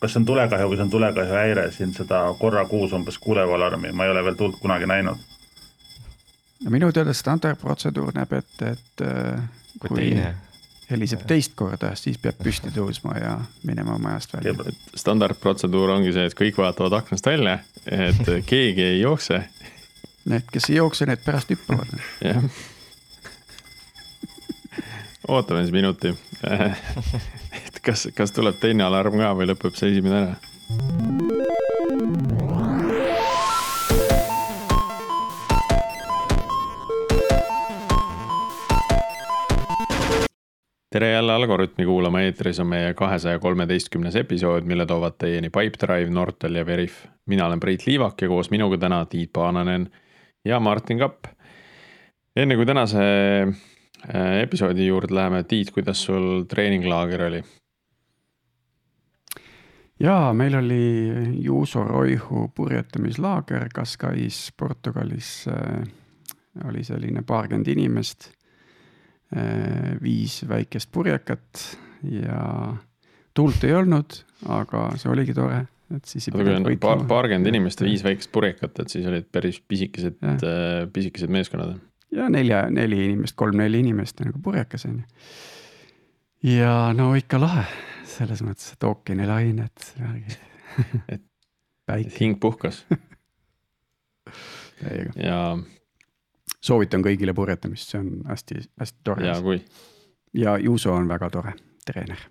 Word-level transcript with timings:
kas 0.00 0.14
see 0.14 0.22
on 0.22 0.26
tulekahju 0.28 0.68
või 0.70 0.78
see 0.78 0.86
on 0.86 0.92
tulekahju 0.92 1.36
häire, 1.36 1.66
siin 1.76 1.92
seda 1.96 2.22
korra 2.40 2.64
kuus 2.68 2.94
umbes 2.96 3.18
kuulev 3.20 3.52
alarmi, 3.56 3.92
ma 3.92 4.06
ei 4.06 4.14
ole 4.14 4.24
veel 4.24 4.38
tuld 4.38 4.56
kunagi 4.60 4.88
näinud. 4.88 5.26
no 6.64 6.70
minu 6.70 6.92
teada 6.92 7.12
standardprotseduur 7.16 8.14
näeb 8.16 8.32
ette, 8.38 8.76
et 8.76 9.04
äh, 9.06 9.42
kui, 9.78 9.88
kui 9.88 10.14
heliseb 10.90 11.22
teist 11.28 11.54
korda, 11.58 11.92
siis 11.98 12.18
peab 12.18 12.40
püsti 12.42 12.72
tõusma 12.74 13.16
ja 13.20 13.36
minema 13.66 13.98
majast 13.98 14.34
välja. 14.34 14.54
standardprotseduur 14.94 15.96
ongi 15.96 16.12
see, 16.16 16.26
et 16.26 16.36
kõik 16.38 16.58
vaatavad 16.58 16.98
aknast 17.02 17.26
välja, 17.26 17.58
et 17.86 18.24
keegi 18.50 18.82
ei 18.82 19.00
jookse. 19.00 19.44
Need, 20.30 20.50
kes 20.52 20.68
ei 20.70 20.76
jookse, 20.76 21.06
need 21.08 21.22
pärast 21.24 21.52
hüppavad. 21.52 21.96
jah. 22.24 22.44
ootame 25.30 25.62
siis 25.62 25.72
minuti 25.72 26.14
kas, 27.82 28.08
kas 28.14 28.32
tuleb 28.32 28.60
teine 28.60 28.84
alarm 28.86 29.18
ka 29.20 29.32
või 29.36 29.50
lõpeb 29.50 29.76
see 29.78 29.94
esimene 29.94 30.22
ära? 30.24 30.38
tere 40.90 41.12
jälle 41.12 41.32
Algorütmi 41.32 41.84
kuulama, 41.86 42.20
eetris 42.26 42.58
on 42.60 42.66
meie 42.66 42.94
kahesaja 42.98 43.38
kolmeteistkümnes 43.38 44.16
episood, 44.16 44.66
mille 44.66 44.86
toovad 44.86 45.14
teieni 45.22 45.46
Pipedrive, 45.50 46.10
Nortal 46.10 46.58
ja 46.58 46.66
Veriff. 46.66 47.04
mina 47.26 47.46
olen 47.46 47.60
Priit 47.60 47.86
Liivak 47.86 48.22
ja 48.22 48.28
koos 48.28 48.50
minuga 48.50 48.78
täna 48.78 49.04
Tiit 49.06 49.30
Paananen 49.32 49.86
ja 50.44 50.60
Martin 50.60 50.98
Kapp. 50.98 51.24
enne 52.36 52.56
kui 52.56 52.66
tänase 52.66 52.98
äh, 53.46 54.40
episoodi 54.42 54.86
juurde 54.86 55.14
läheme, 55.14 55.42
Tiit, 55.44 55.70
kuidas 55.70 56.04
sul 56.04 56.42
treeninglaager 56.42 57.22
oli? 57.22 57.44
Jaa, 60.00 60.34
meil 60.34 60.54
oli 60.58 60.84
Juuso 61.44 61.84
Roihu 61.84 62.48
purjetamislaager 62.54 63.68
Cascais 63.74 64.52
Portugalis. 64.56 65.48
Äh, 65.48 65.82
oli 66.66 66.82
selline 66.84 67.22
paarkümmend 67.22 67.68
inimest 67.70 68.32
Äh, 69.30 69.94
viis 70.02 70.40
väikest 70.48 70.88
purjekat 70.90 71.60
ja 72.10 72.38
tuult 73.34 73.62
ei 73.62 73.76
olnud, 73.78 74.16
aga 74.50 74.88
see 74.98 75.06
oligi 75.12 75.36
tore, 75.36 75.60
et 75.94 76.08
siis. 76.10 76.26
paar, 76.82 77.04
paarkümmend 77.06 77.46
inimest 77.46 77.78
ja 77.78 77.86
viis 77.86 78.02
väikest 78.02 78.32
purjekat, 78.34 78.80
et 78.82 78.90
siis 78.90 79.06
olid 79.06 79.28
päris 79.30 79.60
pisikesed, 79.62 80.18
äh, 80.26 80.88
pisikesed 80.90 81.30
meeskonnad. 81.30 81.76
ja 82.10 82.26
nelja, 82.26 82.64
neli 82.74 83.04
inimest, 83.04 83.36
kolm-neli 83.38 83.84
inimest 83.84 84.18
nagu 84.26 84.42
purjekas 84.42 84.88
on 84.90 84.98
ju. 84.98 85.22
Ja 86.42 86.92
no 86.96 87.14
ikka 87.18 87.40
lahe, 87.40 87.64
selles 88.08 88.42
mõttes, 88.46 88.72
et 88.72 88.84
ookeanilained, 88.88 89.90
värgid 90.04 90.38
et 91.08 92.20
hing 92.20 92.38
puhkas 92.40 92.84
ja 95.16 95.58
soovitan 96.62 97.04
kõigile 97.04 97.34
purjetamist, 97.36 97.90
see 97.90 98.00
on 98.00 98.12
hästi-hästi 98.28 99.00
tore. 99.04 99.26
ja 99.26 99.40
kui. 99.42 99.60
ja 100.34 100.56
Juuso 100.58 100.94
on 100.94 101.08
väga 101.08 101.30
tore 101.30 101.54
treener. 101.86 102.22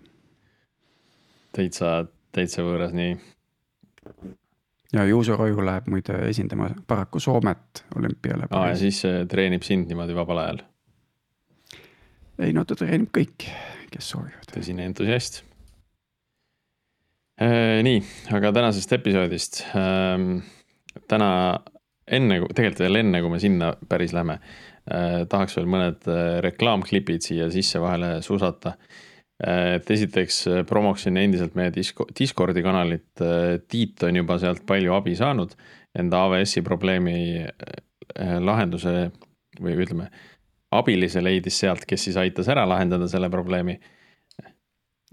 täitsa, 1.56 2.06
täitsa 2.32 2.64
võõras, 2.66 2.94
nii. 2.96 3.18
ja 4.92 5.04
Juuso 5.06 5.36
Roihu 5.36 5.64
läheb 5.66 5.90
muide 5.90 6.18
esindama 6.28 6.70
paraku 6.86 7.20
Soomet 7.20 7.84
olümpiale. 7.96 8.50
aa, 8.50 8.68
ja 8.72 8.76
siis 8.76 9.04
äh, 9.04 9.22
treenib 9.28 9.66
sind 9.66 9.88
niimoodi 9.90 10.16
vabal 10.16 10.44
ajal? 10.46 10.64
Ei 12.38 12.54
no 12.56 12.64
ta 12.64 12.76
treenib 12.78 13.10
kõiki, 13.14 13.50
kes 13.90 14.12
soovivad. 14.12 14.48
tõsine 14.52 14.86
entusiast 14.88 15.42
äh,. 17.40 17.80
nii, 17.86 18.00
aga 18.36 18.52
tänasest 18.56 18.92
episoodist 18.98 19.62
ähm,. 19.74 20.40
täna 21.10 21.30
enne, 22.10 22.40
tegelikult 22.54 22.84
veel 22.84 23.02
enne, 23.02 23.22
kui 23.22 23.32
me 23.32 23.40
sinna 23.42 23.72
päris 23.88 24.14
lähme 24.16 24.38
eh,, 24.40 25.22
tahaks 25.30 25.58
veel 25.58 25.70
mõned 25.70 26.08
eh, 26.10 26.38
reklaamklipid 26.46 27.26
siia 27.26 27.50
sisse 27.52 27.82
vahele 27.82 28.18
susata 28.26 28.76
eh,. 28.76 29.76
et 29.78 29.90
esiteks 29.96 30.40
eh, 30.50 30.62
promoksin 30.68 31.18
endiselt 31.20 31.58
meie 31.58 31.74
disko, 31.74 32.08
Discordi 32.16 32.64
kanalit, 32.66 33.10
Tiit 33.68 34.06
on 34.06 34.22
juba 34.22 34.38
sealt 34.42 34.64
palju 34.68 34.94
abi 34.96 35.16
saanud 35.18 35.56
enda 35.98 36.22
AWS-i 36.22 36.62
probleemi 36.62 37.42
lahenduse 38.42 39.10
või 39.58 39.74
ütleme, 39.82 40.06
abilise 40.70 41.22
leidis 41.22 41.58
sealt, 41.64 41.86
kes 41.88 42.04
siis 42.08 42.16
aitas 42.20 42.48
ära 42.48 42.66
lahendada 42.68 43.08
selle 43.10 43.30
probleemi 43.30 43.78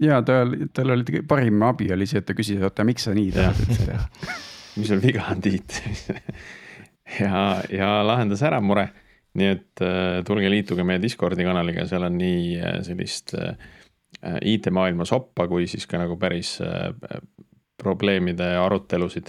ja 0.00 0.20
tal, 0.22 0.54
tal 0.74 0.94
oli 0.94 1.22
parim 1.28 1.62
abi 1.66 1.90
oli 1.92 2.06
see, 2.06 2.22
et 2.22 2.28
ta 2.28 2.36
küsis, 2.38 2.60
oota, 2.62 2.86
miks 2.86 3.08
sa 3.08 3.14
nii 3.16 3.32
tahad 3.34 3.64
üldse 3.64 3.88
teha 3.88 4.04
mis 4.78 4.90
sul 4.90 5.02
viga 5.02 5.26
on, 5.32 5.42
Tiit 5.42 5.80
ja, 7.22 7.42
ja 7.72 7.90
lahendas 8.06 8.42
ära 8.46 8.60
mure. 8.62 8.88
nii 9.38 9.50
et 9.54 9.82
äh, 9.84 10.20
tulge 10.26 10.50
liituge 10.50 10.86
meie 10.86 11.02
Discordi 11.02 11.44
kanaliga, 11.46 11.86
seal 11.86 12.06
on 12.06 12.16
nii 12.18 12.54
äh, 12.58 12.78
sellist 12.86 13.34
äh, 13.38 13.52
IT-maailma 14.42 15.06
soppa 15.06 15.46
kui 15.50 15.68
siis 15.70 15.86
ka 15.86 15.98
nagu 16.00 16.16
päris 16.18 16.56
probleemide 17.78 18.48
arutelusid. 18.58 19.28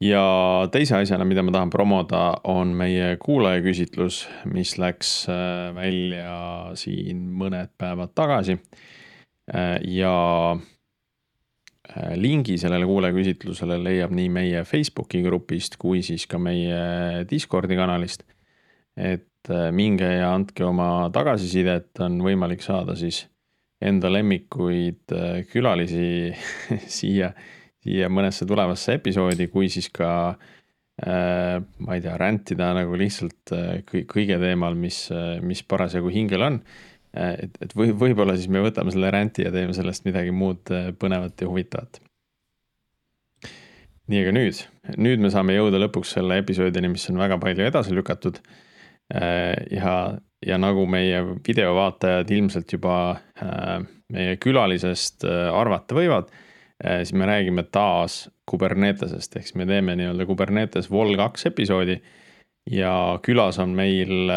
Ja 0.00 0.24
teise 0.72 0.96
asjana, 0.98 1.24
mida 1.24 1.42
ma 1.42 1.52
tahan 1.54 1.70
promoda, 1.70 2.24
on 2.44 2.74
meie 2.76 3.16
kuulajaküsitlus, 3.22 4.24
mis 4.50 4.76
läks 4.78 5.26
välja 5.76 6.74
siin 6.78 7.28
mõned 7.38 7.74
päevad 7.78 8.14
tagasi. 8.14 8.58
ja 9.84 10.12
Äh, 11.84 12.14
lingi 12.16 12.56
sellele 12.58 12.86
kuulajaküsitlusele 12.88 13.76
leiab 13.78 14.14
nii 14.16 14.30
meie 14.32 14.62
Facebooki 14.64 15.20
grupist 15.22 15.76
kui 15.78 16.00
siis 16.02 16.24
ka 16.26 16.40
meie 16.40 17.24
Discordi 17.28 17.76
kanalist. 17.76 18.24
et 18.96 19.50
äh, 19.50 19.68
minge 19.74 20.06
ja 20.06 20.30
andke 20.32 20.64
oma 20.64 21.10
tagasisidet, 21.12 21.90
on 22.00 22.20
võimalik 22.22 22.62
saada 22.62 22.94
siis 22.96 23.24
enda 23.82 24.08
lemmikuid 24.10 25.12
äh, 25.12 25.42
külalisi 25.50 26.32
siia, 26.96 27.32
siia 27.84 28.08
mõnesse 28.08 28.48
tulevasse 28.48 28.98
episoodi, 28.98 29.48
kui 29.52 29.70
siis 29.72 29.90
ka 29.92 30.10
ma 31.04 31.96
ei 31.96 32.02
tea, 32.04 32.12
rändida 32.14 32.68
nagu 32.76 32.94
lihtsalt 32.94 33.50
kõige 33.90 34.36
teemal, 34.38 34.76
mis, 34.78 35.08
mis 35.42 35.64
parasjagu 35.66 36.12
hingel 36.14 36.44
on 36.46 36.60
et, 37.14 37.54
et 37.62 37.74
või, 37.78 37.92
võib-olla 37.96 38.34
siis 38.38 38.50
me 38.52 38.62
võtame 38.64 38.92
selle 38.94 39.10
rändi 39.14 39.46
ja 39.46 39.52
teeme 39.54 39.74
sellest 39.76 40.06
midagi 40.08 40.34
muud 40.34 40.72
äh, 40.74 40.90
põnevat 40.98 41.40
ja 41.40 41.48
huvitavat. 41.50 42.00
nii, 44.10 44.20
aga 44.20 44.34
nüüd, 44.36 44.60
nüüd 45.00 45.22
me 45.22 45.30
saame 45.32 45.56
jõuda 45.56 45.80
lõpuks 45.80 46.16
selle 46.18 46.38
episoodini, 46.42 46.90
mis 46.92 47.08
on 47.10 47.20
väga 47.22 47.38
palju 47.40 47.64
edasi 47.64 47.94
lükatud. 47.96 48.40
Äh, 49.14 49.54
ja, 49.72 49.94
ja 50.44 50.60
nagu 50.60 50.86
meie 50.90 51.22
videovaatajad 51.46 52.32
ilmselt 52.36 52.74
juba 52.76 52.96
äh, 53.40 53.78
meie 54.12 54.36
külalisest 54.40 55.24
arvata 55.24 55.96
võivad, 55.96 56.32
siis 56.84 57.14
me 57.16 57.26
räägime 57.26 57.62
taas 57.72 58.26
Kubernetesest, 58.50 59.36
ehk 59.36 59.46
siis 59.46 59.56
me 59.56 59.66
teeme 59.66 59.94
nii-öelda 59.96 60.26
Kubernetes 60.28 60.90
Vol 60.90 61.16
kaks 61.16 61.46
episoodi. 61.48 61.96
Ja 62.70 63.18
külas 63.24 63.58
on 63.60 63.72
meil 63.76 64.32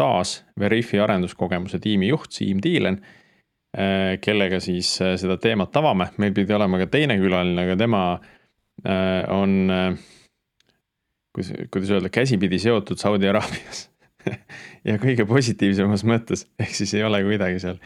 taas 0.00 0.40
Veriffi 0.58 1.00
arenduskogemuse 1.00 1.78
tiimi 1.78 2.08
juht 2.08 2.32
Siim 2.32 2.60
Tiilen, 2.64 3.00
äh, 3.76 4.16
kellega 4.24 4.60
siis 4.60 4.94
äh, 5.02 5.14
seda 5.20 5.36
teemat 5.40 5.76
avame, 5.76 6.10
meil 6.22 6.34
pidi 6.36 6.56
olema 6.56 6.80
ka 6.80 6.88
teine 6.92 7.18
külaline, 7.20 7.66
aga 7.66 7.76
tema 7.80 8.02
äh, 8.16 9.28
on, 9.34 9.72
kuidas, 11.34 11.52
kuidas 11.72 11.92
öelda, 11.96 12.12
käsipidi 12.12 12.60
seotud 12.62 13.00
Saudi 13.02 13.28
Araabias 13.28 13.88
ja 14.88 14.96
kõige 15.02 15.28
positiivsemas 15.28 16.06
mõttes, 16.08 16.46
ehk 16.60 16.74
siis 16.76 16.96
ei 16.96 17.04
ole 17.04 17.22
kuidagi 17.26 17.60
seal 17.62 17.80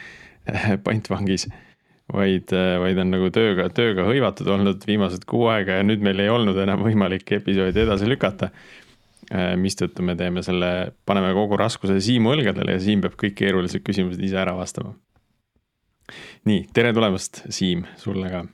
pantvangis 0.84 1.48
vaid, 2.12 2.52
vaid 2.82 2.98
on 3.00 3.12
nagu 3.14 3.30
tööga, 3.34 3.68
tööga 3.74 4.06
hõivatud 4.08 4.48
olnud 4.54 4.84
viimased 4.86 5.24
kuu 5.28 5.46
aega 5.52 5.78
ja 5.80 5.86
nüüd 5.86 6.04
meil 6.04 6.20
ei 6.20 6.32
olnud 6.32 6.58
enam 6.60 6.84
võimalik 6.84 7.32
episoodi 7.38 7.84
edasi 7.84 8.08
lükata. 8.10 8.50
Äh, 9.32 9.54
mistõttu 9.56 10.04
me 10.04 10.12
teeme 10.20 10.42
selle, 10.44 10.92
paneme 11.08 11.30
kogu 11.32 11.56
raskuse 11.56 11.96
Siimu 12.04 12.34
õlgadele 12.34 12.76
ja 12.76 12.82
Siim 12.82 13.00
peab 13.00 13.16
kõik 13.20 13.38
keerulised 13.38 13.80
küsimused 13.86 14.20
ise 14.20 14.36
ära 14.36 14.52
vastama. 14.56 14.92
nii, 16.44 16.66
tere 16.76 16.92
tulemast, 16.92 17.40
Siim, 17.48 17.86
sulle 17.96 18.28
ka. 18.28 18.44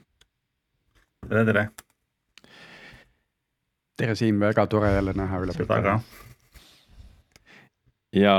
tere, 1.27 1.45
tere. 1.49 1.65
tere, 3.99 4.15
Siim, 4.15 4.39
väga 4.41 4.67
tore 4.71 4.93
jälle 4.95 5.17
näha 5.19 5.43
üle 5.43 5.57
pika 5.59 5.81
aja. 5.81 5.99
Ja 8.17 8.37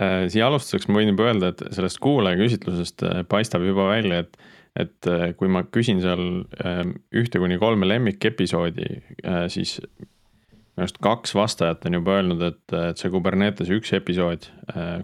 äh, 0.00 0.26
siia 0.32 0.48
alustuseks 0.50 0.90
ma 0.90 1.00
võin 1.00 1.12
juba 1.14 1.30
öelda, 1.30 1.52
et 1.52 1.62
sellest 1.76 2.00
kuulajaküsitlusest 2.04 3.06
äh, 3.06 3.22
paistab 3.28 3.64
juba 3.66 3.90
välja, 3.92 4.24
et 4.26 4.38
et 4.76 5.08
äh, 5.08 5.30
kui 5.40 5.48
ma 5.48 5.62
küsin 5.72 6.02
seal 6.04 6.42
äh, 6.60 6.82
ühte 7.16 7.40
kuni 7.40 7.56
kolme 7.56 7.88
lemmikepisoodi 7.88 8.88
äh,, 9.24 9.46
siis 9.52 9.78
minu 9.80 10.84
arust 10.84 10.98
kaks 11.00 11.32
vastajat 11.32 11.86
on 11.88 11.96
juba 11.96 12.18
öelnud, 12.18 12.42
et, 12.44 12.74
et 12.76 13.00
see 13.00 13.08
Kubernetese 13.08 13.72
üks 13.72 13.94
episood, 13.96 14.50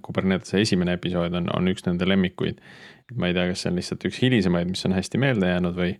Kubernetese 0.04 0.60
esimene 0.60 0.98
episood 0.98 1.32
on, 1.38 1.48
on 1.56 1.70
üks 1.72 1.86
nende 1.86 2.04
lemmikuid. 2.04 2.60
ma 3.16 3.30
ei 3.30 3.36
tea, 3.38 3.46
kas 3.48 3.64
see 3.64 3.70
on 3.72 3.80
lihtsalt 3.80 4.04
üks 4.10 4.18
hilisemaid, 4.20 4.68
mis 4.68 4.84
on 4.84 4.92
hästi 4.92 5.20
meelde 5.24 5.48
jäänud 5.48 5.78
või, 5.78 5.94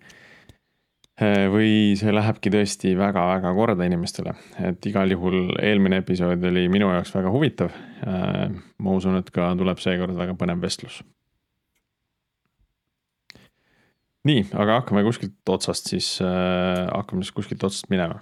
või 1.53 1.95
see 1.99 2.13
lähebki 2.15 2.51
tõesti 2.53 2.93
väga-väga 2.99 3.55
korda 3.57 3.87
inimestele, 3.89 4.35
et 4.69 4.87
igal 4.91 5.15
juhul 5.15 5.55
eelmine 5.63 6.03
episood 6.03 6.45
oli 6.51 6.67
minu 6.73 6.91
jaoks 6.93 7.15
väga 7.15 7.33
huvitav. 7.33 7.75
ma 8.03 8.95
usun, 8.97 9.17
et 9.21 9.31
ka 9.31 9.53
tuleb 9.59 9.79
seekord 9.79 10.17
väga 10.19 10.35
põnev 10.39 10.63
vestlus 10.63 11.03
nii, 14.29 14.43
aga 14.55 14.81
hakkame 14.81 15.05
kuskilt 15.07 15.51
otsast 15.51 15.91
siis 15.93 16.15
äh,, 16.23 16.87
hakkame 16.91 17.25
siis 17.25 17.35
kuskilt 17.37 17.65
otsast 17.67 17.91
minema. 17.93 18.21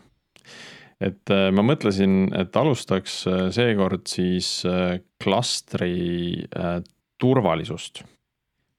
et 1.01 1.33
äh, 1.33 1.49
ma 1.55 1.65
mõtlesin, 1.65 2.31
et 2.37 2.57
alustaks 2.57 3.23
äh, 3.29 3.47
seekord 3.55 4.09
siis 4.11 4.61
äh, 4.69 4.99
klastri 5.23 6.47
äh, 6.57 6.81
turvalisust, 7.21 8.05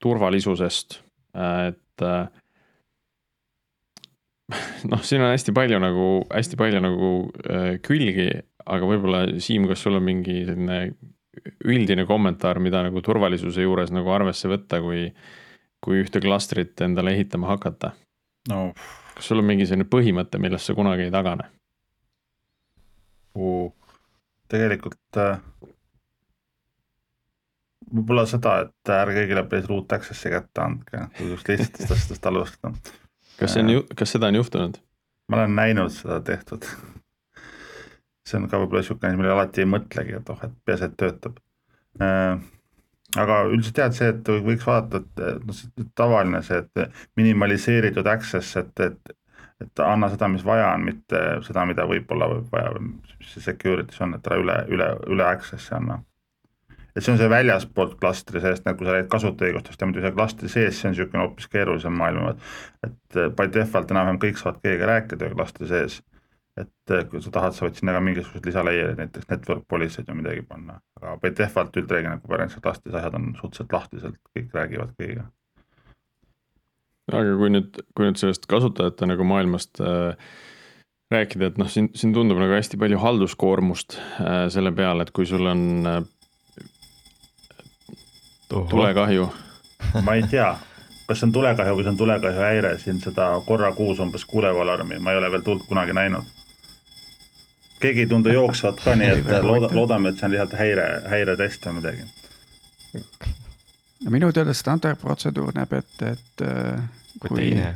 turvalisusest 0.01 1.01
äh,, 1.37 1.71
et 1.71 2.05
äh, 2.05 2.27
noh, 4.91 5.03
siin 5.05 5.23
on 5.23 5.31
hästi 5.31 5.53
palju 5.55 5.79
nagu, 5.81 6.07
hästi 6.31 6.59
palju 6.59 6.81
nagu 6.83 7.11
äh, 7.45 7.75
külgi, 7.85 8.29
aga 8.65 8.89
võib-olla 8.89 9.25
Siim, 9.41 9.67
kas 9.69 9.83
sul 9.83 9.99
on 9.99 10.05
mingi 10.05 10.41
selline 10.47 10.81
üldine 11.65 12.05
kommentaar, 12.09 12.59
mida 12.59 12.81
nagu 12.83 13.01
turvalisuse 13.05 13.63
juures 13.63 13.93
nagu 13.95 14.11
arvesse 14.13 14.51
võtta, 14.51 14.81
kui 14.83 15.07
kui 15.81 16.01
ühte 16.03 16.21
klastrit 16.21 16.81
endale 16.85 17.15
ehitama 17.15 17.49
hakata 17.49 17.95
no.? 18.51 18.71
kas 19.15 19.31
sul 19.31 19.41
on 19.41 19.47
mingi 19.49 19.65
selline 19.65 19.89
põhimõte, 19.89 20.37
millest 20.41 20.69
sa 20.69 20.77
kunagi 20.77 21.07
ei 21.07 21.13
tagane 21.13 21.47
uh,? 23.35 23.71
tegelikult 24.51 25.19
äh, 25.21 25.39
võib-olla 27.91 28.25
seda, 28.29 28.57
et 28.65 28.93
ärge 28.93 29.23
kõigile 29.23 29.45
päris 29.49 29.69
root 29.69 29.95
access'i 29.95 30.31
kätte 30.33 30.63
andke, 30.63 31.05
kui 31.17 31.31
just 31.31 31.47
lihtsatest 31.51 31.95
asjadest 31.95 32.27
alustada. 32.27 32.73
Kas 33.41 33.57
see 33.57 33.65
on 33.65 33.83
kas 33.97 34.15
seda 34.15 34.31
on 34.31 34.39
juhtunud? 34.39 34.79
ma 35.31 35.41
olen 35.41 35.59
näinud 35.59 35.93
seda 35.95 36.21
tehtud 36.31 36.67
see 38.27 38.39
on 38.39 38.49
ka 38.49 38.61
võib-olla 38.61 38.83
niisugune, 38.83 39.15
millele 39.17 39.35
alati 39.35 39.63
ei 39.63 39.69
mõtlegi, 39.69 40.17
et 40.19 40.33
oh, 40.33 40.41
et 40.45 40.57
peaasi, 40.65 40.89
et 40.89 40.97
töötab 41.01 41.39
äh, 42.01 42.41
aga 43.19 43.39
üldiselt 43.51 43.81
jah, 43.81 43.89
et 43.91 43.97
see, 43.97 44.11
et 44.13 44.29
võiks 44.45 44.67
vaadata, 44.67 45.01
et 45.33 45.47
noh, 45.47 45.57
see 45.57 45.89
tavaline 45.97 46.43
see, 46.47 46.61
et 46.61 47.01
minimaliseeritud 47.19 48.07
access, 48.07 48.55
et, 48.61 48.85
et 48.87 49.17
et 49.61 49.81
anna 49.85 50.09
seda, 50.09 50.25
mis 50.31 50.43
vaja 50.45 50.71
on, 50.73 50.85
mitte 50.87 51.19
seda, 51.45 51.65
mida 51.69 51.85
võib-olla 51.89 52.31
võib 52.31 52.47
vaja, 52.53 52.71
mis 52.81 53.33
see 53.33 53.43
security's 53.45 53.99
on, 54.01 54.15
et 54.17 54.29
ära 54.29 54.39
üle, 54.41 54.55
üle, 54.73 54.87
üle 55.13 55.27
access'i 55.27 55.75
anna. 55.77 55.99
Et 56.95 57.03
see 57.03 57.13
on 57.13 57.19
see 57.21 57.31
väljaspoolt 57.31 57.97
klastri 57.99 58.43
seest, 58.43 58.65
nagu 58.67 58.85
sa 58.85 58.95
räägid 58.97 59.11
kasutajaõigustest 59.11 59.81
ja 59.81 59.89
muidu 59.89 60.05
seal 60.05 60.15
klastri 60.15 60.51
sees, 60.51 60.79
see 60.79 60.89
on 60.89 60.95
niisugune 60.95 61.25
hoopis 61.25 61.51
keerulisem 61.51 61.97
maailm, 61.97 62.31
et 62.33 62.89
et 62.89 63.35
by 63.37 63.51
default 63.53 63.91
enam-vähem 63.91 64.21
kõik 64.21 64.41
saavad 64.41 64.63
kõigega 64.63 64.89
rääkida 64.95 65.33
klastri 65.35 65.69
sees 65.71 66.01
et 66.59 66.93
eh, 66.93 67.03
kui 67.09 67.21
sa 67.23 67.31
tahad, 67.33 67.55
sa 67.55 67.65
võid 67.65 67.79
sinna 67.79 67.95
ka 67.95 68.03
mingisuguseid 68.03 68.47
lisaleiereid, 68.49 68.99
näiteks 68.99 69.29
network 69.31 69.63
policy'd 69.71 70.09
või 70.09 70.21
midagi 70.21 70.45
panna, 70.47 70.79
aga 70.99 71.15
by 71.21 71.33
default 71.37 71.77
üldreeglina 71.79 72.19
Kubernetese 72.21 72.63
klastris 72.63 72.97
asjad 72.97 73.17
on 73.17 73.31
suhteliselt 73.39 73.75
lahtiselt, 73.75 74.17
kõik 74.35 74.55
räägivad 74.57 74.95
kõigiga. 74.99 75.27
aga 77.11 77.35
kui 77.39 77.51
nüüd, 77.55 77.83
kui 77.95 78.07
nüüd 78.07 78.19
sellest 78.19 78.47
kasutajate 78.51 79.07
nagu 79.07 79.27
maailmast 79.27 79.81
äh, 79.83 80.33
rääkida, 81.11 81.51
et 81.51 81.61
noh, 81.61 81.71
siin, 81.71 81.91
siin 81.95 82.13
tundub 82.15 82.39
nagu 82.39 82.55
hästi 82.55 82.79
palju 82.81 82.99
halduskoormust 82.99 83.99
äh, 83.99 84.45
selle 84.53 84.75
peale, 84.75 85.07
et 85.07 85.15
kui 85.15 85.27
sul 85.29 85.47
on 85.47 85.63
äh, 85.87 86.01
tulekahju. 88.51 89.29
ma 90.03 90.17
ei 90.19 90.27
tea, 90.29 90.51
kas 91.07 91.19
see 91.19 91.29
on 91.29 91.33
tulekahju 91.39 91.77
või 91.77 91.87
see 91.87 91.95
on 91.95 92.03
tulekahju 92.03 92.45
häire, 92.45 92.75
siin 92.79 93.01
seda 93.03 93.31
korra 93.45 93.71
kuus 93.75 93.99
umbes 93.99 94.25
kuulev 94.25 94.59
alarmi, 94.61 94.99
ma 94.99 95.15
ei 95.15 95.23
ole 95.23 95.31
veel 95.31 95.47
tuld 95.47 95.65
kunagi 95.67 95.95
näinud 95.97 96.29
keegi 97.81 98.05
ei 98.05 98.07
tundu 98.07 98.29
jooksvat 98.29 98.81
ka, 98.83 98.95
nii 98.95 99.13
et 99.15 99.29
looda, 99.45 99.69
loodame, 99.75 100.11
et 100.11 100.19
see 100.19 100.27
on 100.27 100.35
lihtsalt 100.35 100.57
häire, 100.59 100.87
häiretest 101.11 101.65
või 101.67 101.77
midagi. 101.79 102.09
no 104.05 104.13
minu 104.13 104.31
teada 104.35 104.53
standardprotseduur 104.57 105.55
näeb 105.57 105.73
ette, 105.79 106.13
et 106.17 106.45
äh, 106.45 106.83
kui, 107.19 107.29
kui 107.29 107.39
teine. 107.39 107.73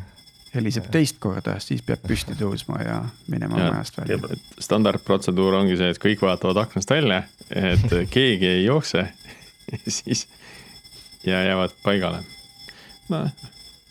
heliseb 0.54 0.90
teist 0.94 1.20
korda, 1.24 1.58
siis 1.64 1.84
peab 1.86 2.06
püsti 2.08 2.38
tõusma 2.40 2.82
ja 2.86 3.00
minema 3.32 3.62
ja, 3.62 3.72
majast 3.74 4.00
välja. 4.02 4.40
standardprotseduur 4.68 5.62
ongi 5.62 5.78
see, 5.82 5.92
et 5.96 6.02
kõik 6.02 6.26
vaatavad 6.26 6.66
aknast 6.68 6.94
välja, 6.94 7.24
et 7.50 7.88
keegi 8.14 8.52
ei 8.52 8.66
jookse 8.68 9.08
siis 10.00 10.28
ja 11.26 11.44
jäävad 11.44 11.72
paigale 11.84 12.24
no.. 13.10 13.30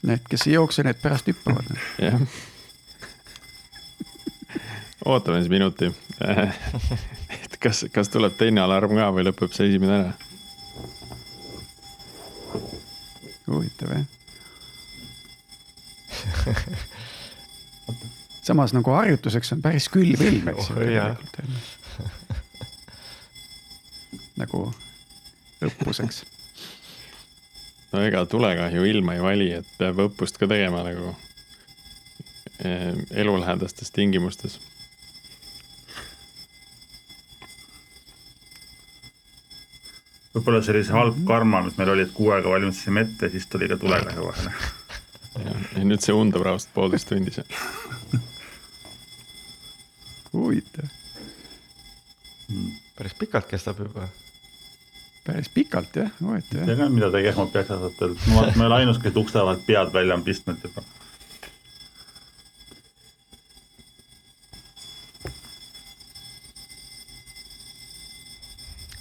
Need, 0.05 0.21
kes 0.29 0.47
ei 0.47 0.53
jookse, 0.53 0.83
need 0.85 0.99
pärast 1.03 1.29
hüppavad. 1.29 1.77
jah 1.99 2.21
ootame 5.05 5.39
siis 5.39 5.51
minuti 5.51 5.93
et 7.45 7.57
kas, 7.61 7.85
kas 7.93 8.09
tuleb 8.09 8.37
teine 8.39 8.61
alarm 8.65 8.97
ka 8.97 9.11
või 9.17 9.25
lõpeb 9.29 9.53
see 9.57 9.69
esimene 9.69 9.95
ära? 10.01 10.13
huvitav 13.49 13.89
jah 13.97 14.05
samas 18.45 18.73
nagu 18.77 18.91
harjutuseks 18.93 19.53
on 19.57 19.63
päris 19.65 19.89
külm 19.93 20.21
ilm, 20.29 20.49
eks 20.53 20.69
ju 20.69 20.75
nagu 24.41 24.61
õppuseks. 25.65 26.25
No 27.95 28.03
ega 28.03 28.27
tulekahju 28.27 28.85
ilma 28.91 29.15
ei 29.15 29.23
vali, 29.23 29.51
et 29.63 29.75
peab 29.79 30.05
õppust 30.09 30.41
ka 30.41 30.51
tegema 30.51 30.83
nagu 30.83 31.15
eh, 32.67 32.93
elulähedastes 33.23 33.95
tingimustes 33.95 34.59
võib-olla 40.35 40.63
see 40.65 40.75
oli 40.75 40.85
see 40.85 40.97
halb 40.97 41.21
karma, 41.29 41.63
mis 41.65 41.77
meil 41.79 41.93
oli, 41.95 42.07
et 42.09 42.15
kuu 42.15 42.33
aega 42.35 42.51
valmistasime 42.51 43.05
ette, 43.07 43.31
siis 43.31 43.47
tuli 43.51 43.69
ka 43.71 43.79
tulekahju 43.81 44.27
vahele. 44.27 44.53
ja 45.45 45.85
nüüd 45.87 46.03
see 46.03 46.15
undab 46.15 46.45
raudselt 46.47 46.75
poolteist 46.75 47.09
tundi 47.11 47.35
seal. 47.35 47.47
huvitav 50.35 50.91
hmm.. 52.51 52.71
päris 52.99 53.15
pikalt 53.19 53.51
kestab 53.51 53.79
juba. 53.87 54.09
Päris 55.25 55.49
pikalt 55.49 55.97
jah, 55.97 56.11
huvitav 56.21 56.61
jah. 56.61 56.69
tead 56.69 56.93
mida 56.93 57.11
tegema 57.15 57.47
peaks 57.47 57.71
ausalt 57.71 58.03
öeldes, 58.03 58.27
ma 58.29 58.41
vaatan, 58.41 58.59
ma 58.59 58.65
ei 58.65 58.71
ole 58.73 58.83
ainus, 58.83 59.01
kes 59.03 59.17
ukse 59.17 59.41
vahelt 59.41 59.67
pead 59.67 59.93
välja 59.95 60.19
on 60.19 60.25
pistnud 60.27 60.69
juba 60.69 60.85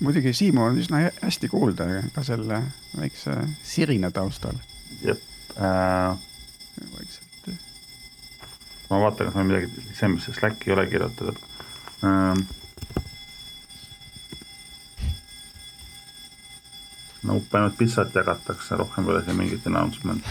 muidugi 0.03 0.34
Siimu 0.36 0.63
on 0.63 0.80
üsna 0.80 1.06
hästi 1.22 1.50
kuulda 1.51 1.88
ka 2.15 2.24
selle 2.27 2.60
väikse 2.98 3.36
sirina 3.63 4.12
taustal. 4.12 4.60
jep 5.01 5.22
äh,. 5.58 6.18
vaikselt. 6.96 7.60
ma 8.89 9.00
vaatan, 9.06 9.27
kas 9.27 9.36
ma 9.36 9.48
midagi 9.48 9.72
lisemisse 9.89 10.34
Slacki 10.34 10.72
ei 10.72 10.75
ole 10.75 10.88
kirjutatud 10.92 11.39
äh,. 12.03 12.62
Nope, 17.34 17.58
ainult 17.58 17.78
pitsat 17.80 18.13
jagatakse, 18.13 18.78
rohkem 18.78 19.08
pole 19.10 19.24
siin 19.25 19.40
mingit 19.40 19.66
announcement. 19.70 20.22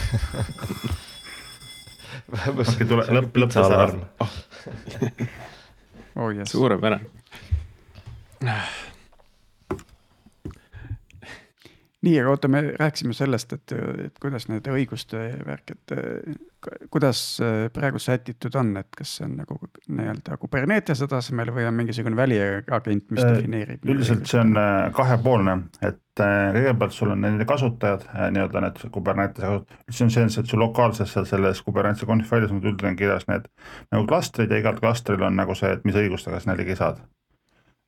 Okei, 2.32 2.86
tule, 2.86 3.02
lõpp, 3.18 3.34
lõppes 3.42 3.58
ära. 3.66 3.88
oh 6.20 6.30
yes. 6.30 6.52
suurepärane 6.54 7.02
nii, 12.02 12.14
aga 12.20 12.32
oota, 12.34 12.48
me 12.50 12.62
rääkisime 12.78 13.14
sellest, 13.14 13.52
et, 13.54 13.74
et 14.06 14.16
kuidas 14.22 14.48
need 14.50 14.66
õiguste 14.70 15.20
värk, 15.46 15.74
et 15.76 15.94
kuidas 16.90 17.20
praegu 17.74 17.98
sätitud 18.02 18.54
on, 18.58 18.74
et 18.80 18.88
kas 18.96 19.16
see 19.18 19.26
on 19.26 19.36
nagu 19.40 19.58
nii-öelda 19.88 20.38
Kubernetese 20.42 21.08
tasemel 21.10 21.52
või 21.54 21.66
on 21.68 21.76
mingisugune 21.78 22.18
väliagent, 22.18 23.06
mis 23.10 23.22
äh, 23.22 23.36
defineerib? 23.36 23.86
üldiselt 23.86 24.26
see 24.30 24.42
on 24.42 24.54
äh, 24.58 24.90
kahepoolne, 24.96 25.56
et 25.80 26.22
äh, 26.22 26.50
kõigepealt 26.58 26.96
sul 26.96 27.14
on 27.14 27.22
nende 27.26 27.46
kasutajad, 27.48 28.06
nii-öelda 28.34 28.64
need 28.66 28.82
Kubernetese 28.94 29.48
kasutajad, 29.48 29.88
see 29.90 30.06
on 30.06 30.14
see, 30.14 30.44
et 30.44 30.54
sul 30.54 30.62
lokaalses 30.62 31.14
seal 31.14 31.26
selles 31.30 31.62
Kubernetese 31.66 32.10
konf 32.10 32.30
failis 32.30 32.54
on 32.54 32.62
üldine 32.62 32.94
kirjas 32.98 33.26
need 33.30 33.46
nagu 33.94 34.06
klastrid 34.10 34.50
ja 34.50 34.62
igal 34.62 34.78
klastril 34.78 35.22
on 35.26 35.38
nagu 35.38 35.58
see, 35.58 35.70
et 35.74 35.86
mis 35.88 35.98
õigustega 35.98 36.42
sa 36.42 36.52
neile 36.52 36.78
saad 36.78 37.02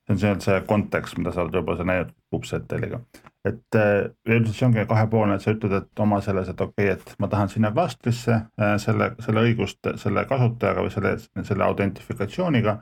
see 0.07 0.13
on 0.13 0.19
see, 0.21 0.35
see 0.45 0.65
kontekst, 0.69 1.17
mida 1.19 1.33
sa 1.33 1.45
oled 1.45 1.55
võib-olla 1.57 1.81
seal 1.81 1.89
näinud 1.89 2.11
kubsetteliga. 2.33 3.01
et 3.45 3.77
äh, 3.77 4.07
üldiselt 4.29 4.57
see 4.57 4.67
ongi 4.67 4.85
kahepoolne, 4.89 5.37
et 5.37 5.45
sa 5.45 5.53
ütled, 5.53 5.73
et 5.77 6.01
oma 6.01 6.21
selles, 6.25 6.49
et 6.49 6.61
okei 6.61 6.91
okay,, 6.93 6.97
et 6.97 7.21
ma 7.21 7.29
tahan 7.33 7.51
sinna 7.53 7.71
klastrisse 7.73 8.33
äh, 8.33 8.75
selle, 8.81 9.11
selle 9.25 9.45
õigust 9.49 9.91
selle 10.01 10.25
kasutajaga 10.29 10.85
või 10.87 10.95
selle, 10.95 11.15
selle 11.43 11.67
autentifikatsiooniga. 11.69 12.79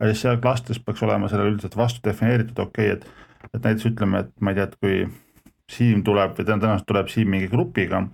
ja 0.00 0.08
siis 0.10 0.24
seal 0.24 0.40
klastris 0.40 0.80
peaks 0.80 1.04
olema 1.04 1.28
sellele 1.28 1.54
üldiselt 1.54 1.76
vastu 1.76 2.04
defineeritud, 2.08 2.58
okei 2.68 2.92
okay,, 2.92 2.96
et, 2.96 3.52
et 3.52 3.62
näiteks 3.62 3.92
ütleme, 3.92 4.24
et 4.24 4.34
ma 4.40 4.52
ei 4.52 4.60
tea, 4.60 4.68
et 4.70 4.80
kui 4.80 5.06
Siim 5.66 6.04
tuleb 6.06 6.36
või 6.36 6.44
tõenäoliselt 6.46 6.86
tuleb 6.86 7.08
Siim 7.10 7.32
mingi 7.32 7.48
grupiga 7.50 8.04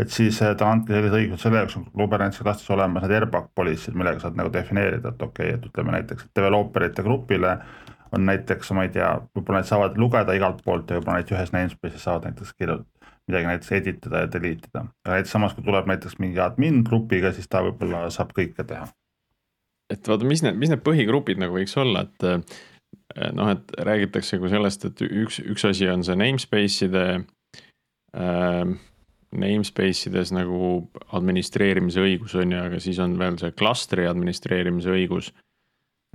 et 0.00 0.10
siis 0.12 0.38
äh, 0.42 0.54
ta 0.56 0.70
andke 0.70 0.94
sellised 0.94 1.16
õigused, 1.16 1.42
selle 1.42 1.60
jaoks 1.60 1.76
on 1.78 1.86
Kubernetesis 1.92 2.44
klassis 2.44 2.70
olemas 2.72 3.04
need 3.04 3.14
airbag 3.18 3.50
policy'd, 3.56 3.96
millega 3.98 4.22
saad 4.22 4.38
nagu 4.38 4.52
defineerida, 4.54 5.12
et 5.12 5.22
okei 5.26 5.50
okay,, 5.50 5.58
et 5.58 5.66
ütleme 5.68 5.94
näiteks 5.96 6.30
developerite 6.36 7.04
grupile 7.04 7.56
on 8.12 8.26
näiteks, 8.26 8.72
ma 8.76 8.86
ei 8.86 8.92
tea, 8.94 9.10
võib-olla 9.36 9.62
nad 9.62 9.68
saavad 9.68 9.98
lugeda 10.00 10.34
igalt 10.36 10.64
poolt 10.64 10.90
ja 10.90 10.98
võib-olla 10.98 11.20
näiteks 11.20 11.36
ühes 11.36 11.52
namespace'is 11.54 12.06
saavad 12.06 12.28
näiteks 12.28 12.54
kirjutada, 12.58 13.12
midagi 13.30 13.50
näiteks 13.50 13.72
edit 13.78 14.08
ida 14.08 14.24
ja 14.24 14.32
delete 14.32 14.70
ida. 14.70 14.84
aga 15.04 15.18
näiteks 15.18 15.36
samas, 15.36 15.54
kui 15.54 15.66
tuleb 15.66 15.90
näiteks 15.90 16.18
mingi 16.22 16.42
admin 16.42 16.82
grupiga, 16.86 17.32
siis 17.36 17.48
ta 17.48 17.62
võib-olla 17.66 18.06
saab 18.14 18.34
kõike 18.36 18.66
teha. 18.66 18.88
et 19.90 20.08
vaata, 20.08 20.26
mis 20.26 20.42
need, 20.46 20.58
mis 20.58 20.72
need 20.72 20.84
põhigrupid 20.86 21.40
nagu 21.42 21.58
võiks 21.58 21.76
olla, 21.80 22.06
et 22.08 22.28
eh, 22.28 22.60
noh, 23.36 23.50
et 23.54 23.74
räägitakse 23.78 24.38
nagu 24.38 24.52
sellest, 24.52 24.86
et 24.90 25.04
üks, 25.06 25.40
üks 25.42 25.66
asi 25.70 25.90
on 25.90 26.06
see 26.06 26.18
namespace'ide 26.18 27.06
äh, 28.18 28.78
namespace 29.30 30.10
ides 30.10 30.32
nagu 30.34 30.88
administreerimise 31.14 32.02
õigus 32.02 32.34
on 32.38 32.54
ju, 32.54 32.64
aga 32.66 32.80
siis 32.82 32.98
on 33.02 33.14
veel 33.18 33.38
see 33.38 33.54
klastri 33.54 34.08
administreerimise 34.10 34.90
õigus. 34.90 35.30
Äh, 35.30 35.49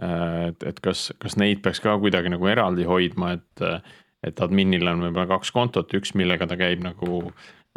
et, 0.02 0.64
et 0.68 0.80
kas, 0.84 1.10
kas 1.22 1.38
neid 1.40 1.62
peaks 1.64 1.80
ka 1.84 1.96
kuidagi 2.02 2.32
nagu 2.34 2.48
eraldi 2.52 2.88
hoidma, 2.88 3.36
et, 3.38 3.84
et 4.26 4.42
adminil 4.44 4.88
on 4.92 5.06
võib-olla 5.08 5.28
kaks 5.36 5.54
kontot, 5.56 5.94
üks, 5.98 6.16
millega 6.20 6.48
ta 6.50 6.58
käib 6.60 6.84
nagu 6.84 7.22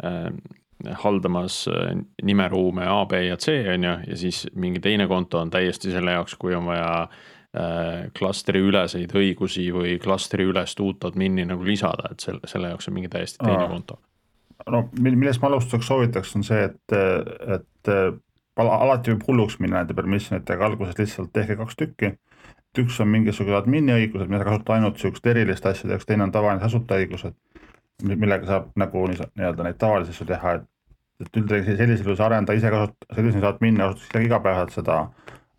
äh, 0.03 0.27
haldamas 1.03 1.61
äh, 1.71 1.95
nimeruume 2.23 2.87
A, 2.87 3.01
B 3.09 3.23
ja 3.29 3.39
C 3.39 3.55
on 3.73 3.87
ju, 3.87 3.95
ja 4.11 4.19
siis 4.19 4.45
mingi 4.55 4.83
teine 4.83 5.07
konto 5.07 5.39
on 5.39 5.51
täiesti 5.53 5.93
selle 5.95 6.17
jaoks, 6.17 6.35
kui 6.39 6.55
on 6.55 6.67
vaja 6.71 6.91
äh, 7.05 8.09
klastri 8.17 8.63
üleseid 8.67 9.15
õigusi 9.15 9.69
või 9.75 9.97
klastri 10.03 10.47
ülest 10.49 10.79
uut 10.83 11.07
admini 11.07 11.47
nagu 11.47 11.65
lisada, 11.67 12.11
et 12.11 12.27
selle, 12.27 12.43
selle 12.51 12.73
jaoks 12.73 12.91
on 12.91 12.99
mingi 12.99 13.11
täiesti 13.15 13.43
teine 13.43 13.63
Aa. 13.63 13.71
konto 13.71 14.01
no 14.67 14.89
millest 14.99 15.41
ma 15.41 15.47
alustuseks 15.53 15.87
soovitaks, 15.87 16.35
on 16.35 16.43
see, 16.43 16.65
et, 16.67 16.97
et 17.55 17.91
alati 18.59 19.13
võib 19.13 19.25
hulluks 19.27 19.59
minna 19.59 19.81
nende 19.81 19.95
permission 19.97 20.39
itega, 20.41 20.65
alguses 20.65 20.97
lihtsalt 20.99 21.31
tehke 21.33 21.55
kaks 21.59 21.79
tükki. 21.79 22.13
et 22.69 22.81
üks 22.83 22.99
on 23.01 23.07
mingisugused 23.09 23.57
admini 23.57 23.95
õigused, 23.95 24.29
mida 24.29 24.45
kasutada 24.45 24.75
ainult 24.77 24.99
sihukeste 25.01 25.31
eriliste 25.31 25.69
asjade 25.69 25.95
jaoks, 25.95 26.05
teine 26.05 26.23
on 26.23 26.31
tavaline 26.31 26.61
kasutajaõigused, 26.61 27.33
millega 28.03 28.45
saab 28.45 28.67
nagu 28.77 29.07
nii-öelda 29.09 29.65
neid 29.65 29.79
tavalisi 29.81 30.15
asju 30.15 30.27
teha, 30.33 30.59
et 30.59 30.67
et 31.19 31.35
üldreegel 31.35 31.75
sellisel 31.75 32.05
juhul 32.05 32.15
see 32.15 32.23
arendaja 32.23 32.59
ise 32.61 32.69
kasutab, 32.71 33.15
sellisel 33.15 33.41
saad 33.43 33.57
minna 33.59 33.89
asutusega 33.89 34.21
igapäevaselt 34.23 34.77
seda 34.77 34.99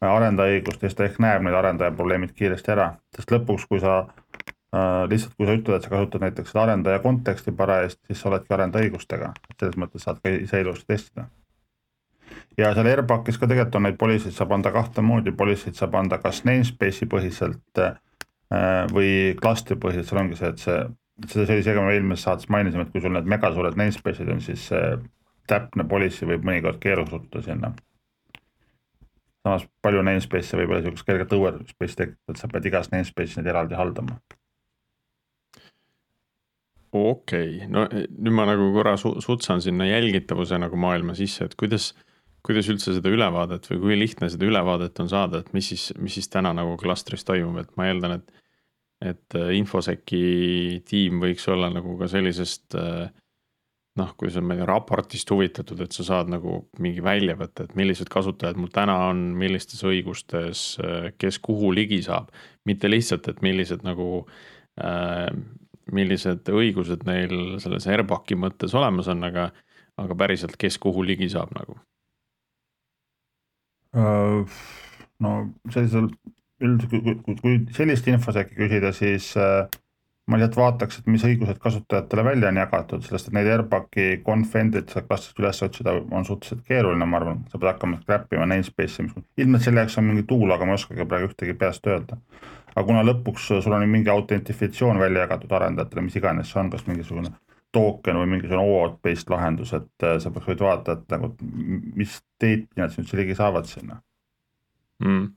arendaja 0.09 0.55
õigust 0.55 0.81
ja 0.81 0.89
siis 0.89 0.97
ta 0.97 1.05
ehk 1.05 1.19
näeb 1.21 1.43
need 1.45 1.57
arendaja 1.59 1.93
probleemid 1.93 2.33
kiiresti 2.33 2.73
ära, 2.73 2.87
sest 3.17 3.35
lõpuks, 3.35 3.67
kui 3.69 3.83
sa 3.83 3.99
Äh, 4.71 5.09
lihtsalt 5.11 5.35
kui 5.35 5.49
sa 5.49 5.55
ütled, 5.59 5.81
et 5.81 5.87
sa 5.87 5.91
kasutad 5.91 6.23
näiteks 6.23 6.53
seda 6.53 6.63
arendaja 6.63 7.01
konteksti 7.03 7.51
parajasti, 7.59 8.05
siis 8.07 8.21
sa 8.23 8.29
oledki 8.31 8.55
arendaja 8.55 8.87
õigustega, 8.87 9.33
selles 9.59 9.79
mõttes 9.83 10.05
saad 10.07 10.21
ka 10.23 10.31
ise 10.31 10.61
ilusti 10.63 10.87
testida. 10.93 11.25
Ja 12.59 12.73
seal 12.75 12.91
AirBackis 12.91 13.39
ka 13.39 13.49
tegelikult 13.51 13.79
on 13.79 13.87
neid 13.89 13.99
policy'd 14.01 14.35
saab 14.37 14.55
anda 14.57 14.73
kahte 14.75 15.05
moodi, 15.05 15.35
policy'd 15.37 15.79
saab 15.79 15.95
anda 16.01 16.19
kas 16.23 16.43
namespace'i 16.49 17.09
põhiselt 17.11 17.83
äh, 17.85 17.95
või 18.95 19.37
klastri 19.41 19.79
põhiselt, 19.81 20.09
seal 20.11 20.23
ongi 20.25 20.41
see, 20.41 20.51
et 20.51 20.65
see, 20.65 20.81
see 21.29 21.47
oli 21.47 21.63
see, 21.63 21.77
me 21.79 21.95
eelmises 21.95 22.27
saates 22.27 22.51
mainisime, 22.53 22.87
et 22.87 22.93
kui 22.95 23.03
sul 23.05 23.15
need 23.15 23.29
megasuured 23.31 23.79
namespace'id 23.79 24.35
on, 24.35 24.43
siis 24.45 24.67
täpne 25.51 25.87
policy 25.91 26.29
võib 26.29 26.45
mõnikord 26.47 26.81
keeruks 26.83 27.15
osutuda 27.15 27.47
sinna. 27.47 27.73
Samas 29.41 29.65
palju 29.81 30.03
namespace'e 30.05 30.59
võib 30.61 30.75
olla 30.75 30.83
siukest 30.85 31.07
kerget 31.09 31.33
overspace 31.33 31.97
tekitada, 31.97 32.35
et 32.35 32.43
sa 32.43 32.51
pead 32.51 32.69
igas 32.69 32.91
namespace'is 32.93 33.39
neid 33.41 33.49
eraldi 33.55 33.79
haldama. 33.79 34.19
Okei. 36.91 37.61
Okay., 37.63 37.69
no 37.71 37.87
nüüd 37.87 38.35
ma 38.35 38.49
nagu 38.51 38.67
korra 38.75 38.97
su 38.99 39.15
sutsan 39.23 39.63
sinna 39.63 39.87
jälgitavuse 39.87 40.59
nagu 40.59 40.77
maailma 40.81 41.15
sisse, 41.19 41.47
et 41.47 41.55
kuidas, 41.59 41.93
kuidas 42.47 42.69
üldse 42.73 42.95
seda 42.97 43.13
ülevaadet 43.13 43.67
või 43.71 43.81
kui 43.85 43.99
lihtne 43.99 44.31
seda 44.33 44.47
ülevaadet 44.49 45.01
on 45.03 45.11
saada, 45.13 45.41
et 45.41 45.53
mis 45.57 45.71
siis, 45.73 45.91
mis 46.01 46.19
siis 46.19 46.31
täna 46.33 46.53
nagu 46.57 46.77
klastris 46.81 47.27
toimub, 47.29 47.59
et 47.63 47.75
ma 47.81 47.91
eeldan, 47.91 48.21
et 48.21 48.37
et 49.01 49.35
eh, 49.39 49.55
infosec'i 49.57 50.83
tiim 50.85 51.23
võiks 51.23 51.47
olla 51.49 51.71
nagu 51.73 51.95
ka 51.97 52.05
sellisest 52.13 52.77
eh, 52.77 53.07
noh, 53.97 54.11
kui 54.21 54.29
ma 54.45 54.55
ei 54.55 54.61
tea, 54.61 54.67
raportist 54.69 55.33
huvitatud, 55.33 55.81
et 55.81 55.97
sa 55.97 56.05
saad 56.05 56.29
nagu 56.33 56.59
mingi 56.85 57.01
väljavõtte, 57.05 57.65
et 57.65 57.79
millised 57.81 58.11
kasutajad 58.13 58.61
mul 58.61 58.69
täna 58.75 58.99
on, 59.09 59.23
millistes 59.41 59.81
õigustes, 59.89 60.65
kes 61.21 61.41
kuhu 61.43 61.73
ligi 61.75 62.03
saab. 62.05 62.29
mitte 62.69 62.91
lihtsalt, 62.91 63.29
et 63.33 63.41
millised 63.43 63.83
nagu 63.89 64.27
äh, 64.85 65.33
millised 65.95 66.49
õigused 66.53 67.05
neil 67.09 67.35
selles 67.63 67.87
AirBaci 67.91 68.39
mõttes 68.39 68.75
olemas 68.79 69.09
on, 69.11 69.25
aga, 69.27 69.51
aga 70.01 70.17
päriselt, 70.19 70.57
kes 70.61 70.79
kuhu 70.79 71.05
ligi 71.07 71.31
saab 71.33 71.55
nagu? 71.57 71.79
Äh, 73.97 74.59
no 75.19 75.31
sellisel 75.75 76.11
üldiselt, 76.63 77.25
kui, 77.25 77.37
kui, 77.41 77.55
sellist 77.75 78.07
infosec'i 78.11 78.55
küsida, 78.55 78.93
siis 78.95 79.33
äh, 79.41 79.65
ma 80.31 80.39
lihtsalt 80.39 80.59
vaataks, 80.61 81.01
et 81.01 81.09
mis 81.11 81.25
õigused 81.27 81.59
kasutajatele 81.63 82.25
välja 82.29 82.53
on 82.53 82.61
jagatud, 82.61 83.03
sellest 83.07 83.31
et 83.31 83.35
neid 83.35 83.51
AirBaci 83.51 84.07
confend'id 84.27 84.93
sealt 84.93 85.09
klassist 85.09 85.43
üles 85.43 85.63
otsida 85.67 85.97
on 85.99 86.29
suhteliselt 86.29 86.63
keeruline, 86.69 87.09
ma 87.09 87.19
arvan, 87.19 87.43
sa 87.51 87.59
pead 87.59 87.73
hakkama 87.73 87.99
scrap 88.05 88.31
ima 88.37 88.47
namespace'i, 88.53 89.09
mis 89.09 89.19
ilmselt 89.43 89.67
selle 89.67 89.83
jaoks 89.83 89.99
on 89.99 90.11
mingi 90.13 90.27
tool, 90.31 90.47
aga 90.55 90.69
ma 90.69 90.77
ei 90.77 90.83
oskagi 90.83 91.09
praegu 91.11 91.33
ühtegi 91.33 91.59
peast 91.65 91.91
öelda. 91.91 92.21
Aga 92.71 92.87
kuna 92.87 93.03
lõpuks 93.03 93.51
sul 93.51 93.75
on 93.75 93.89
mingi 93.91 94.13
autentifitsioon 94.13 95.03
välja 95.03 95.25
jagatud 95.25 95.59
arendajatele, 95.59 96.07
mis 96.07 96.21
iganes 96.21 96.53
see 96.53 96.63
on, 96.63 96.71
kas 96.71 96.87
mingisugune 96.87 97.35
token 97.73 98.21
või 98.21 98.31
mingisugune 98.35 98.63
OAuth 98.63 99.01
based 99.05 99.31
lahendus, 99.33 99.75
et 99.77 100.07
äh, 100.07 100.19
sa 100.23 100.33
võid 100.35 100.63
vaadata, 100.63 100.99
et 100.99 101.13
nagu 101.15 101.33
mis 101.97 102.21
date'i 102.41 102.65
nad 102.81 102.95
üldse 102.99 103.19
ligi 103.21 103.37
saavad 103.39 103.69
sinna. 103.71 104.01
Mm.. 105.05 105.31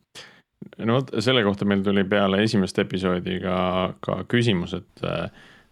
no 0.83 0.99
vot, 0.99 1.11
selle 1.23 1.43
kohta 1.45 1.65
meil 1.69 1.83
tuli 1.85 2.03
peale 2.09 2.41
esimest 2.43 2.79
episoodi 2.83 3.39
ka, 3.43 3.57
ka 4.03 4.23
küsimus, 4.31 4.75
et 4.79 5.05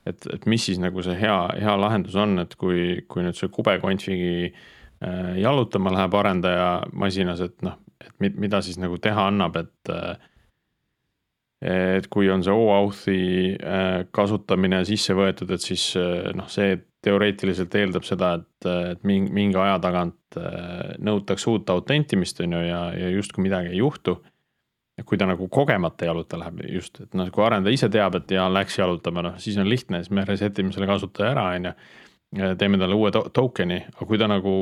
et, 0.05 0.27
et 0.33 0.45
mis 0.49 0.63
siis 0.65 0.79
nagu 0.81 1.03
see 1.05 1.15
hea, 1.19 1.37
hea 1.61 1.73
lahendus 1.77 2.15
on, 2.17 2.39
et 2.41 2.55
kui, 2.59 3.03
kui 3.11 3.25
nüüd 3.25 3.37
see 3.37 3.51
kubekonfigi 3.53 4.49
äh, 4.49 5.35
jalutama 5.41 5.93
läheb 5.93 6.17
arendaja 6.17 6.69
masinas, 6.97 7.43
et 7.45 7.57
noh, 7.65 7.77
et 8.01 8.37
mida 8.41 8.61
siis 8.65 8.79
nagu 8.81 8.97
teha 9.01 9.27
annab, 9.29 9.59
et 9.61 9.93
äh, 9.93 10.15
et 11.61 12.07
kui 12.09 12.29
on 12.33 12.41
see 12.41 12.53
OAuth'i 12.53 13.19
äh, 13.53 14.07
kasutamine 14.13 14.81
sisse 14.87 15.13
võetud, 15.17 15.51
et 15.53 15.61
siis 15.61 15.91
äh, 15.99 16.31
noh, 16.37 16.47
see 16.49 16.73
teoreetiliselt 17.05 17.75
eeldab 17.77 18.05
seda, 18.05 18.33
et, 18.39 18.67
et 18.93 19.05
mingi, 19.05 19.29
mingi 19.33 19.59
aja 19.61 19.77
tagant 19.81 20.39
äh, 20.41 20.95
nõutakse 21.05 21.49
uut 21.53 21.69
autentimist, 21.69 22.41
on 22.41 22.57
ju, 22.57 22.63
ja, 22.65 22.81
ja 22.97 23.11
justkui 23.13 23.45
midagi 23.45 23.73
ei 23.75 23.81
juhtu. 23.81 24.19
kui 25.05 25.17
ta 25.17 25.25
nagu 25.25 25.47
kogemata 25.49 26.05
jaluta 26.05 26.37
läheb 26.37 26.59
just, 26.69 26.99
et 27.01 27.15
noh, 27.17 27.29
kui 27.33 27.41
arendaja 27.41 27.73
ise 27.73 27.87
teab, 27.89 28.15
et 28.19 28.31
ja 28.31 28.43
läks 28.51 28.77
jalutama, 28.77 29.23
noh 29.25 29.37
siis 29.41 29.57
on 29.57 29.69
lihtne, 29.69 30.03
siis 30.03 30.11
me 30.13 30.25
reset 30.25 30.59
ime 30.59 30.73
selle 30.73 30.85
kasutaja 30.89 31.31
ära, 31.31 31.45
on 31.55 31.69
ju. 31.69 31.73
teeme 32.57 32.77
talle 32.77 32.95
uue 32.95 33.09
to 33.11 33.23
token'i, 33.33 33.79
aga 33.95 34.05
kui 34.05 34.17
ta 34.17 34.27
nagu 34.29 34.53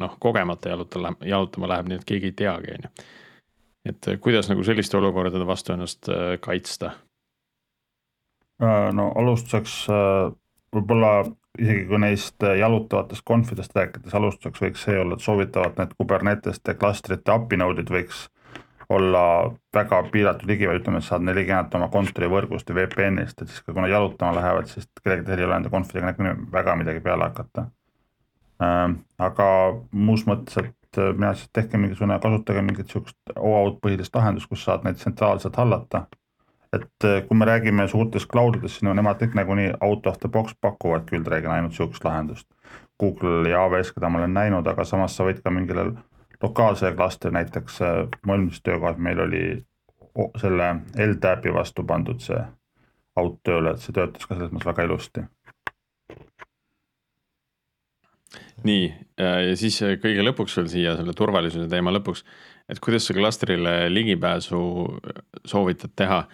noh, 0.00 0.18
kogemata 0.20 0.74
jaluta, 0.74 1.14
jalutama 1.24 1.70
läheb, 1.72 1.88
nii 1.88 2.00
et 2.00 2.04
keegi 2.08 2.32
ei 2.32 2.36
teagi, 2.44 2.76
on 2.76 2.88
ju 2.88 3.06
et 3.88 4.08
äh, 4.08 4.20
kuidas 4.20 4.50
nagu 4.50 4.64
selliste 4.66 4.98
olukordade 4.98 5.46
vastu 5.46 5.74
ennast 5.74 6.08
äh, 6.08 6.36
kaitsta? 6.40 6.92
Äh, 8.62 8.92
no 8.96 9.10
alustuseks 9.16 9.84
võib-olla 10.76 11.12
isegi 11.56 11.86
kui 11.88 11.98
neist 12.00 12.42
jalutavatest 12.60 13.24
konfidest 13.24 13.76
rääkides, 13.76 14.14
alustuseks 14.14 14.62
võiks 14.62 14.82
see 14.84 14.96
olla, 15.00 15.16
et 15.16 15.24
soovitavalt 15.24 15.78
need 15.80 15.94
Kuberneteste 15.96 16.74
klastrite 16.76 17.32
API 17.32 17.60
node'id 17.62 17.92
võiks 17.92 18.26
olla 18.92 19.22
väga 19.74 20.02
piiratud 20.12 20.46
ligipääs, 20.46 20.80
ütleme, 20.80 21.00
et 21.00 21.06
saad 21.06 21.24
neil 21.26 21.40
ligimata 21.40 21.78
oma 21.78 21.88
kontorivõrgust 21.90 22.68
ja 22.70 22.76
VPN-ist, 22.76 23.40
et 23.42 23.50
siis 23.50 23.64
kui 23.64 23.74
nad 23.74 23.90
jalutama 23.90 24.36
lähevad, 24.36 24.68
siis 24.70 24.86
kellelgi 25.00 25.26
teisel 25.26 25.42
ei 25.42 25.48
ole 25.48 25.56
nende 25.56 25.72
konfidega 25.72 26.36
väga 26.52 26.76
midagi 26.78 27.02
peale 27.02 27.26
hakata. 27.26 27.66
aga 29.18 29.48
muus 29.90 30.22
mõttes, 30.28 30.60
et 30.62 30.75
et 30.86 30.98
äh, 30.98 31.12
mina 31.14 31.34
siis 31.34 31.50
tehke 31.52 31.78
mingisugune, 31.78 32.18
kasutage 32.22 32.62
mingit 32.62 32.90
sihukest 32.90 33.36
OAuth 33.36 33.80
põhilist 33.82 34.14
lahendust, 34.16 34.48
kus 34.48 34.64
saad 34.64 34.84
neid 34.84 35.00
tsentraalselt 35.00 35.56
hallata. 35.56 36.06
et 36.72 37.04
äh, 37.04 37.22
kui 37.28 37.36
me 37.36 37.44
räägime 37.44 37.88
suurtest 37.88 38.28
cloud 38.32 38.56
idest, 38.56 38.74
siis 38.74 38.84
no 38.84 38.94
nemad 38.94 39.20
kõik 39.22 39.36
nagunii 39.38 39.70
out 39.80 40.06
of 40.06 40.18
the 40.18 40.28
box 40.28 40.54
pakuvadki 40.60 41.16
üldreeglina 41.16 41.54
ainult 41.54 41.72
sihukest 41.72 42.04
lahendust. 42.04 42.46
Google 43.00 43.48
ja 43.48 43.62
AWS, 43.62 43.92
keda 43.92 44.08
ma 44.08 44.18
olen 44.18 44.34
näinud, 44.34 44.66
aga 44.66 44.84
samas 44.84 45.16
sa 45.16 45.24
võid 45.24 45.42
ka 45.44 45.50
mingile 45.50 45.92
lokaalsele 46.42 46.94
klastri 46.96 47.30
näiteks, 47.32 47.80
äh, 47.82 48.02
mu 48.26 48.36
eelmises 48.36 48.62
töökohas 48.62 48.98
meil 48.98 49.20
oli 49.20 49.42
selle 50.40 50.76
LTAP-i 51.06 51.54
vastu 51.54 51.84
pandud 51.84 52.20
see 52.24 52.38
out 53.16 53.40
tööle, 53.44 53.72
et 53.72 53.84
see 53.84 53.94
töötas 53.96 54.26
ka 54.26 54.34
selles 54.34 54.52
mõttes 54.52 54.68
väga 54.68 54.86
ilusti. 54.88 55.24
Nii, 58.64 58.84
ja 59.20 59.56
siis 59.58 59.78
kõige 60.02 60.24
lõpuks 60.24 60.56
veel 60.60 60.68
siia 60.72 60.94
selle 60.96 61.14
turvalisuse 61.16 61.68
teema 61.70 61.92
lõpuks, 61.92 62.24
et 62.72 62.80
kuidas 62.82 63.08
sa 63.08 63.16
klastrile 63.16 63.74
ligipääsu 63.92 64.60
soovitad 65.44 65.96
teha? 65.96 66.24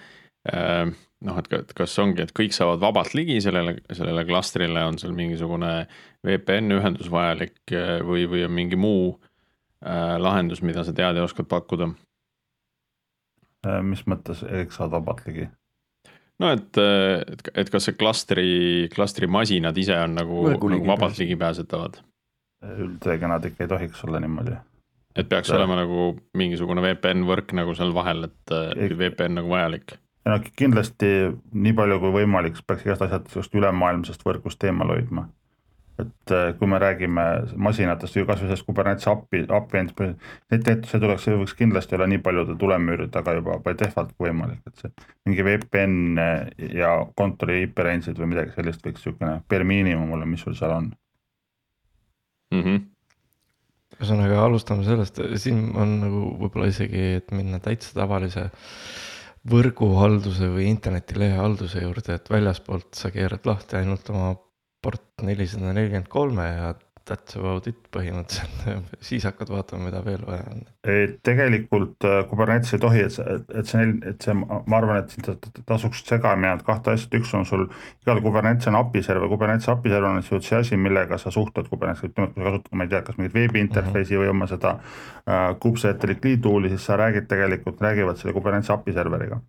noh, 1.23 1.37
et 1.39 1.73
kas 1.79 1.93
ongi, 2.03 2.25
et 2.25 2.33
kõik 2.35 2.55
saavad 2.55 2.81
vabalt 2.83 3.13
ligi 3.15 3.37
sellele, 3.45 3.77
sellele 3.95 4.25
klastrile, 4.27 4.83
on 4.91 4.99
seal 4.99 5.13
mingisugune 5.15 5.85
VPN 6.27 6.79
ühendus 6.79 7.11
vajalik 7.13 7.75
või, 8.07 8.25
või 8.31 8.43
on 8.49 8.55
mingi 8.57 8.79
muu 8.79 9.13
äh, 9.15 10.17
lahendus, 10.19 10.65
mida 10.67 10.83
sa 10.83 10.95
tead 10.97 11.19
ja 11.19 11.27
oskad 11.27 11.51
pakkuda? 11.51 11.93
mis 13.87 14.01
mõttes 14.11 14.41
kõik 14.43 14.73
saavad 14.75 14.97
vabalt 14.97 15.21
ligi? 15.29 15.45
no 16.43 16.51
et, 16.51 16.79
et, 16.79 17.51
et 17.63 17.69
kas 17.71 17.87
see 17.87 17.95
klastri, 17.95 18.49
klastri 18.95 19.29
masinad 19.31 19.79
ise 19.79 19.95
on 20.03 20.17
nagu, 20.19 20.49
nagu 20.57 20.81
vabalt 20.89 21.21
ligipääsetavad? 21.23 22.01
Üldreeglina 22.63 23.37
nad 23.37 23.49
ikka 23.49 23.65
ei 23.65 23.73
tohiks 23.73 24.05
olla 24.07 24.21
niimoodi. 24.23 24.57
et 25.17 25.29
peaks 25.29 25.51
ja. 25.51 25.59
olema 25.59 25.81
nagu 25.83 26.13
mingisugune 26.39 26.85
VPN 26.85 27.27
võrk 27.29 27.53
nagu 27.59 27.75
seal 27.79 27.95
vahel, 27.95 28.29
et 28.31 28.57
Eik... 28.77 28.97
VPN 28.99 29.41
nagu 29.41 29.53
vajalik? 29.53 29.99
no 30.29 30.39
kindlasti 30.57 31.13
nii 31.53 31.77
palju 31.79 32.01
kui 32.03 32.17
võimalik, 32.23 32.59
peaks 32.67 32.87
igast 32.87 33.07
asjad 33.09 33.31
sellest 33.33 33.55
ülemaailmsest 33.59 34.27
võrgust 34.27 34.69
eemal 34.69 34.95
hoidma 34.95 35.29
et 36.03 36.33
äh, 36.33 36.55
kui 36.59 36.69
me 36.69 36.79
räägime 36.81 37.25
masinatest 37.57 38.17
või 38.17 38.27
kasvõi 38.29 38.49
sellest 38.49 38.67
Kubernetes 38.67 39.09
API, 39.11 39.43
API, 39.53 39.83
tehtud, 40.51 40.87
see 40.89 41.03
tuleks, 41.03 41.27
see 41.27 41.37
võiks 41.39 41.55
kindlasti 41.59 41.97
olla 41.97 42.09
nii 42.11 42.23
paljude 42.25 42.57
tulemüüride 42.61 43.11
taga 43.13 43.37
juba 43.37 43.59
by 43.65 43.77
default 43.79 44.15
kui 44.17 44.31
võimalik, 44.31 44.63
et 44.67 44.83
see 44.83 44.93
mingi 45.29 45.45
VPN 45.47 46.23
ja 46.79 46.95
kontori 47.19 47.63
IP 47.67 47.85
range'id 47.85 48.19
või 48.21 48.33
midagi 48.33 48.57
sellist 48.57 48.85
võiks 48.87 49.03
niisugune 49.03 49.39
bare 49.53 49.69
miinimum 49.69 50.17
olla, 50.17 50.29
mis 50.29 50.45
sul 50.47 50.57
seal 50.59 50.75
on 50.79 50.91
mm. 52.63 52.73
-hmm 52.73 52.89
ühesõnaga 54.03 54.39
alustame 54.43 54.83
sellest, 54.87 55.21
siin 55.39 55.69
on 55.79 55.99
nagu 56.03 56.21
võib-olla 56.41 56.71
isegi, 56.71 57.03
et 57.21 57.29
minna 57.37 57.61
täitsa 57.63 57.93
tavalise 57.95 58.49
võrguhalduse 59.53 60.49
või 60.51 60.69
internetilehe 60.71 61.37
halduse 61.39 61.83
juurde, 61.85 62.17
et 62.17 62.31
väljaspoolt 62.31 62.95
sa 62.99 63.13
keerad 63.15 63.47
lahti 63.47 63.79
ainult 63.79 64.09
oma 64.11 64.33
port 64.83 65.23
nelisada 65.23 65.71
nelikümmend 65.75 66.11
kolme 66.11 66.47
ja 66.49 66.73
that's 67.09 67.37
about 67.37 67.67
it 67.67 67.79
põhimõtteliselt, 67.95 68.93
siis 69.09 69.25
hakkad 69.27 69.51
vaatama, 69.53 69.89
mida 69.89 70.03
veel 70.05 70.23
vaja 70.27 70.45
on. 70.53 70.63
tegelikult 71.27 72.07
äh, 72.09 72.21
Kubernetes 72.31 72.75
ei 72.77 72.83
tohi, 72.83 73.03
et 73.07 73.15
see, 73.15 73.37
et 73.59 73.71
see, 73.71 73.87
et 74.11 74.27
see, 74.27 74.37
ma 74.37 74.79
arvan, 74.79 75.03
et 75.03 75.15
siin 75.15 75.65
tasuks 75.69 76.05
segama 76.09 76.51
jäänud 76.51 76.65
kahte 76.67 76.95
asja, 76.95 77.11
üks 77.19 77.35
on 77.39 77.47
sul, 77.49 77.67
igal 78.07 78.23
Kubernetes 78.25 78.71
on 78.71 78.79
API 78.81 79.05
server, 79.07 79.31
Kubernetes 79.33 79.69
API 79.73 79.95
server 79.95 80.11
on 80.11 80.23
see 80.29 80.59
asi, 80.59 80.81
millega 80.81 81.19
sa 81.21 81.35
suhtled 81.35 81.71
Kubernetes, 81.73 82.07
ütleme, 82.11 82.33
kui 82.33 82.43
sa 82.43 82.51
kasutad, 82.51 82.73
ma 82.79 82.89
ei 82.89 82.95
tea, 82.95 83.05
kas 83.07 83.21
mingit 83.21 83.37
veebi 83.37 83.63
interface'i 83.67 84.17
uh 84.17 84.23
-huh. 84.23 84.25
või 84.25 84.35
oma 84.37 84.51
seda 84.51 84.75
äh, 84.79 85.47
kubesatell'i 85.61 86.37
tool'i, 86.43 86.75
siis 86.75 86.87
sa 86.87 86.97
räägid 86.97 87.29
tegelikult, 87.31 87.81
räägivad 87.81 88.17
selle 88.21 88.35
Kubernetes 88.39 88.71
API 88.71 88.93
serveriga 88.93 89.41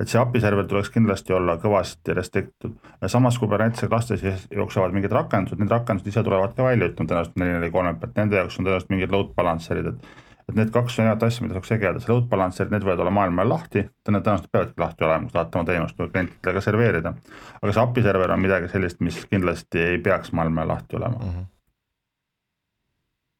et 0.00 0.10
see 0.10 0.20
API 0.20 0.42
server 0.44 0.66
tuleks 0.68 0.90
kindlasti 0.92 1.32
olla 1.32 1.56
kõvasti 1.62 2.14
restricted. 2.16 2.76
samas 3.06 3.38
Kubernetese 3.40 3.88
klastris 3.88 4.48
jooksevad 4.52 4.92
mingid 4.92 5.12
rakendused, 5.12 5.58
need 5.60 5.72
rakendused 5.72 6.12
ise 6.12 6.24
tulevad 6.26 6.54
ka 6.56 6.68
välja, 6.68 6.90
ütleme 6.90 7.08
tõenäoliselt 7.08 7.40
neli, 7.40 7.56
neli, 7.56 7.72
kolme 7.72 7.94
pealt, 8.00 8.14
nende 8.18 8.40
jaoks 8.40 8.60
on 8.60 8.68
tõenäoliselt 8.68 8.92
mingid 8.92 9.14
load 9.14 9.34
balancer'id, 9.38 9.92
et 9.94 10.24
et 10.46 10.54
need 10.54 10.70
kaks 10.70 11.00
erinevat 11.00 11.24
asja, 11.26 11.42
mida 11.42 11.56
saaks 11.56 11.72
tegeleda, 11.72 12.00
see 12.02 12.12
load 12.12 12.28
balancer, 12.30 12.68
need 12.70 12.84
võivad 12.86 13.00
olla 13.02 13.12
maailma 13.14 13.42
ajal 13.42 13.50
lahti, 13.50 13.82
tõenäoliselt 14.06 14.52
peavadki 14.52 14.82
lahti 14.82 15.06
olema, 15.06 15.26
kui 15.26 15.34
tahate 15.34 15.58
oma 15.58 15.68
teenust 15.70 15.98
klientidele 15.98 16.54
ka 16.54 16.62
serveerida. 16.62 17.14
aga 17.62 17.72
see 17.72 17.82
API 17.82 18.04
server 18.06 18.34
on 18.34 18.44
midagi 18.44 18.70
sellist, 18.70 19.02
mis 19.02 19.18
kindlasti 19.26 19.82
ei 19.82 19.98
peaks 20.02 20.30
maailma 20.32 20.62
ajal 20.62 20.72
lahti 20.74 20.96
olema 21.00 21.18
mm. 21.18 21.32
-hmm. 21.32 21.48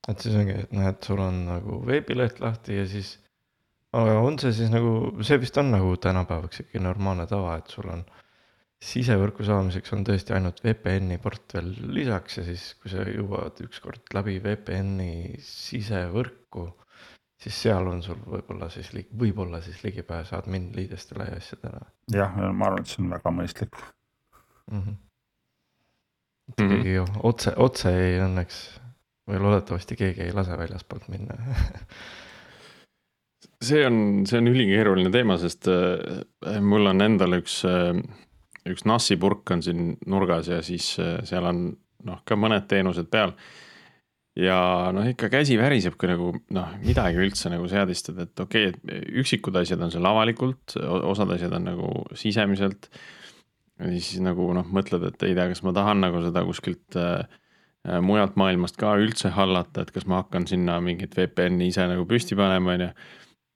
et 0.09 0.19
siis 0.27 0.35
ongi, 0.35 0.59
et 0.65 0.73
noh, 0.73 0.89
et 0.89 1.11
sul 1.11 1.23
on 1.23 1.47
nagu 1.47 1.87
veebileht 1.87 2.41
lahti 2.41 2.81
ja 2.81 2.87
siis 2.87 3.15
aga 3.95 4.21
on 4.21 4.39
see 4.43 4.53
siis 4.57 4.71
nagu, 4.73 5.23
see 5.27 5.39
vist 5.43 5.59
on 5.61 5.71
nagu 5.75 5.93
tänapäevaks 6.03 6.65
ikkagi 6.65 6.83
normaalne 6.83 7.27
tava, 7.31 7.57
et 7.61 7.71
sul 7.73 7.89
on 7.93 8.05
sisevõrku 8.83 9.45
saamiseks 9.47 9.95
on 9.97 10.05
tõesti 10.05 10.35
ainult 10.37 10.61
VPN-i 10.65 11.19
port 11.23 11.55
veel 11.57 11.71
lisaks 11.97 12.41
ja 12.41 12.45
siis, 12.47 12.67
kui 12.81 12.93
sa 12.93 13.07
jõuad 13.09 13.63
ükskord 13.65 14.13
läbi 14.15 14.37
VPN-i 14.45 15.39
sisevõrku, 15.45 16.67
siis 17.41 17.63
seal 17.67 17.89
on 17.89 18.03
sul 18.05 18.21
võib-olla 18.27 18.69
siis, 18.73 18.91
võib-olla 19.17 19.63
siis 19.65 19.81
ligipääs 19.85 20.35
admin 20.37 20.71
liidestele 20.77 21.31
ja 21.31 21.41
asjadele. 21.41 21.83
jah, 22.13 22.37
ma 22.53 22.69
arvan, 22.69 22.85
et 22.85 22.93
see 22.93 23.03
on 23.05 23.13
väga 23.17 23.33
mõistlik 23.39 23.81
mm. 23.81 24.83
-hmm. 24.83 24.97
mm 26.61 26.77
-hmm. 26.77 27.19
otse, 27.33 27.55
otse 27.57 27.97
ei 27.97 28.21
õnneks 28.21 28.61
või 29.27 29.41
loodetavasti 29.43 29.97
keegi 29.97 30.29
ei 30.29 30.33
lase 30.37 30.59
väljaspoolt 30.59 31.09
minna 31.09 31.35
see 33.63 33.85
on, 33.87 33.99
see 34.29 34.41
on 34.41 34.51
ülikeeruline 34.51 35.11
teema, 35.15 35.37
sest 35.41 35.69
äh, 35.71 36.61
mul 36.65 36.91
on 36.91 37.05
endal 37.05 37.39
üks, 37.39 37.61
äh, 37.69 37.93
üks 38.69 38.87
NAS-i 38.89 39.19
purk 39.21 39.55
on 39.55 39.65
siin 39.65 39.95
nurgas 40.11 40.51
ja 40.53 40.63
siis 40.65 40.95
äh, 41.03 41.21
seal 41.29 41.47
on 41.49 41.69
noh, 42.07 42.21
ka 42.27 42.39
mõned 42.39 42.69
teenused 42.71 43.09
peal. 43.13 43.35
ja 44.37 44.59
noh, 44.93 45.07
ikka 45.09 45.31
käsi 45.33 45.57
väriseb, 45.57 45.97
kui 45.97 46.11
nagu 46.11 46.33
noh, 46.53 46.75
midagi 46.85 47.23
üldse 47.25 47.51
nagu 47.53 47.69
seadistada, 47.71 48.27
et 48.27 48.45
okei 48.45 48.69
okay,, 48.69 48.99
et 48.99 49.09
üksikud 49.23 49.57
asjad 49.57 49.81
on 49.81 49.95
seal 49.95 50.07
avalikult, 50.09 50.77
osad 51.09 51.33
asjad 51.37 51.57
on 51.57 51.71
nagu 51.71 51.93
sisemiselt. 52.15 52.91
ja 53.81 53.91
siis 53.97 54.21
nagu 54.25 54.53
noh, 54.57 54.69
mõtled, 54.69 55.09
et 55.09 55.29
ei 55.29 55.35
tea, 55.37 55.49
kas 55.53 55.65
ma 55.65 55.73
tahan 55.77 56.05
nagu 56.05 56.21
seda 56.25 56.45
kuskilt 56.45 57.01
äh, 57.01 57.25
mujalt 58.03 58.37
maailmast 58.37 58.77
ka 58.81 58.97
üldse 59.01 59.31
hallata, 59.33 59.87
et 59.87 59.93
kas 59.95 60.05
ma 60.11 60.21
hakkan 60.21 60.47
sinna 60.51 60.81
mingit 60.85 61.17
VPN-i 61.17 61.71
ise 61.71 61.87
nagu 61.89 62.05
püsti 62.09 62.37
panema, 62.37 62.75
on 62.75 62.89
ju 62.89 62.91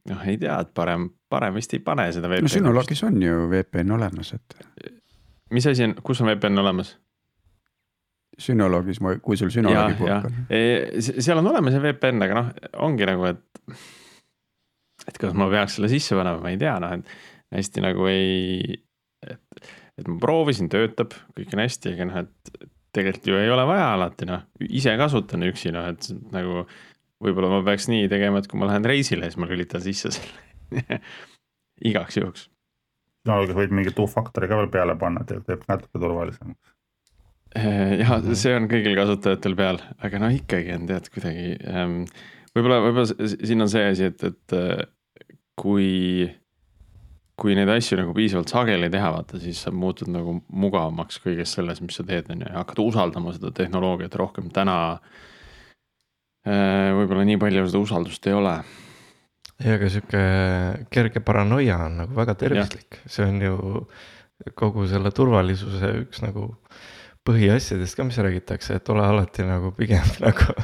noh, 0.09 0.25
ei 0.29 0.39
tea, 0.41 0.57
et 0.65 0.73
parem, 0.77 1.09
parem 1.31 1.57
vist 1.59 1.75
ei 1.77 1.83
pane 1.85 2.09
seda 2.15 2.31
VPN-i. 2.31 2.47
no 2.47 2.53
Synologis 2.53 3.05
on 3.07 3.21
ju 3.23 3.47
VPN 3.51 3.95
olemas, 3.99 4.35
et. 4.37 4.91
mis 5.55 5.67
asi 5.71 5.87
on, 5.89 5.97
kus 6.07 6.23
on 6.25 6.31
VPN 6.33 6.63
olemas? 6.63 6.95
Synologis, 8.41 9.01
kui 9.23 9.37
sul 9.37 9.53
Synologi 9.53 9.99
pulk 9.99 10.31
on. 10.31 10.39
seal 11.11 11.41
on 11.43 11.51
olemas 11.53 11.77
see 11.77 11.85
VPN, 11.85 12.25
aga 12.27 12.39
noh, 12.39 12.53
ongi 12.87 13.09
nagu, 13.09 13.29
et. 13.29 13.83
et 15.09 15.21
kas 15.21 15.37
ma 15.37 15.51
peaks 15.53 15.79
selle 15.79 15.91
sisse 15.93 16.17
panema, 16.17 16.41
ma 16.43 16.55
ei 16.55 16.61
tea, 16.61 16.79
noh, 16.83 16.97
et 16.97 17.59
hästi 17.59 17.85
nagu 17.85 18.07
ei, 18.09 18.77
et, 19.27 19.73
et 19.99 20.09
ma 20.09 20.21
proovisin, 20.23 20.71
töötab, 20.73 21.17
kõik 21.37 21.57
on 21.57 21.65
hästi, 21.65 21.97
aga 21.97 22.09
noh, 22.09 22.23
et 22.25 22.69
tegelikult 22.95 23.29
ju 23.31 23.39
ei 23.39 23.51
ole 23.51 23.65
vaja 23.69 23.93
alati 23.95 24.27
noh, 24.29 24.47
ise 24.67 24.95
kasutan 24.99 25.47
üksi 25.47 25.73
noh, 25.75 25.91
et 25.93 26.09
nagu 26.35 26.65
võib-olla 27.25 27.53
ma 27.53 27.61
peaks 27.67 27.89
nii 27.91 28.09
tegema, 28.11 28.41
et 28.41 28.49
kui 28.51 28.61
ma 28.61 28.71
lähen 28.71 28.87
reisile, 28.89 29.29
siis 29.29 29.41
ma 29.41 29.49
lülitan 29.51 29.83
sisse 29.85 30.13
selle 30.15 30.99
igaks 31.91 32.19
juhuks. 32.21 32.49
no 33.29 33.41
aga 33.45 33.57
võid 33.57 33.75
mingi 33.77 33.95
two-factor'i 33.97 34.49
ka 34.51 34.61
veel 34.61 34.73
peale 34.73 34.97
panna, 35.01 35.25
teeb 35.29 35.65
natuke 35.69 36.01
turvalisemaks. 36.01 36.75
Eh, 37.59 37.97
jah, 37.99 38.21
see 38.39 38.55
on 38.55 38.69
kõigil 38.71 38.95
kasutajatel 38.99 39.57
peal, 39.59 39.81
aga 39.99 40.21
no 40.23 40.29
ikkagi 40.31 40.77
on 40.77 40.85
tead 40.87 41.09
kuidagi 41.11 41.57
ähm,, 41.67 41.97
võib-olla, 42.55 42.79
võib-olla 42.85 43.31
siin 43.33 43.67
on 43.67 43.73
see 43.73 43.89
asi, 43.91 44.11
et, 44.13 44.23
et 44.23 44.55
äh, 44.55 44.85
kui, 45.59 46.29
kui 47.35 47.57
neid 47.59 47.73
asju 47.75 47.99
nagu 47.99 48.15
piisavalt 48.15 48.55
sageli 48.55 48.87
teha, 48.93 49.11
vaata, 49.17 49.41
siis 49.43 49.65
sa 49.67 49.75
muutud 49.75 50.13
nagu 50.15 50.37
mugavamaks 50.47 51.19
kõiges 51.25 51.57
selles, 51.59 51.83
mis 51.83 51.99
sa 51.99 52.07
teed, 52.07 52.31
on 52.31 52.47
ju, 52.47 52.53
ja 52.53 52.63
hakkad 52.63 52.85
usaldama 52.85 53.35
seda 53.35 53.51
tehnoloogiat 53.59 54.15
rohkem. 54.23 54.53
täna 54.55 54.79
äh, 54.93 55.11
Äh, 55.11 55.30
võib-olla 56.47 57.25
nii 57.29 57.37
palju 57.41 57.67
seda 57.69 57.83
usaldust 57.83 58.27
ei 58.31 58.37
ole. 58.37 58.55
ja 59.61 59.75
aga 59.77 59.91
sihuke 59.93 60.23
kerge 60.93 61.21
paranoia 61.21 61.77
on 61.85 61.99
nagu 62.05 62.17
väga 62.17 62.35
tervislik, 62.41 63.03
see 63.05 63.27
on 63.27 63.43
ju 63.45 63.57
kogu 64.57 64.87
selle 64.89 65.13
turvalisuse 65.13 65.93
üks 66.05 66.23
nagu 66.25 66.47
põhiasjadest 67.29 67.97
ka, 67.97 68.07
mis 68.09 68.19
räägitakse, 68.19 68.79
et 68.81 68.89
ole 68.93 69.05
alati 69.05 69.45
nagu 69.45 69.73
pigem 69.77 70.07
nagu 70.25 70.55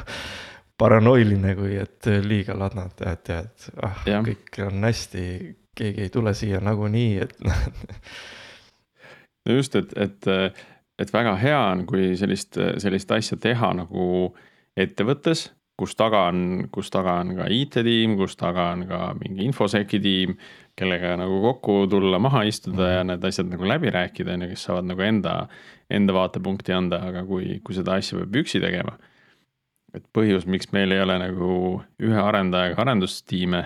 paranoiline, 0.77 1.53
kui 1.57 1.77
et 1.81 2.09
liiga 2.25 2.57
ladnad 2.57 2.97
ja 3.01 3.15
tead, 3.17 3.69
ah, 3.85 4.01
kõik 4.05 4.59
on 4.65 4.83
hästi, 4.85 5.27
keegi 5.77 6.05
ei 6.05 6.13
tule 6.13 6.33
siia 6.37 6.61
nagunii, 6.63 7.21
et 7.25 7.37
no 7.45 7.53
just, 9.57 9.77
et, 9.79 9.93
et, 9.97 10.29
et 11.01 11.13
väga 11.13 11.35
hea 11.41 11.61
on, 11.71 11.85
kui 11.89 12.11
sellist, 12.19 12.59
sellist 12.81 13.13
asja 13.13 13.39
teha 13.41 13.73
nagu 13.77 14.09
ettevõttes 14.77 15.47
kus 15.77 15.93
taga 15.97 16.23
on, 16.31 16.67
kus 16.73 16.89
taga 16.93 17.19
on 17.21 17.35
ka 17.37 17.47
IT-tiim, 17.53 18.15
kus 18.17 18.35
taga 18.39 18.71
on 18.73 18.85
ka 18.89 19.01
mingi 19.19 19.45
infosec'i 19.45 19.99
tiim, 20.01 20.33
kellega 20.77 21.15
nagu 21.21 21.39
kokku 21.43 21.79
tulla, 21.89 22.19
maha 22.21 22.43
istuda 22.49 22.89
ja 22.95 23.03
need 23.05 23.23
asjad 23.25 23.49
nagu 23.51 23.67
läbi 23.69 23.91
rääkida, 23.93 24.33
on 24.33 24.45
ju, 24.45 24.51
kes 24.53 24.65
saavad 24.67 24.89
nagu 24.89 25.05
enda, 25.05 25.35
enda 25.93 26.15
vaatepunkti 26.17 26.73
anda, 26.73 27.01
aga 27.11 27.23
kui, 27.29 27.59
kui 27.65 27.77
seda 27.77 27.97
asja 27.97 28.19
peab 28.21 28.41
üksi 28.43 28.61
tegema. 28.63 28.97
et 29.95 30.03
põhjus, 30.13 30.45
miks 30.45 30.67
meil 30.75 30.91
ei 30.93 30.99
ole 31.01 31.15
nagu 31.17 31.51
ühe 32.03 32.19
arendajaga 32.21 32.83
arendustiime, 32.83 33.63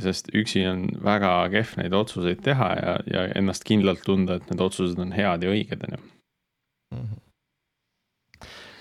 sest 0.00 0.30
üksi 0.36 0.62
on 0.70 0.86
väga 1.04 1.32
kehv 1.52 1.74
neid 1.80 1.96
otsuseid 1.96 2.40
teha 2.44 2.68
ja, 2.78 2.94
ja 3.12 3.24
ennast 3.36 3.66
kindlalt 3.68 4.04
tunda, 4.06 4.38
et 4.38 4.48
need 4.52 4.62
otsused 4.62 5.00
on 5.02 5.12
head 5.16 5.44
ja 5.44 5.52
õiged, 5.52 5.82
on 5.88 5.98
ju. 5.98 6.15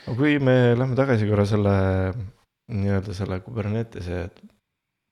No 0.06 0.13
kui 0.13 0.38
me 0.38 0.76
lähme 0.78 0.96
tagasi 0.98 1.26
korra 1.26 1.48
selle 1.50 1.76
nii-öelda 2.70 3.13
selle 3.13 3.39
Kubernetese 3.41 4.28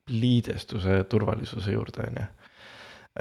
liidestuse 0.10 1.04
turvalisuse 1.10 1.72
juurde, 1.74 2.08
on 2.08 2.20
ju. 2.20 2.26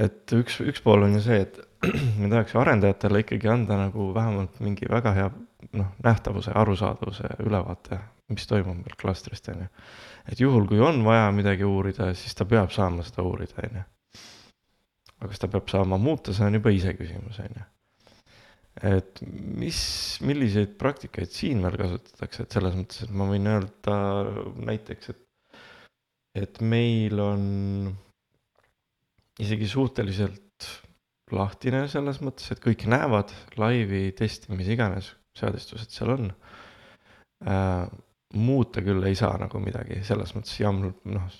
et 0.05 0.35
üks, 0.37 0.59
üks 0.65 0.83
pool 0.85 1.07
on 1.07 1.17
ju 1.17 1.23
see, 1.25 1.41
et 1.47 1.59
me 2.21 2.29
tahaks 2.33 2.57
arendajatele 2.61 3.23
ikkagi 3.25 3.49
anda 3.53 3.79
nagu 3.81 4.11
vähemalt 4.15 4.61
mingi 4.65 4.89
väga 4.91 5.13
hea 5.17 5.29
noh, 5.79 5.93
nähtavuse, 6.05 6.53
arusaadavuse, 6.59 7.37
ülevaate, 7.45 8.01
mis 8.33 8.47
toimub 8.49 8.81
meil 8.81 8.97
klastrist, 9.01 9.49
on 9.53 9.65
ju. 9.65 9.71
et 10.33 10.41
juhul, 10.41 10.67
kui 10.69 10.81
on 10.81 11.05
vaja 11.07 11.31
midagi 11.35 11.65
uurida, 11.69 12.13
siis 12.19 12.35
ta 12.37 12.49
peab 12.49 12.73
saama 12.75 13.05
seda 13.07 13.25
uurida, 13.27 13.65
on 13.65 13.81
ju. 13.81 13.85
aga 15.21 15.31
kas 15.33 15.45
ta 15.45 15.53
peab 15.53 15.71
saama 15.71 16.01
muuta, 16.01 16.35
see 16.37 16.49
on 16.49 16.61
juba 16.61 16.75
iseküsimus, 16.75 17.41
on 17.45 17.61
ju. 17.61 17.69
Et 18.81 19.21
mis, 19.23 19.81
milliseid 20.25 20.79
praktikaid 20.81 21.33
siin 21.33 21.61
veel 21.65 21.77
kasutatakse, 21.81 22.47
et 22.47 22.57
selles 22.57 22.79
mõttes, 22.79 23.03
et 23.05 23.13
ma 23.13 23.27
võin 23.29 23.51
öelda 23.51 23.99
näiteks, 24.71 25.13
et 25.13 25.29
et 26.33 26.63
meil 26.65 27.19
on 27.21 27.43
isegi 29.43 29.67
suhteliselt 29.69 30.69
lahtine 31.33 31.85
selles 31.93 32.23
mõttes, 32.25 32.49
et 32.53 32.63
kõik 32.63 32.87
näevad 32.89 33.33
laivi, 33.61 34.07
testi, 34.17 34.53
mis 34.57 34.71
iganes 34.73 35.13
seadistused 35.37 35.93
seal 35.93 36.15
on 36.17 36.33
äh,. 37.49 37.87
muuta 38.33 38.81
küll 38.85 39.05
ei 39.05 39.17
saa 39.17 39.37
nagu 39.41 39.61
midagi, 39.61 40.01
selles 40.09 40.33
mõttes 40.33 40.57
YAML, 40.61 40.93
noh, 41.13 41.33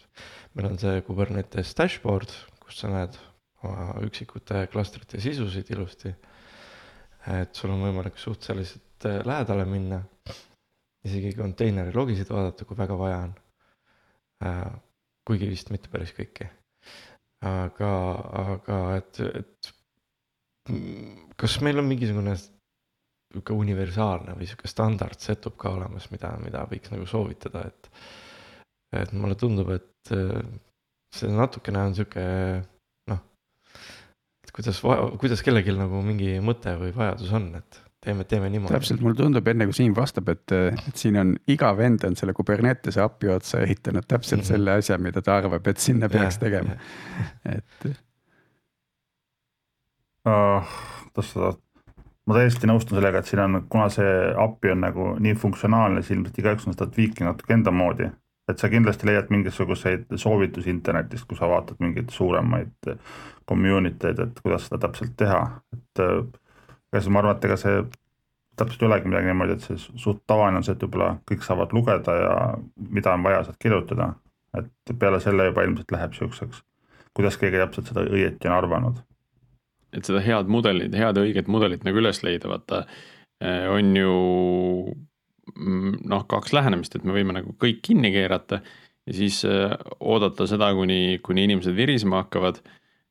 meil 0.53 0.67
on 0.69 0.79
see 0.81 1.01
Kubernetes 1.07 1.73
dashboard, 1.79 2.33
kus 2.61 2.83
sa 2.83 2.91
näed 2.93 3.17
oma 3.65 3.95
üksikute 4.05 4.67
klastrite 4.73 5.21
sisusid 5.23 5.71
ilusti. 5.73 6.13
Et 7.31 7.55
sul 7.55 7.71
on 7.71 7.85
võimalik 7.87 8.19
suht 8.19 8.43
selliselt 8.49 9.07
äh, 9.09 9.21
lähedale 9.27 9.67
minna, 9.69 10.01
isegi 11.07 11.35
konteineri 11.39 11.95
logisid 11.95 12.31
vaadata, 12.31 12.67
kui 12.67 12.79
väga 12.79 12.99
vaja 12.99 13.21
on 13.29 13.37
äh,. 14.47 14.67
kuigi 15.27 15.47
vist 15.47 15.71
mitte 15.71 15.91
päris 15.91 16.11
kõiki 16.17 16.49
aga, 17.43 17.93
aga 18.43 18.81
et, 18.99 19.21
et 19.43 19.71
kas 21.41 21.59
meil 21.65 21.83
on 21.83 21.89
mingisugune 21.91 22.35
sihuke 22.39 23.57
universaalne 23.57 24.37
või 24.39 24.49
sihuke 24.49 24.71
standard 24.71 25.19
setup 25.23 25.57
ka 25.61 25.73
olemas, 25.75 26.09
mida, 26.13 26.35
mida 26.43 26.67
võiks 26.71 26.93
nagu 26.93 27.07
soovitada, 27.09 27.65
et. 27.71 27.91
et 29.03 29.15
mulle 29.17 29.39
tundub, 29.41 29.73
et 29.75 30.13
äh, 30.15 30.39
see 31.17 31.33
natukene 31.33 31.87
on 31.89 31.97
noh. 31.97 32.27
Et 34.53 34.59
kuidas, 34.59 34.83
kuidas 35.21 35.43
kellelgi 35.43 35.73
nagu 35.77 36.03
mingi 36.05 36.37
mõte 36.45 36.75
või 36.77 36.93
vajadus 36.97 37.33
on, 37.33 37.49
et 37.57 37.81
teeme, 38.05 38.25
teeme 38.29 38.51
niimoodi. 38.51 38.75
täpselt, 38.75 39.01
mulle 39.01 39.17
tundub, 39.17 39.49
enne 39.49 39.67
kui 39.69 39.77
Siim 39.77 39.95
vastab, 39.97 40.29
et, 40.29 40.53
et 40.53 40.99
siin 40.99 41.17
on 41.21 41.35
iga 41.51 41.73
vend 41.79 42.05
on 42.05 42.17
selle 42.19 42.35
Kubernetese 42.37 43.03
API 43.03 43.33
otsa 43.37 43.63
ehitanud 43.65 44.05
täpselt 44.09 44.41
mm 44.41 44.45
-hmm. 44.45 44.49
selle 44.49 44.73
asja, 44.73 44.99
mida 44.99 45.23
ta 45.23 45.37
arvab, 45.37 45.67
et 45.67 45.79
sinna 45.79 46.09
peaks 46.09 46.37
ja, 46.37 46.41
tegema, 46.41 46.77
et 47.57 47.87
uh,. 50.27 50.73
kuidas 51.13 51.33
seda, 51.33 51.53
ma 52.27 52.35
täiesti 52.35 52.67
nõustun 52.67 52.99
sellega, 52.99 53.19
et 53.19 53.31
siin 53.31 53.41
on, 53.45 53.65
kuna 53.69 53.89
see 53.89 54.35
API 54.45 54.75
on 54.75 54.85
nagu 54.87 55.15
nii 55.21 55.35
funktsionaalne, 55.35 56.03
siis 56.03 56.17
ilmselt 56.17 56.39
igaüks 56.39 56.67
on 56.67 56.77
seda 56.77 56.91
tweak'i 56.91 57.25
natuke 57.25 57.55
enda 57.55 57.71
moodi. 57.71 58.11
Et 58.51 58.59
sa 58.59 58.69
kindlasti 58.69 59.07
leiad 59.07 59.31
mingisuguseid 59.31 60.17
soovitusi 60.19 60.71
internetist, 60.71 61.27
kui 61.29 61.39
sa 61.39 61.49
vaatad 61.51 61.79
mingeid 61.83 62.11
suuremaid 62.11 62.95
community 63.49 64.11
eid, 64.11 64.23
et 64.25 64.41
kuidas 64.43 64.67
seda 64.67 64.81
täpselt 64.87 65.15
teha, 65.19 65.43
et 65.77 66.03
ega 66.03 67.01
siis 67.01 67.13
ma 67.13 67.23
arvan, 67.23 67.39
et 67.39 67.47
ega 67.49 67.59
see 67.61 67.79
täpselt 68.59 68.83
ei 68.83 68.89
olegi 68.89 69.09
midagi 69.09 69.31
niimoodi, 69.31 69.57
et 69.57 69.69
see 69.69 70.01
suht 70.03 70.25
tavaline 70.27 70.61
on 70.61 70.67
see, 70.67 70.75
et 70.77 70.83
võib-olla 70.85 71.15
kõik 71.31 71.47
saavad 71.47 71.73
lugeda 71.77 72.19
ja 72.19 72.35
mida 72.91 73.15
on 73.15 73.25
vaja 73.25 73.47
sealt 73.47 73.63
kirjutada. 73.63 74.13
et 74.59 74.99
peale 75.01 75.21
selle 75.21 75.47
juba 75.47 75.63
ilmselt 75.65 75.95
läheb 75.95 76.13
siukseks, 76.13 76.59
kuidas 77.17 77.39
keegi 77.41 77.57
täpselt 77.57 77.89
seda 77.89 78.03
õieti 78.05 78.51
on 78.51 78.59
arvanud 78.59 78.99
et 79.93 80.09
seda 80.09 80.21
head 80.25 80.51
mudelit, 80.53 80.95
head 80.97 81.17
ja 81.17 81.25
õiget 81.25 81.49
mudelit 81.53 81.85
nagu 81.87 82.01
üles 82.01 82.23
leida, 82.25 82.49
vaata 82.51 82.83
eh, 83.45 83.69
on 83.71 83.97
ju 83.97 84.13
noh, 85.57 86.25
kaks 86.31 86.55
lähenemist, 86.55 86.97
et 86.97 87.05
me 87.07 87.15
võime 87.17 87.35
nagu 87.37 87.55
kõik 87.61 87.83
kinni 87.87 88.13
keerata 88.15 88.61
ja 89.07 89.17
siis 89.17 89.43
eh, 89.49 89.75
oodata 90.01 90.47
seda, 90.51 90.71
kuni, 90.77 91.19
kuni 91.25 91.47
inimesed 91.49 91.75
virisema 91.77 92.23
hakkavad. 92.23 92.63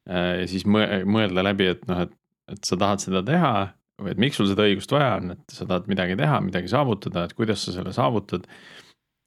Eh, 0.10 0.34
ja 0.44 0.50
siis 0.50 0.66
mõelda 0.66 1.46
läbi, 1.46 1.72
et 1.76 1.84
noh, 1.90 2.06
et, 2.08 2.14
et 2.52 2.68
sa 2.68 2.80
tahad 2.80 3.04
seda 3.04 3.24
teha 3.28 3.54
või 4.02 4.16
et 4.16 4.22
miks 4.22 4.40
sul 4.40 4.50
seda 4.50 4.66
õigust 4.66 4.94
vaja 4.94 5.18
on, 5.20 5.36
et 5.36 5.54
sa 5.54 5.68
tahad 5.70 5.90
midagi 5.92 6.16
teha, 6.18 6.40
midagi 6.42 6.72
saavutada, 6.72 7.28
et 7.28 7.36
kuidas 7.38 7.68
sa 7.68 7.76
selle 7.76 7.94
saavutad. 7.94 8.48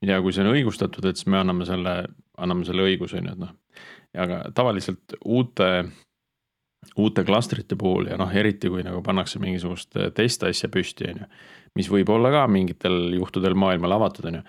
ja 0.05 0.19
kui 0.21 0.35
see 0.35 0.43
on 0.43 0.51
õigustatud, 0.51 1.05
et 1.09 1.21
siis 1.21 1.29
me 1.31 1.38
anname 1.38 1.67
selle, 1.69 1.95
anname 2.37 2.67
selle 2.67 2.83
õiguse, 2.88 3.21
on 3.21 3.29
ju, 3.29 3.37
et 3.37 3.45
noh. 3.45 3.53
aga 4.25 4.40
tavaliselt 4.55 5.14
uute 5.25 5.69
uute 6.97 7.25
klastrite 7.25 7.77
puhul 7.81 8.11
ja 8.11 8.19
noh, 8.21 8.33
eriti 8.37 8.69
kui 8.69 8.85
nagu 8.85 9.03
pannakse 9.05 9.40
mingisugust 9.43 9.97
äh, 9.97 10.11
testasja 10.14 10.69
püsti, 10.73 11.09
on 11.12 11.23
ju. 11.25 11.31
Mis 11.79 11.91
võib 11.91 12.11
olla 12.15 12.31
ka 12.35 12.47
mingitel 12.51 13.15
juhtudel 13.17 13.57
maailmale 13.59 13.99
avatud, 13.99 14.31
on 14.31 14.41
ju. 14.41 14.45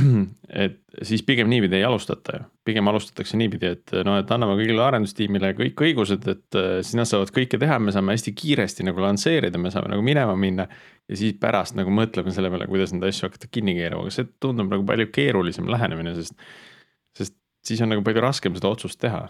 et 0.64 0.78
siis 1.02 1.24
pigem 1.26 1.48
niipidi 1.50 1.80
ei 1.80 1.84
alustata 1.84 2.36
ju, 2.36 2.44
pigem 2.64 2.86
alustatakse 2.88 3.38
niipidi, 3.40 3.72
et 3.74 3.94
noh, 4.06 4.20
et 4.20 4.30
anname 4.30 4.54
kõigile 4.60 4.84
arendustiimile 4.84 5.50
kõik 5.58 5.82
õigused, 5.88 6.28
et 6.30 6.58
äh, 6.58 6.68
siis 6.78 6.94
nad 6.98 7.10
saavad 7.10 7.32
kõike 7.34 7.58
teha, 7.58 7.80
me 7.82 7.94
saame 7.94 8.14
hästi 8.14 8.32
kiiresti 8.38 8.86
nagu 8.86 9.02
lansseerida, 9.02 9.58
me 9.58 9.72
saame 9.74 9.90
nagu 9.90 10.04
minema 10.06 10.36
minna. 10.38 10.68
ja 11.10 11.18
siis 11.18 11.34
pärast 11.42 11.74
nagu 11.74 11.90
mõtleme 11.90 12.30
selle 12.34 12.52
peale, 12.54 12.70
kuidas 12.70 12.94
neid 12.94 13.08
asju 13.10 13.26
hakata 13.26 13.50
kinni 13.50 13.74
keerama, 13.80 14.06
aga 14.06 14.14
see 14.14 14.30
tundub 14.40 14.70
nagu 14.70 14.86
palju 14.86 15.10
keerulisem 15.10 15.68
lähenemine, 15.70 16.14
sest. 16.20 16.38
sest 17.18 17.34
siis 17.66 17.82
on 17.82 17.90
nagu 17.90 18.06
palju 18.06 18.22
raskem 18.22 18.54
seda 18.56 18.70
otsust 18.70 19.00
teha 19.02 19.26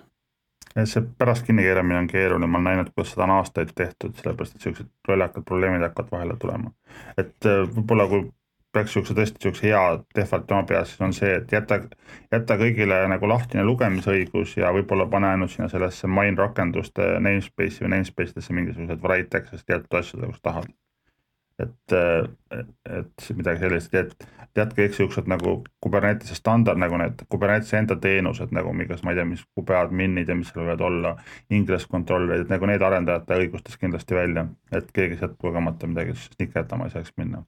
see 0.85 1.03
pärast 1.19 1.47
kinnikeeramine 1.47 1.99
on 1.99 2.11
keeruline, 2.11 2.47
ma 2.47 2.59
olen 2.59 2.69
näinud, 2.71 2.91
kuidas 2.95 3.15
seda 3.15 3.27
on 3.27 3.37
aastaid 3.39 3.73
tehtud, 3.75 4.15
sellepärast 4.19 4.55
et 4.55 4.67
siuksed 4.67 4.91
lollakad 5.09 5.47
probleemid 5.47 5.83
hakkavad 5.89 6.13
vahele 6.13 6.37
tulema. 6.41 6.71
et 7.19 7.35
äh, 7.47 7.65
võib-olla 7.77 8.07
kui 8.11 8.29
peaks 8.73 8.93
siukse 8.95 9.15
tõesti 9.15 9.43
siukse 9.43 9.67
hea 9.67 9.81
default 10.15 10.53
oma 10.55 10.67
peas, 10.69 10.93
siis 10.93 11.01
on 11.03 11.15
see, 11.17 11.33
et 11.41 11.53
jäta, 11.53 11.81
jäta 12.33 12.57
kõigile 12.61 13.01
nagu 13.11 13.29
lahtine 13.29 13.65
lugemisõigus 13.67 14.57
ja 14.61 14.71
võib-olla 14.75 15.09
pane 15.11 15.33
ainult 15.33 15.55
sinna 15.55 15.69
sellesse 15.73 16.11
main 16.11 16.39
rakenduste 16.39 17.17
namespace'i 17.19 17.87
või 17.87 17.97
namespace 17.97 18.37
desse 18.37 18.55
mingisugused 18.55 19.03
write 19.03 19.43
access 19.43 19.67
teatud 19.67 19.99
asjadele, 19.99 20.31
kus 20.31 20.47
tahad 20.47 20.71
et, 21.63 21.95
et 22.91 23.27
midagi 23.37 23.63
sellist, 23.65 23.95
et 23.95 24.27
tead 24.57 24.73
kõik 24.75 24.97
siuksed 24.97 25.29
nagu 25.31 25.61
Kubernetese 25.83 26.35
standard 26.39 26.81
nagu 26.81 26.99
need 27.01 27.23
Kubernetese 27.31 27.79
enda 27.79 27.97
teenused 28.01 28.55
nagu 28.55 28.73
mingas, 28.77 29.05
ma 29.07 29.15
ei 29.15 29.21
tea, 29.21 29.29
mis 29.29 29.45
kubeadminid 29.57 30.31
ja 30.31 30.37
mis 30.39 30.51
seal 30.51 30.65
võivad 30.65 30.83
olla. 30.89 31.15
Ingress 31.55 31.89
controller'id, 31.91 32.51
nagu 32.51 32.69
need 32.71 32.83
arendajate 32.87 33.39
õigustes 33.45 33.79
kindlasti 33.81 34.19
välja, 34.19 34.47
et 34.75 34.91
keegi 34.97 35.21
sealt 35.21 35.39
kogemata 35.41 35.91
midagi 35.91 36.17
snikerdama 36.19 36.89
ei 36.89 36.97
saaks 36.97 37.15
minna. 37.21 37.45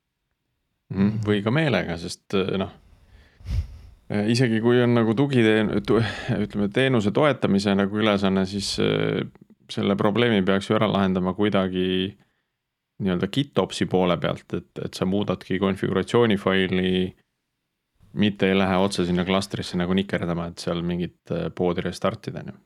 Mhm, 0.95 1.23
või 1.27 1.43
ka 1.45 1.55
meelega, 1.55 1.99
sest 2.01 2.39
noh 2.61 2.79
isegi 4.29 4.59
kui 4.61 4.77
on 4.85 4.93
nagu 4.93 5.15
tugiteen-, 5.17 5.71
ütleme 5.73 6.67
teenuse 6.69 7.15
toetamise 7.17 7.73
nagu 7.79 7.97
ülesanne, 7.97 8.45
siis 8.47 8.75
selle 9.73 9.97
probleemi 9.97 10.43
peaks 10.45 10.69
ju 10.69 10.77
ära 10.77 10.89
lahendama 10.91 11.33
kuidagi 11.33 11.87
äh, 12.11 12.32
nii-öelda 13.03 13.29
GitOpsi 13.33 13.87
poole 13.87 14.17
pealt, 14.17 14.47
et, 14.57 14.71
et 14.85 14.95
sa 14.95 15.07
muudadki 15.09 15.59
konfiguratsiooni 15.59 16.37
faili. 16.37 17.17
mitte 18.13 18.49
ei 18.49 18.59
lähe 18.59 18.77
otse 18.77 19.07
sinna 19.09 19.25
klastrisse 19.25 19.77
nagu 19.81 19.95
nikerdama, 19.97 20.51
et 20.51 20.61
seal 20.61 20.83
mingit 20.85 21.31
äh, 21.33 21.47
poodi 21.55 21.81
restartida, 21.81 22.43
on 22.45 22.53
ju. 22.53 22.59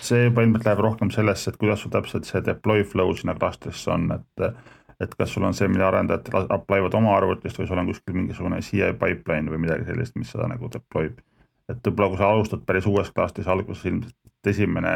see 0.00 0.24
juba 0.24 0.42
ilmselt 0.42 0.66
läheb 0.68 0.82
rohkem 0.84 1.10
sellesse, 1.10 1.50
et 1.50 1.56
kuidas 1.56 1.80
sul 1.80 1.92
täpselt 1.92 2.28
see 2.28 2.44
deploy 2.44 2.84
flow 2.84 3.14
sinna 3.16 3.34
klastrisse 3.34 3.90
on, 3.90 4.10
et. 4.18 4.54
et 5.00 5.14
kas 5.18 5.32
sul 5.34 5.42
on 5.42 5.54
see, 5.56 5.66
mida 5.66 5.88
arendajad 5.88 6.28
apply 6.54 6.82
vad 6.84 6.94
oma 6.94 7.16
arvutist 7.16 7.58
või 7.58 7.66
sul 7.66 7.78
on 7.80 7.88
kuskil 7.88 8.14
mingisugune 8.14 8.60
CI 8.62 8.92
pipeline 9.00 9.50
või 9.50 9.64
midagi 9.64 9.88
sellist, 9.88 10.14
mis 10.14 10.30
seda 10.30 10.46
nagu 10.46 10.68
deploy 10.70 11.08
b. 11.08 11.24
et 11.72 11.88
võib-olla, 11.88 12.10
kui 12.12 12.20
sa 12.20 12.28
alustad 12.30 12.62
päris 12.68 12.86
uues 12.86 13.10
klastris 13.10 13.48
alguses 13.48 13.88
ilmselt 13.88 14.46
esimene 14.46 14.92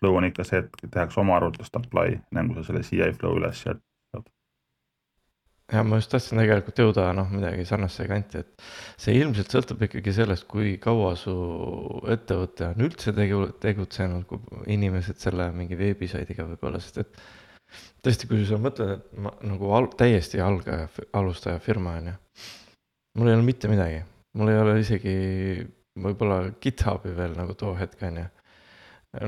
flow 0.00 0.18
on 0.18 0.26
ikka 0.28 0.44
see, 0.44 0.58
et 0.58 0.90
tehakse 0.90 1.20
oma 1.20 1.38
arvutist 1.38 1.76
apply, 1.78 2.18
enne 2.32 2.46
kui 2.50 2.58
sa 2.58 2.66
selle 2.66 2.82
CI 2.84 3.12
flow 3.16 3.38
üles 3.38 3.62
sealt 3.62 3.80
ja 5.72 5.82
ma 5.82 5.98
just 5.98 6.12
tahtsin 6.12 6.38
tegelikult 6.40 6.78
jõuda 6.78 7.06
noh, 7.16 7.30
midagi 7.32 7.64
sarnasse 7.66 8.06
kanti, 8.10 8.42
et 8.42 8.66
see 9.02 9.16
ilmselt 9.18 9.50
sõltub 9.52 9.82
ikkagi 9.86 10.14
sellest, 10.14 10.46
kui 10.50 10.76
kaua 10.82 11.14
su 11.18 11.34
ettevõte 12.12 12.70
on 12.70 12.86
üldse 12.86 13.14
tegu-, 13.16 13.48
tegutsenud, 13.62 14.26
kui 14.30 14.62
inimesed 14.76 15.18
selle 15.22 15.48
mingi 15.56 15.78
veebisaitiga 15.78 16.46
võib-olla, 16.52 16.82
sest 16.82 17.02
et 17.02 17.18
tõesti, 18.06 18.30
kui 18.30 18.46
sa 18.46 18.60
mõtled, 18.62 18.94
et 18.94 19.18
ma 19.22 19.34
nagu 19.42 19.72
al-, 19.74 19.90
täiesti 19.98 20.42
algaja, 20.42 20.86
alustaja 21.18 21.58
firma 21.62 21.96
on 22.00 22.12
ju. 22.12 22.16
mul 23.18 23.32
ei 23.32 23.38
ole 23.38 23.48
mitte 23.48 23.72
midagi, 23.72 24.04
mul 24.38 24.52
ei 24.52 24.62
ole 24.62 24.78
isegi 24.84 25.16
võib-olla 25.98 26.52
GitHubi 26.62 27.14
veel 27.16 27.34
nagu 27.38 27.56
too 27.58 27.74
hetk 27.78 28.06
on 28.06 28.22
ju. 28.22 28.30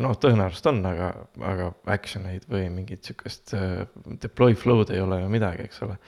Noh, 0.02 0.16
tõenäoliselt 0.20 0.68
on, 0.72 0.82
aga, 0.90 1.12
aga 1.50 1.68
action 1.94 2.26
eid 2.30 2.48
või 2.50 2.66
mingit 2.72 3.08
sihukest 3.08 3.54
äh, 3.56 3.86
deploy 4.22 4.56
flow'd 4.58 4.92
ei 4.94 5.02
ole 5.04 5.22
ju 5.22 5.30
midagi, 5.32 5.68
eks 5.68 5.82
ole. 5.86 5.98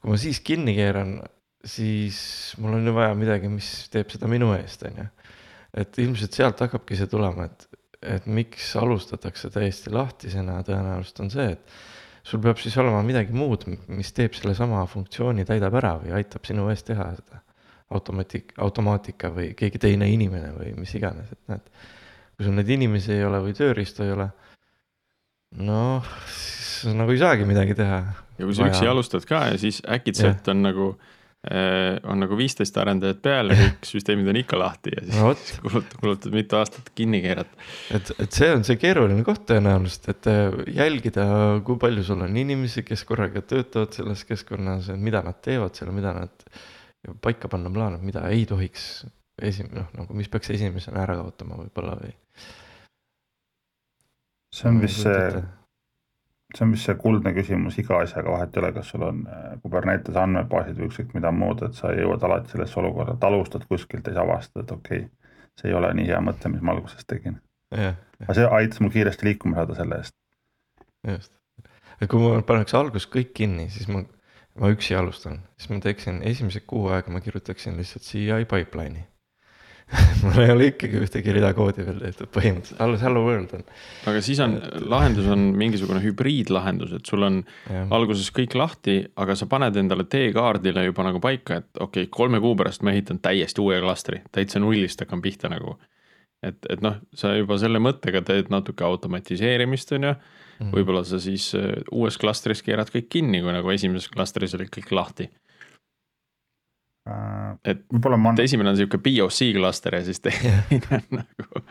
kui 0.00 0.12
ma 0.12 0.20
siis 0.20 0.40
kinni 0.44 0.74
keeran, 0.78 1.18
siis 1.66 2.20
mul 2.60 2.78
on 2.78 2.88
ju 2.88 2.94
vaja 2.96 3.16
midagi, 3.18 3.50
mis 3.52 3.68
teeb 3.92 4.12
seda 4.12 4.30
minu 4.30 4.52
eest, 4.56 4.86
on 4.88 5.02
ju. 5.02 5.08
et 5.82 6.00
ilmselt 6.02 6.38
sealt 6.38 6.64
hakkabki 6.64 6.98
see 6.98 7.10
tulema, 7.10 7.50
et, 7.50 7.68
et 8.16 8.26
miks 8.26 8.72
alustatakse 8.80 9.52
täiesti 9.52 9.92
lahtisena, 9.92 10.62
tõenäoliselt 10.66 11.24
on 11.26 11.34
see, 11.34 11.50
et 11.58 12.26
sul 12.26 12.40
peab 12.44 12.58
siis 12.60 12.76
olema 12.80 13.02
midagi 13.04 13.36
muud, 13.36 13.66
mis 13.92 14.12
teeb 14.16 14.34
sellesama 14.36 14.82
funktsiooni, 14.88 15.46
täidab 15.48 15.76
ära 15.80 15.94
või 16.00 16.16
aitab 16.20 16.48
sinu 16.48 16.68
eest 16.72 16.88
teha 16.90 17.12
seda 17.18 17.44
automaatik, 17.90 18.52
automaatika 18.58 19.30
või 19.34 19.52
keegi 19.58 19.80
teine 19.82 20.08
inimene 20.10 20.52
või 20.54 20.74
mis 20.78 20.92
iganes, 20.94 21.32
et 21.34 21.40
näed. 21.50 21.72
Kui 22.40 22.48
sul 22.48 22.56
neid 22.56 22.70
inimesi 22.72 23.12
ei 23.12 23.24
ole 23.28 23.36
või 23.44 23.52
tööriistu 23.52 24.06
ei 24.06 24.14
ole, 24.14 24.30
noh, 25.60 26.06
siis 26.32 26.96
nagu 26.96 27.12
ei 27.12 27.20
saagi 27.20 27.44
midagi 27.44 27.76
teha. 27.76 27.98
ja 28.38 28.46
kui 28.46 28.56
sa 28.56 28.70
üksi 28.70 28.88
alustad 28.88 29.26
ka 29.28 29.42
ja 29.50 29.58
siis 29.60 29.82
äkitselt 29.84 30.48
on 30.48 30.62
nagu 30.64 30.86
äh, 31.44 31.98
on 32.08 32.24
nagu 32.24 32.38
viisteist 32.40 32.80
arendajat 32.80 33.20
peal 33.20 33.52
ja 33.52 33.58
kõik 33.60 33.90
süsteemid 33.90 34.32
on 34.32 34.40
ikka 34.40 34.62
lahti 34.62 34.96
ja 34.96 35.04
siis 35.04 35.20
no, 35.20 35.34
kulutad, 35.66 35.98
kulutad 36.00 36.38
mitu 36.38 36.56
aastat 36.56 36.88
kinni 36.96 37.20
keerata. 37.26 37.68
et, 37.92 38.14
et 38.16 38.40
see 38.40 38.48
on 38.56 38.64
see 38.64 38.80
keeruline 38.80 39.28
koht 39.28 39.44
tõenäoliselt, 39.52 40.08
et 40.14 40.32
äh, 40.32 40.58
jälgida, 40.80 41.28
kui 41.68 41.76
palju 41.84 42.08
sul 42.08 42.24
on 42.24 42.40
inimesi, 42.46 42.88
kes 42.88 43.04
korraga 43.04 43.44
töötavad 43.44 43.92
selles 44.00 44.24
keskkonnas, 44.32 44.94
mida 44.96 45.20
nad 45.28 45.44
teevad 45.44 45.76
seal, 45.76 45.92
mida 45.92 46.16
nad 46.16 46.50
ja 47.04 47.20
paika 47.20 47.52
panna 47.52 47.68
plaan, 47.68 48.00
et 48.00 48.12
mida 48.14 48.24
ei 48.32 48.48
tohiks 48.48 49.02
esim-, 49.46 49.70
noh 49.74 49.88
nagu 49.96 50.16
mis 50.16 50.28
peaks 50.30 50.52
esimesena 50.54 51.04
ära 51.04 51.16
kaotama 51.20 51.58
võib-olla 51.60 51.96
või. 52.00 52.12
see 54.54 54.68
on 54.70 54.80
vist 54.82 55.02
see, 55.04 55.42
see 56.54 56.66
on 56.66 56.74
vist 56.74 56.88
see 56.88 56.96
kuldne 57.00 57.32
küsimus 57.36 57.78
iga 57.82 58.00
asjaga, 58.04 58.34
vahet 58.34 58.56
ei 58.56 58.62
ole, 58.62 58.72
kas 58.76 58.92
sul 58.92 59.06
on 59.06 59.22
äh, 59.30 59.48
Kubernetes 59.62 60.18
andmebaasid 60.18 60.78
või 60.78 60.90
ükskõik 60.90 61.14
mida 61.18 61.32
muud, 61.34 61.64
et 61.66 61.78
sa 61.78 61.92
jõuad 61.94 62.24
alati 62.26 62.54
sellesse 62.54 62.80
olukorda, 62.82 63.16
et 63.16 63.26
alustad 63.28 63.66
kuskilt 63.70 64.06
ja 64.06 64.14
siis 64.14 64.22
avastad, 64.24 64.64
et 64.64 64.72
okei 64.76 65.04
okay,, 65.04 65.34
see 65.60 65.70
ei 65.70 65.76
ole 65.78 65.92
nii 65.98 66.08
hea 66.10 66.22
mõte, 66.24 66.52
mis 66.52 66.64
ma 66.64 66.74
alguses 66.76 67.06
tegin. 67.06 67.38
aga 67.74 68.38
see 68.38 68.48
aitas 68.60 68.80
mul 68.82 68.94
kiiresti 68.94 69.28
liikuma 69.28 69.60
saada 69.60 69.76
selle 69.78 70.00
eest. 70.02 70.16
just, 71.06 71.32
et 72.00 72.10
kui 72.10 72.22
ma 72.22 72.40
paneks 72.46 72.74
alguses 72.74 73.06
kõik 73.12 73.30
kinni, 73.36 73.68
siis 73.70 73.88
ma 73.92 74.02
ma 74.60 74.68
üksi 74.74 74.96
alustan, 74.98 75.38
siis 75.56 75.70
ma 75.70 75.78
teeksin 75.80 76.18
esimesed 76.26 76.66
kuu 76.68 76.88
aega, 76.90 77.12
ma 77.14 77.22
kirjutaksin 77.22 77.78
lihtsalt 77.78 78.04
CI 78.04 78.44
pipeline'i 78.50 79.06
mul 80.22 80.38
ei 80.44 80.50
ole 80.52 80.66
ikkagi 80.70 81.00
ühtegi 81.02 81.32
rida 81.34 81.50
koodi 81.56 81.84
veel 81.86 81.98
tehtud, 82.02 82.30
põhimõtteliselt 82.34 82.82
alles 82.84 83.02
hello 83.04 83.22
world 83.24 83.54
on. 83.56 83.64
aga 84.10 84.22
siis 84.24 84.40
on, 84.44 84.56
lahendus 84.92 85.26
on 85.30 85.48
mingisugune 85.58 86.02
hübriidlahendus, 86.04 86.92
et 86.98 87.10
sul 87.10 87.26
on 87.26 87.40
ja. 87.42 87.84
alguses 87.96 88.30
kõik 88.34 88.54
lahti, 88.58 89.00
aga 89.20 89.36
sa 89.38 89.48
paned 89.50 89.78
endale 89.80 90.06
teekaardile 90.10 90.86
juba 90.86 91.06
nagu 91.08 91.22
paika, 91.22 91.60
et 91.62 91.70
okei 91.82 92.06
okay,, 92.06 92.12
kolme 92.20 92.42
kuu 92.42 92.54
pärast 92.58 92.86
ma 92.86 92.94
ehitan 92.94 93.18
täiesti 93.22 93.62
uue 93.64 93.80
klastri, 93.82 94.22
täitsa 94.34 94.62
nullist 94.62 95.02
hakkan 95.02 95.22
pihta 95.24 95.50
nagu. 95.52 95.76
et, 96.46 96.60
et 96.70 96.80
noh, 96.84 97.00
sa 97.14 97.34
juba 97.36 97.58
selle 97.60 97.82
mõttega 97.82 98.22
teed 98.24 98.48
natuke 98.52 98.86
automatiseerimist, 98.86 99.92
on 99.98 100.10
ju 100.10 100.14
mm.. 100.14 100.72
võib-olla 100.76 101.02
sa 101.08 101.18
siis 101.20 101.50
äh, 101.58 101.82
uues 101.90 102.18
klastris 102.20 102.62
keerad 102.62 102.92
kõik 102.94 103.10
kinni, 103.10 103.42
kui 103.42 103.54
nagu 103.54 103.74
esimeses 103.74 104.08
klastris 104.12 104.54
olid 104.58 104.70
kõik 104.72 104.94
lahti 104.94 105.30
uh,. 107.08 107.58
et 107.64 107.84
ma... 107.92 108.34
esimene 108.42 108.72
on 108.72 108.78
sihuke 108.78 109.00
POC 109.02 109.52
klaster 109.56 109.98
ja 109.98 110.04
siis 110.04 110.20
teine 110.24 110.52
on 110.98 111.20
nagu, 111.20 111.62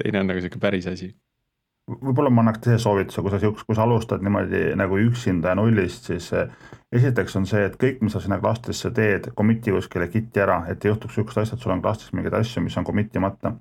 teine 0.00 0.24
on 0.24 0.32
nagu 0.32 0.42
sihuke 0.42 0.62
päris 0.62 0.88
asi. 0.90 1.14
Võib-olla 1.84 2.30
ma 2.32 2.40
annaks 2.40 2.62
teise 2.64 2.78
soovituse, 2.80 3.20
kui 3.20 3.32
sa 3.32 3.38
siukest, 3.42 3.66
kui 3.68 3.76
sa 3.76 3.84
alustad 3.84 4.22
niimoodi 4.24 4.70
nagu 4.80 4.96
üksinda 5.02 5.52
ja 5.52 5.58
nullist, 5.58 6.06
siis 6.08 6.30
äh, 6.32 6.48
esiteks 6.96 7.36
on 7.36 7.44
see, 7.48 7.60
et 7.68 7.76
kõik, 7.80 8.00
mis 8.00 8.16
sa 8.16 8.22
sinna 8.24 8.38
klastrisse 8.40 8.88
teed, 8.96 9.28
commit'i 9.36 9.74
kuskile 9.74 10.08
kit'i 10.08 10.40
ära, 10.46 10.62
et 10.72 10.84
ei 10.84 10.94
juhtuks 10.94 11.18
sihukest 11.18 11.42
asja, 11.42 11.58
et 11.58 11.66
sul 11.66 11.74
on 11.76 11.84
klastris 11.84 12.16
mingeid 12.16 12.38
asju, 12.40 12.64
mis 12.64 12.78
on 12.80 12.88
commit 12.88 13.20
imata 13.20 13.52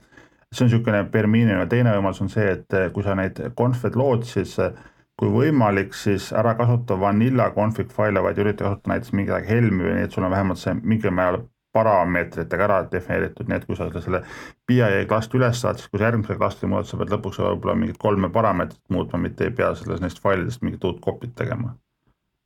see 0.53 0.65
on 0.65 0.69
niisugune 0.69 1.03
per 1.11 1.27
miinimum, 1.27 1.67
teine 1.69 1.93
võimalus 1.95 2.21
on 2.23 2.29
see, 2.31 2.45
et 2.57 2.77
eh, 2.77 2.89
kui 2.93 3.05
sa 3.05 3.15
neid 3.17 3.39
conf'id 3.57 3.97
lood, 3.97 4.25
siis 4.29 4.53
eh, 4.61 4.73
kui 5.19 5.29
võimalik, 5.29 5.93
siis 5.97 6.31
ära 6.35 6.55
kasuta 6.57 6.97
vanilla 6.99 7.51
config 7.55 7.91
faile, 7.93 8.21
vaid 8.25 8.39
ürita 8.41 8.65
kasutada 8.65 8.93
näiteks 8.93 9.13
mingit 9.13 9.49
Helmi 9.49 9.85
või 9.85 9.97
nii, 9.97 10.07
et 10.07 10.15
sul 10.15 10.25
on 10.25 10.33
vähemalt 10.33 10.61
see 10.61 10.73
mingil 10.81 11.13
määral 11.13 11.43
parameetritega 11.73 12.65
ära 12.67 12.79
defineeritud, 12.89 13.47
nii 13.49 13.57
et 13.57 13.63
kui 13.65 13.77
sa 13.77 13.87
selle 13.93 14.21
PIA 14.69 15.05
klastri 15.09 15.39
üles 15.39 15.61
saad, 15.61 15.79
siis 15.79 15.89
kui 15.89 16.01
sa 16.01 16.09
järgmise 16.09 16.37
klastri 16.37 16.69
muudad, 16.69 16.89
sa 16.89 16.99
pead 16.99 17.13
lõpuks 17.13 17.39
võib-olla 17.41 17.77
mingit 17.77 17.97
kolme 18.01 18.29
parameetrit 18.33 18.93
muutma, 18.93 19.21
mitte 19.25 19.47
ei 19.47 19.55
pea 19.57 19.71
selles 19.79 20.03
neist 20.03 20.21
failidest 20.21 20.61
mingit 20.65 20.85
uut 20.89 21.01
copy't 21.05 21.33
tegema. 21.39 21.73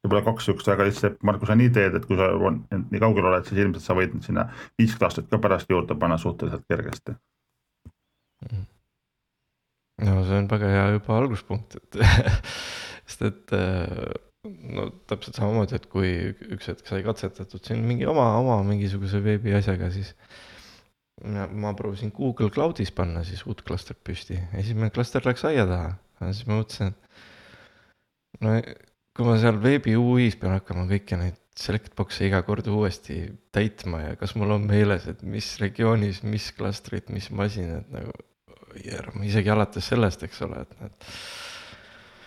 võib-olla 0.05 0.23
kaks 0.29 0.47
niisugust 0.47 0.71
väga 0.71 0.87
lihtsat, 0.87 1.19
Marko, 1.27 1.49
sa 1.49 1.59
nii 1.59 1.73
teed, 1.75 1.99
et 1.99 2.07
kui 2.07 2.19
sa 2.19 2.29
nii 2.77 3.03
kaugel 3.03 3.27
oled, 3.31 3.49
siis 3.49 3.59
ilmselt 3.59 3.83
sa 3.83 3.97
võid 3.97 4.15
sinna 4.23 4.47
viis 4.79 4.95
klastrit 4.95 5.27
ka 5.31 5.41
pärast 5.43 5.71
juurde 5.71 5.99
panna 5.99 6.19
suhteliselt 6.21 6.63
kergesti 6.69 7.17
no 10.05 10.21
see 10.27 10.37
on 10.37 10.49
väga 10.51 10.71
hea 10.73 10.87
juba 10.97 11.19
alguspunkt, 11.21 11.77
et 11.79 11.99
sest 13.07 13.23
et 13.27 13.55
äh, 13.55 14.09
no 14.77 14.89
täpselt 15.09 15.39
samamoodi, 15.39 15.77
et 15.77 15.87
kui 15.91 16.11
üks 16.53 16.69
hetk 16.71 16.89
sai 16.89 17.03
katsetatud 17.05 17.63
siin 17.65 17.81
mingi 17.87 18.07
oma, 18.09 18.29
oma 18.39 18.59
mingisuguse 18.67 19.21
veebi 19.23 19.55
asjaga, 19.57 19.89
siis 19.93 20.13
ma, 21.23 21.47
ma 21.47 21.73
proovisin 21.77 22.13
Google 22.15 22.51
Cloudis 22.53 22.93
panna 22.95 23.23
siis 23.27 23.43
uut 23.49 23.63
klastrit 23.67 23.99
püsti, 24.05 24.39
esimene 24.59 24.93
klaster 24.93 25.25
läks 25.27 25.47
aia 25.49 25.65
taha, 25.69 25.95
siis 26.29 26.45
ma 26.49 26.61
mõtlesin, 26.61 26.93
et 26.93 28.45
no 28.45 28.55
kui 29.17 29.25
ma 29.25 29.35
seal 29.41 29.59
veebi 29.61 29.97
UI-s 29.97 30.37
pean 30.37 30.53
hakkama 30.53 30.85
kõiki 30.91 31.17
neid 31.19 31.41
select 31.57 31.95
box'e 31.97 32.27
iga 32.27 32.43
kord 32.45 32.67
uuesti 32.69 33.23
täitma 33.55 34.03
ja 34.03 34.17
kas 34.19 34.35
mul 34.37 34.53
on 34.53 34.67
meeles, 34.69 35.07
et 35.09 35.23
mis 35.25 35.47
regioonis, 35.57 36.21
mis 36.21 36.51
klastrid, 36.53 37.09
mis 37.09 37.31
masinad 37.33 37.89
nagu 37.89 38.13
järm, 38.85 39.23
isegi 39.27 39.51
alates 39.53 39.89
sellest, 39.93 40.23
eks 40.27 40.41
ole, 40.47 40.61
et 40.63 40.79
need. 40.81 41.09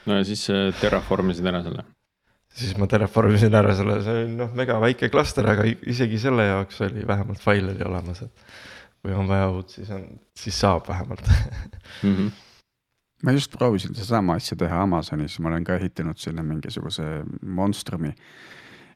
no 0.08 0.18
ja 0.20 0.26
siis 0.26 0.44
äh, 0.52 0.68
terraformisid 0.80 1.46
ära 1.46 1.62
selle. 1.66 1.86
siis 2.60 2.76
ma 2.80 2.88
terraformisin 2.90 3.54
ära 3.54 3.76
selle, 3.78 4.00
see 4.04 4.18
oli 4.24 4.36
noh, 4.40 4.52
mega 4.58 4.80
väike 4.82 5.10
klaster, 5.12 5.48
aga 5.52 5.66
isegi 5.68 6.20
selle 6.22 6.50
jaoks 6.50 6.82
oli 6.88 7.06
vähemalt 7.06 7.42
fail 7.44 7.72
oli 7.72 7.88
olemas, 7.88 8.22
et. 8.26 8.46
kui 9.00 9.16
on 9.16 9.28
vaja 9.30 9.48
uut, 9.48 9.72
siis 9.72 9.90
on, 9.96 10.06
siis 10.36 10.60
saab 10.60 10.88
vähemalt 10.88 11.26
mm. 12.04 12.14
-hmm 12.14 12.30
ma 13.20 13.32
just 13.36 13.52
proovisin 13.52 13.94
sedasama 13.94 14.38
asja 14.40 14.56
teha 14.56 14.82
Amazonis, 14.82 15.38
ma 15.38 15.50
olen 15.50 15.64
ka 15.64 15.74
ehitanud 15.76 16.16
sinna 16.16 16.42
mingisuguse 16.42 17.04
monstrumi 17.42 18.14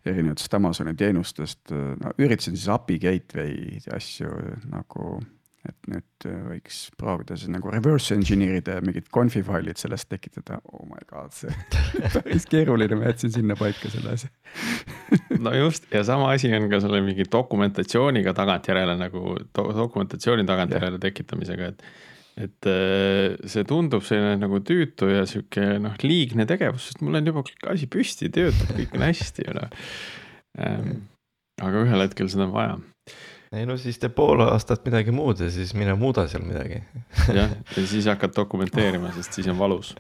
erinevatest 0.05 0.55
Amazoni 0.55 0.95
teenustest, 0.97 1.73
no 1.73 2.13
üritasin 2.19 2.57
siis 2.57 2.69
API 2.73 2.99
gateway 3.03 3.81
asju 3.97 4.31
nagu 4.73 5.19
et 5.69 5.89
nüüd 5.89 6.27
äh, 6.29 6.41
võiks 6.51 6.79
proovida 7.01 7.37
siis 7.39 7.51
nagu 7.53 7.71
reverse 7.73 8.15
engineer 8.17 8.59
ida 8.59 8.79
ja 8.79 8.85
mingid 8.85 9.09
conf'i 9.15 9.41
failid 9.47 9.81
sellest 9.81 10.11
tekitada, 10.13 10.59
oh 10.73 10.85
my 10.89 11.01
god, 11.09 11.33
see 11.37 11.53
päris 12.15 12.47
keeruline, 12.51 12.99
ma 13.01 13.09
jätsin 13.11 13.33
sinna 13.35 13.57
paika 13.59 13.93
selle 13.93 14.17
asja 14.17 14.31
no 15.45 15.55
just 15.57 15.89
ja 15.95 16.05
sama 16.07 16.33
asi 16.35 16.53
on 16.57 16.69
ka 16.73 16.83
selle 16.85 17.01
mingi 17.05 17.27
dokumentatsiooniga 17.33 18.35
tagantjärele 18.37 18.99
nagu 19.01 19.39
do, 19.41 19.69
dokumentatsiooni 19.81 20.45
tagantjärele 20.49 21.01
tekitamisega, 21.03 21.73
et. 21.73 21.87
et 22.45 22.71
äh, 22.71 23.37
see 23.49 23.65
tundub 23.69 24.05
selline 24.05 24.37
nagu 24.43 24.61
tüütu 24.67 25.09
ja 25.13 25.25
sihuke 25.29 25.79
noh, 25.81 25.97
liigne 26.05 26.49
tegevus, 26.51 26.91
sest 26.91 27.05
mul 27.05 27.21
on 27.21 27.33
juba 27.33 27.45
asi 27.73 27.89
püsti, 27.89 28.33
töötab, 28.35 28.75
kõik 28.77 28.97
on 28.99 29.09
hästi 29.09 29.49
ju 29.49 29.55
noh. 29.61 29.85
Ähm, 30.55 30.91
aga 31.63 31.87
ühel 31.87 32.03
hetkel 32.05 32.29
seda 32.31 32.49
on 32.49 32.53
vaja 32.55 32.75
ei 33.55 33.67
no 33.67 33.77
siis 33.81 33.99
tee 34.03 34.11
pool 34.15 34.43
aastat 34.47 34.85
midagi 34.87 35.15
muud 35.15 35.41
ja 35.41 35.51
siis 35.53 35.75
mine 35.79 35.95
muuda 35.99 36.27
seal 36.31 36.45
midagi. 36.47 36.83
jah, 37.39 37.57
ja 37.77 37.87
siis 37.87 38.09
hakkad 38.11 38.35
dokumenteerima, 38.37 39.13
sest 39.17 39.39
siis 39.39 39.51
on 39.53 39.59
valus. 39.59 39.95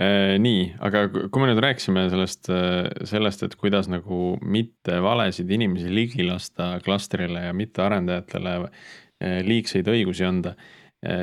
Äh, 0.00 0.38
nii, 0.40 0.62
aga 0.80 1.02
kui 1.12 1.42
me 1.42 1.50
nüüd 1.50 1.60
rääkisime 1.60 2.06
sellest, 2.08 2.48
äh, 2.48 2.88
sellest, 3.08 3.42
et 3.44 3.56
kuidas 3.60 3.90
nagu 3.92 4.38
mitte 4.40 4.96
valesid 5.04 5.50
inimesi 5.52 5.92
ligi 5.92 6.24
lasta 6.24 6.78
klastrile 6.84 7.42
ja 7.50 7.56
mitte 7.56 7.84
arendajatele 7.84 8.54
äh, 8.62 9.40
liigseid 9.44 9.90
õigusi 9.92 10.24
anda, 10.28 10.56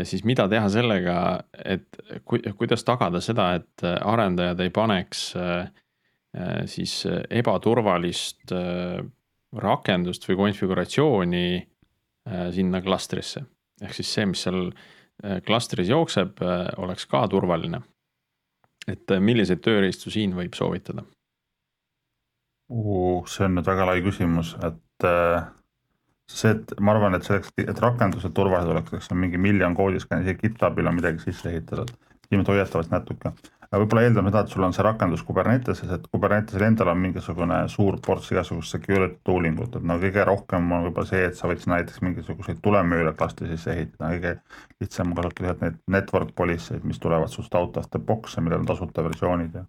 siis 0.10 0.24
mida 0.26 0.48
teha 0.50 0.72
sellega, 0.74 1.16
et 1.54 2.00
ku, 2.26 2.40
kuidas 2.58 2.82
tagada 2.82 3.20
seda, 3.22 3.52
et 3.60 3.84
arendajad 3.86 4.64
ei 4.66 4.72
paneks 4.74 5.20
siis 6.66 6.96
ebaturvalist 7.06 8.56
rakendust 9.56 10.28
või 10.28 10.38
konfiguratsiooni 10.44 11.46
äh, 11.58 12.48
sinna 12.56 12.82
klastrisse. 12.82 13.46
ehk 13.82 13.94
siis 13.94 14.14
see, 14.14 14.26
mis 14.26 14.42
seal 14.44 14.72
äh, 14.72 15.42
klastris 15.46 15.90
jookseb, 15.90 16.42
äh, 16.42 16.68
oleks 16.78 17.06
ka 17.06 17.28
turvaline. 17.28 17.82
et 18.88 19.12
milliseid 19.20 19.60
tööriistu 19.60 20.12
siin 20.12 20.36
võib 20.36 20.56
soovitada 20.56 21.04
see 23.32 23.46
on 23.46 23.56
nüüd 23.56 23.68
väga 23.68 23.86
lai 23.88 24.02
küsimus, 24.04 24.50
et 24.64 25.06
see, 26.28 26.52
et 26.52 26.74
ma 26.84 26.92
arvan, 26.92 27.16
et 27.16 27.24
selleks, 27.24 27.54
et 27.64 27.80
rakenduse 27.80 28.32
turvalisus 28.36 28.74
oleks, 28.74 28.94
eks 28.98 29.12
on 29.14 29.22
mingi 29.22 29.40
miljon 29.40 29.76
koodiskanni, 29.76 30.26
isegi 30.28 30.50
GitHubil 30.50 30.90
on 30.90 30.98
midagi 30.98 31.24
sisse 31.24 31.50
ehitatud. 31.50 31.94
inimesed 32.28 32.52
hoiatavad 32.52 32.92
natuke, 32.92 33.32
aga 33.68 33.82
võib-olla 33.82 34.04
eeldame 34.08 34.32
seda, 34.32 34.44
et 34.46 34.54
sul 34.54 34.66
on 34.68 34.76
see 34.76 34.86
rakendus 34.86 35.24
Kuberneteses, 35.28 35.92
et 35.92 36.08
Kubernetesil 36.12 36.64
endal 36.68 36.92
on 36.94 37.02
mingisugune 37.04 37.60
suur 37.72 38.00
ports 38.06 38.32
igasugust 38.32 38.76
security 38.76 39.20
tool 39.28 39.50
ingut, 39.50 39.76
et 39.76 39.88
no 39.88 40.00
kõige 40.02 40.24
rohkem 40.28 40.72
on 40.72 40.88
võib-olla 40.88 41.10
see, 41.10 41.26
et 41.28 41.36
sa 41.40 41.50
võid 41.52 41.64
sinna 41.64 41.82
näiteks 41.82 42.04
mingisuguseid 42.06 42.62
tulemüüre 42.64 43.14
klastri 43.20 43.52
sisse 43.52 43.74
ehitada, 43.76 44.14
kõige 44.16 44.34
lihtsam 44.82 45.12
on 45.12 45.20
kasutada 45.22 45.58
neid 45.66 45.82
network 45.98 46.34
policy'd, 46.38 46.88
mis 46.88 47.02
tulevad 47.04 47.34
sinust 47.34 47.60
out 47.60 47.78
of 47.82 47.92
the 47.92 48.00
box'e, 48.00 48.44
millel 48.44 48.64
on 48.64 48.72
tasuta 48.72 49.06
versioonid 49.06 49.60
ja 49.60 49.68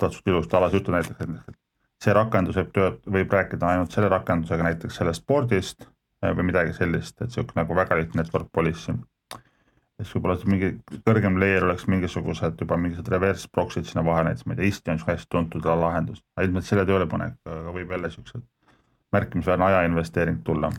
tahad 0.00 0.16
sult 0.16 0.32
ilusti 0.32 0.56
alas 0.56 0.76
ütelda 0.76 1.00
näiteks, 1.00 1.48
et 1.48 1.58
see 2.04 2.16
rakendus 2.16 2.58
võib 2.60 2.74
tööd, 2.76 3.00
võib 3.18 3.34
rääkida 3.36 3.72
ainult 3.74 3.94
selle 3.94 4.10
rakendusega 4.12 4.66
näiteks 4.68 5.00
sellest 5.00 5.26
board'ist 5.28 5.84
eh, 5.84 6.32
või 6.36 6.48
midagi 6.50 6.76
sellist, 6.76 7.20
et 7.20 7.32
sihuke 7.34 7.56
nagu 7.58 7.76
väga 7.76 7.98
lihtne 8.00 8.22
network 8.22 8.48
policy. 8.52 8.96
Siis 10.00 10.14
võib-olla 10.16 10.50
mingi 10.50 10.70
kõrgem 11.06 11.38
layer 11.40 11.66
oleks 11.66 11.86
mingisugused 11.90 12.60
juba 12.62 12.78
mingisugused 12.80 13.12
reverse 13.12 13.50
proxy'd 13.52 13.88
sinna 13.88 14.04
vahele, 14.06 14.30
näiteks 14.30 14.46
ma 14.48 14.56
ei 14.56 14.60
tea, 14.60 14.70
Isti 14.72 14.92
on 14.92 15.00
sihuke 15.00 15.16
hästi 15.16 15.32
tuntud 15.34 15.66
lahendus, 15.82 16.22
aga 16.36 16.46
ilmselt 16.48 16.68
selle 16.68 16.86
töölepanek 16.88 17.36
võib 17.74 17.92
jälle 17.96 18.12
siuksed 18.14 18.46
märkimisväärne 19.16 19.66
aja 19.66 19.82
investeering 19.88 20.40
tulla. 20.46 20.70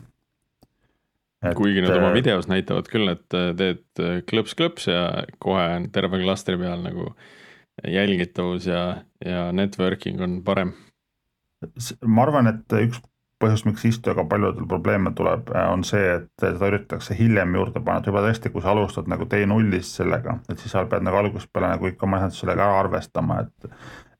kuigi 1.58 1.82
nad 1.82 1.96
oma 1.96 2.12
äh, 2.12 2.16
videos 2.16 2.48
näitavad 2.48 2.88
küll, 2.90 3.12
et 3.12 3.36
äh, 3.36 3.50
teed 3.58 4.04
klõps-klõps 4.30 4.88
ja 4.90 5.04
kohe 5.42 5.64
on 5.76 5.90
terve 5.94 6.22
klastri 6.22 6.58
peal 6.60 6.84
nagu 6.84 7.12
jälgitavus 7.88 8.66
ja, 8.68 9.02
ja 9.24 9.50
networking 9.52 10.20
on 10.22 10.40
parem 10.46 10.74
ma 12.06 12.26
arvan, 12.26 12.50
et 12.50 12.76
üks 12.82 13.00
põhjus, 13.42 13.64
miks 13.66 13.84
Istioga 13.88 14.24
paljudel 14.30 14.66
probleeme 14.68 15.12
tuleb, 15.18 15.50
äh, 15.54 15.66
on 15.72 15.84
see, 15.86 16.02
et 16.18 16.30
seda 16.44 16.70
üritatakse 16.70 17.16
hiljem 17.18 17.56
juurde 17.58 17.82
panna, 17.82 18.00
et 18.00 18.08
juba 18.10 18.22
tõesti, 18.24 18.52
kui 18.54 18.64
sa 18.64 18.72
alustad 18.72 19.10
nagu 19.10 19.26
T0-ist 19.28 19.98
sellega, 20.00 20.38
et 20.48 20.62
siis 20.62 20.74
sa 20.74 20.86
pead 20.88 21.04
nagu 21.06 21.20
algusest 21.20 21.52
peale 21.52 21.74
nagu 21.74 21.90
ikka 21.90 22.08
oma 22.08 22.22
sellega 22.30 22.66
ära 22.68 22.80
arvestama, 22.84 23.42
et 23.46 23.70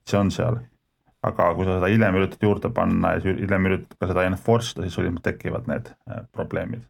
see 0.08 0.20
on 0.20 0.34
seal. 0.34 0.60
aga 1.22 1.52
kui 1.54 1.62
sa 1.68 1.76
seda 1.76 1.86
hiljem 1.86 2.16
üritad 2.18 2.42
juurde 2.42 2.68
panna 2.74 3.12
ja 3.14 3.20
hiljem 3.22 3.66
üritad 3.68 3.94
ka 4.00 4.08
seda 4.10 4.24
enforce 4.26 4.72
ida, 4.74 4.82
siis 4.82 4.96
sul 4.98 5.06
ilmselt 5.06 5.28
tekivad 5.28 5.68
need 5.70 5.92
äh, 6.10 6.24
probleemid. 6.34 6.82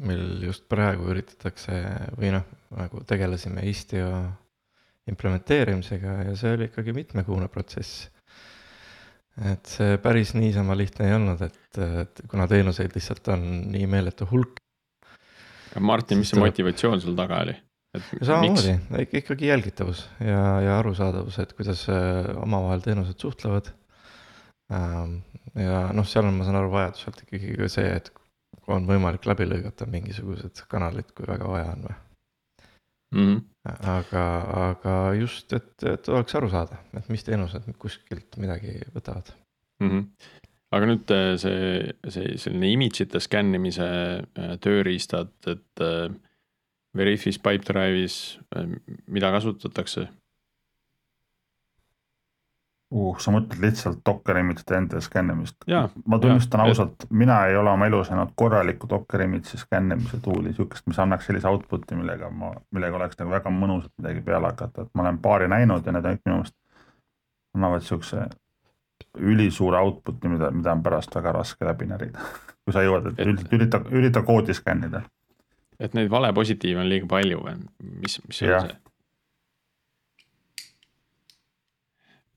meil 0.00 0.42
just 0.42 0.64
praegu 0.72 1.10
üritatakse 1.12 1.76
või 2.16 2.30
noh, 2.32 2.46
nagu 2.72 3.02
tegelesime 3.06 3.66
Istio 3.68 4.08
implementeerimisega 5.10 6.16
ja 6.28 6.36
see 6.38 6.54
oli 6.56 6.68
ikkagi 6.70 6.94
mitmekuune 6.96 7.48
protsess. 7.48 8.08
Et 9.52 9.72
see 9.72 9.96
päris 10.02 10.34
niisama 10.36 10.76
lihtne 10.78 11.08
ei 11.08 11.16
olnud, 11.16 11.42
et, 11.46 11.80
et 12.02 12.22
kuna 12.30 12.46
teenuseid 12.50 12.94
lihtsalt 12.96 13.32
on 13.34 13.46
nii 13.72 13.86
meeletu 13.90 14.28
hulk. 14.30 14.60
Martin, 15.78 16.18
mis 16.20 16.32
see 16.32 16.40
motivatsioon 16.40 17.02
sul 17.02 17.18
taga 17.18 17.44
oli? 17.46 17.56
samamoodi, 18.22 18.76
ikkagi 19.18 19.48
jälgitavus 19.48 20.04
ja, 20.22 20.60
ja 20.62 20.78
arusaadavus, 20.78 21.40
et 21.42 21.52
kuidas 21.58 21.88
äh, 21.90 22.28
omavahel 22.38 22.84
teenused 22.84 23.18
suhtlevad. 23.18 23.72
Ähm, 24.70 25.16
ja 25.58 25.88
noh, 25.96 26.06
seal 26.06 26.28
on, 26.28 26.36
ma 26.38 26.46
saan 26.46 26.60
aru, 26.60 26.70
vajaduselt 26.70 27.24
ikkagi 27.24 27.56
ka 27.58 27.66
see, 27.72 27.88
et 27.96 28.12
on 28.70 28.86
võimalik 28.86 29.26
läbi 29.26 29.48
lõigata 29.48 29.88
mingisugused 29.90 30.62
kanalid, 30.70 31.10
kui 31.16 31.26
väga 31.26 31.50
vaja 31.50 31.72
on 31.74 31.88
või 31.88 31.98
mm. 33.14 33.26
-hmm. 33.26 33.40
aga, 33.96 34.24
aga 34.70 34.96
just, 35.20 35.52
et, 35.52 35.72
et 35.82 36.08
oleks 36.08 36.34
aru 36.34 36.50
saada, 36.50 36.80
et 36.96 37.08
mis 37.08 37.24
teenused 37.24 37.70
kuskilt 37.78 38.38
midagi 38.38 38.78
võtavad 38.94 39.32
mm. 39.80 39.90
-hmm. 39.90 40.06
aga 40.76 40.90
nüüd 40.92 41.14
äh, 41.16 41.36
see, 41.42 41.94
see 42.08 42.38
selline 42.38 42.72
image'ite 42.76 43.20
skännimise 43.20 43.88
äh, 43.88 44.56
tööriistad, 44.60 45.32
et 45.46 45.84
äh, 45.84 46.08
Veriffis, 46.96 47.38
Pipedrive'is, 47.38 48.40
mida 49.06 49.28
kasutatakse 49.30 50.08
uh, 52.90 53.18
sa 53.22 53.32
mõtled 53.34 53.62
lihtsalt 53.62 54.00
Docker 54.06 54.40
image'ite 54.40 54.76
enda 54.76 55.00
skännimist. 55.04 55.56
ma 56.06 56.18
tunnistan 56.18 56.64
ja, 56.64 56.70
ausalt, 56.70 57.06
mina 57.10 57.44
ei 57.46 57.56
ole 57.56 57.70
oma 57.70 57.86
elus 57.86 58.10
näinud 58.10 58.34
korralikku 58.34 58.88
Docker 58.90 59.24
image'i 59.26 59.60
skännimise 59.60 60.20
tool'i, 60.24 60.54
sihukest, 60.56 60.86
mis 60.90 60.98
annaks 60.98 61.26
sellise 61.30 61.48
output'i, 61.48 61.98
millega 61.98 62.30
ma, 62.30 62.52
millega 62.74 63.00
oleks 63.00 63.18
nagu 63.20 63.34
väga 63.34 63.54
mõnusalt 63.54 63.94
midagi 63.98 64.24
peale 64.26 64.52
hakata, 64.52 64.86
et 64.86 64.94
ma 64.94 65.06
olen 65.06 65.18
paari 65.22 65.48
näinud 65.48 65.86
ja 65.86 65.96
need 65.96 66.10
on 66.10 66.20
minu 66.24 66.36
meelest 66.40 66.56
annavad 67.56 67.86
sihukese 67.86 68.28
ülisuure 69.18 69.80
output'i, 69.80 70.28
mida, 70.28 70.50
mida 70.54 70.72
on 70.72 70.82
pärast 70.82 71.14
väga 71.14 71.32
raske 71.40 71.66
läbi 71.66 71.88
närida 71.90 72.26
kui 72.64 72.74
sa 72.76 72.84
jõuad, 72.84 73.10
et, 73.12 73.24
et 73.24 73.56
ürita, 73.56 73.82
ürita 73.90 74.22
koodi 74.26 74.54
skännida. 74.54 75.02
et 75.80 75.94
neid 75.96 76.10
valepositiive 76.10 76.82
on 76.82 76.88
liiga 76.88 77.08
palju 77.10 77.42
või 77.46 77.58
mis, 78.02 78.20
mis 78.28 78.42
see 78.42 78.54
on 78.54 78.68
see? 78.68 78.78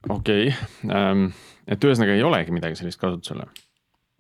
Okei 0.10 0.48
okay. 0.48 0.96
ähm,, 0.96 1.28
et 1.68 1.84
ühesõnaga 1.84 2.16
ei 2.16 2.24
olegi 2.24 2.56
midagi 2.56 2.80
sellist 2.80 3.02
kasutusel? 3.02 3.46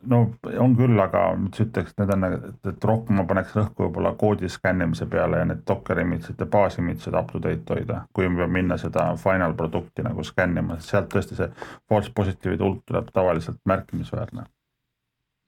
no 0.09 0.19
on 0.59 0.75
küll, 0.77 0.99
aga 0.99 1.23
ma 1.39 1.49
ütleks, 1.49 1.93
need 1.99 2.11
on, 2.15 2.25
et, 2.27 2.57
et 2.73 2.87
rohkem 2.87 3.19
ma 3.19 3.25
paneks 3.27 3.53
rõhku 3.57 3.85
võib-olla 3.85 4.13
koodi 4.19 4.49
skännimise 4.51 5.07
peale 5.11 5.39
ja 5.39 5.47
need 5.47 5.63
Docker 5.67 6.01
image'id 6.03 6.39
ja 6.39 6.47
baas 6.55 6.77
image'id 6.81 7.15
up 7.19 7.31
to 7.31 7.41
date 7.43 7.75
hoida, 7.75 8.01
kui 8.13 8.27
me 8.27 8.41
peame 8.41 8.59
minna 8.59 8.77
seda 8.81 9.05
final 9.19 9.55
produkti 9.59 10.05
nagu 10.05 10.25
skännima, 10.27 10.79
sealt 10.83 11.11
tõesti 11.13 11.39
see 11.39 11.49
false 11.89 12.11
positive'ide 12.15 12.65
hulk 12.65 12.83
tuleb 12.89 13.13
tavaliselt 13.15 13.61
märkimisväärne 13.69 14.43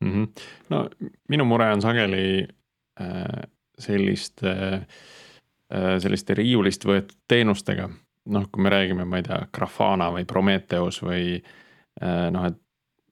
mm. 0.04 0.14
-hmm. 0.14 0.48
no 0.70 0.88
minu 1.30 1.46
mure 1.46 1.72
on 1.74 1.82
sageli 1.82 2.48
äh, 3.02 3.50
selliste 3.80 4.52
äh,, 4.52 6.00
selliste 6.00 6.34
riiulist 6.34 6.86
võetud 6.86 7.18
teenustega 7.28 7.90
noh, 8.26 8.46
kui 8.52 8.64
me 8.64 8.72
räägime, 8.74 9.06
ma 9.06 9.22
ei 9.22 9.26
tea, 9.28 9.42
Grafana 9.54 10.10
või 10.14 10.26
Prometheus 10.30 11.02
või 11.06 11.36
äh, 11.38 12.30
noh, 12.34 12.50
et 12.50 12.62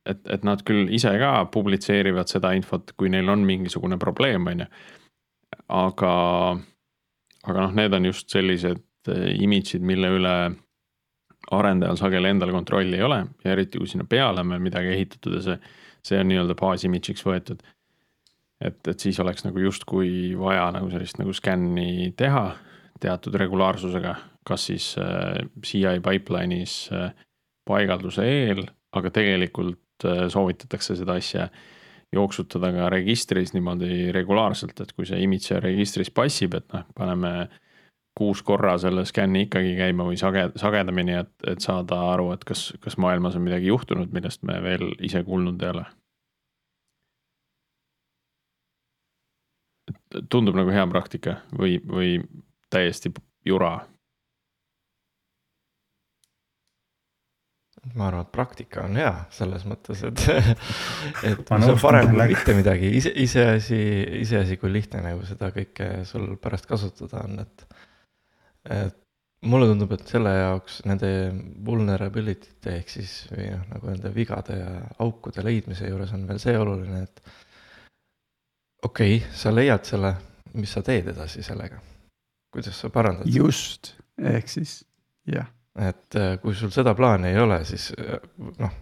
et, 0.10 0.19
et 0.28 0.43
nad 0.43 0.60
küll 0.67 0.89
ise 0.91 1.13
ka 1.19 1.32
publitseerivad 1.54 2.32
seda 2.32 2.54
infot, 2.58 2.91
kui 2.99 3.12
neil 3.12 3.30
on 3.32 3.45
mingisugune 3.47 3.95
probleem, 4.02 4.49
on 4.52 4.65
ju. 4.65 4.67
aga, 5.80 6.13
aga 7.43 7.67
noh, 7.67 7.78
need 7.78 7.95
on 7.95 8.10
just 8.10 8.34
sellised 8.34 8.84
äh, 9.08 9.30
image'id, 9.39 9.86
mille 9.86 10.12
üle 10.17 10.36
arendajal 11.54 11.99
sageli 11.99 12.32
endal 12.32 12.54
kontrolli 12.56 12.97
ei 12.97 13.04
ole 13.04 13.19
ja 13.43 13.52
eriti 13.52 13.80
kui 13.80 13.89
sinna 13.91 14.06
peale 14.10 14.41
on 14.41 14.54
veel 14.54 14.62
midagi 14.63 14.93
ehitatud 14.93 15.38
ja 15.38 15.41
see, 15.43 15.58
see 16.08 16.19
on 16.21 16.30
nii-öelda 16.32 16.56
baas-image'iks 16.60 17.26
võetud. 17.28 17.63
et, 18.63 18.80
et 18.88 18.99
siis 18.99 19.19
oleks 19.19 19.43
nagu 19.43 19.60
justkui 19.60 20.38
vaja 20.39 20.69
nagu 20.71 20.88
sellist 20.91 21.19
nagu 21.19 21.36
skänni 21.36 22.13
teha 22.17 22.45
teatud 23.04 23.36
regulaarsusega 23.36 24.15
kas 24.47 24.67
siis 24.71 24.93
äh, 25.01 25.39
CI 25.65 25.99
pipeline'is 26.03 26.77
äh, 26.93 27.13
paigalduse 27.67 28.25
eel, 28.27 28.65
aga 28.93 29.12
tegelikult 29.13 30.06
äh, 30.06 30.27
soovitatakse 30.29 30.97
seda 30.99 31.17
asja 31.19 31.47
jooksutada 32.13 32.71
ka 32.75 32.89
registris 32.93 33.53
niimoodi 33.56 34.12
regulaarselt, 34.13 34.79
et 34.82 34.93
kui 34.93 35.08
see 35.10 35.21
image 35.25 35.60
registris 35.63 36.12
passib, 36.13 36.53
et 36.60 36.67
noh, 36.73 36.86
paneme 36.97 37.34
kuus 38.17 38.43
korra 38.45 38.75
selle 38.77 39.06
skänni 39.10 39.47
ikkagi 39.47 39.73
käima 39.79 40.06
või 40.06 40.19
sage-, 40.21 40.51
sagedamini, 40.62 41.17
et, 41.23 41.34
et 41.49 41.65
saada 41.65 41.97
aru, 42.12 42.29
et 42.36 42.45
kas, 42.45 42.67
kas 42.84 42.99
maailmas 43.01 43.38
on 43.39 43.45
midagi 43.47 43.71
juhtunud, 43.71 44.13
millest 44.13 44.43
me 44.45 44.60
veel 44.63 44.91
ise 45.01 45.23
kuulnud 45.25 45.62
ei 45.62 45.75
ole. 45.75 45.86
tundub 50.29 50.56
nagu 50.56 50.69
hea 50.69 50.84
praktika 50.88 51.39
või, 51.58 51.79
või 51.89 52.10
täiesti 52.71 53.10
jura 53.45 53.79
ma 57.91 58.08
arvan, 58.08 58.24
et 58.24 58.32
praktika 58.32 58.86
on 58.88 58.98
hea 58.98 59.12
selles 59.34 59.65
mõttes, 59.67 60.02
et, 60.08 60.26
et 61.28 61.39
see 61.43 61.72
on 61.74 61.80
parem 61.82 62.13
kui 62.13 62.28
mitte 62.32 62.56
midagi, 62.56 62.91
ise, 63.00 63.12
iseasi, 63.26 63.80
iseasi, 64.24 64.58
kui 64.62 64.72
lihtne 64.72 65.04
nagu 65.04 65.26
seda 65.28 65.52
kõike 65.56 65.89
sul 66.08 66.36
pärast 66.41 66.69
kasutada 66.69 67.26
on, 67.28 67.41
et. 67.43 67.65
et 68.72 69.00
mulle 69.43 69.67
tundub, 69.67 69.91
et 69.91 70.08
selle 70.08 70.32
jaoks 70.32 70.78
nende 70.88 71.08
vulnerability 71.67 72.54
te 72.63 72.78
ehk 72.78 72.93
siis 72.93 73.15
või 73.28 73.50
noh, 73.50 73.65
nagu 73.74 73.89
nende 73.89 74.12
vigade 74.15 74.56
ja 74.56 74.69
aukude 75.04 75.43
leidmise 75.43 75.89
juures 75.89 76.13
on 76.15 76.24
veel 76.30 76.39
see 76.39 76.54
oluline, 76.56 77.02
et. 77.04 77.19
okei 78.88 79.17
okay,, 79.17 79.34
sa 79.36 79.52
leiad 79.52 79.84
selle, 79.89 80.13
mis 80.56 80.72
sa 80.72 80.86
teed 80.88 81.12
edasi 81.12 81.43
sellega, 81.43 81.82
kuidas 82.56 82.80
sa 82.80 82.91
parandad. 82.96 83.28
just, 83.28 83.91
ehk 84.15 84.48
siis 84.56 84.80
jah 85.28 85.51
et 85.80 86.15
äh, 86.15 86.36
kui 86.41 86.55
sul 86.55 86.71
seda 86.74 86.93
plaani 86.95 87.32
ei 87.34 87.39
ole, 87.41 87.63
siis 87.65 87.89
äh, 87.97 88.19
noh, 88.59 88.76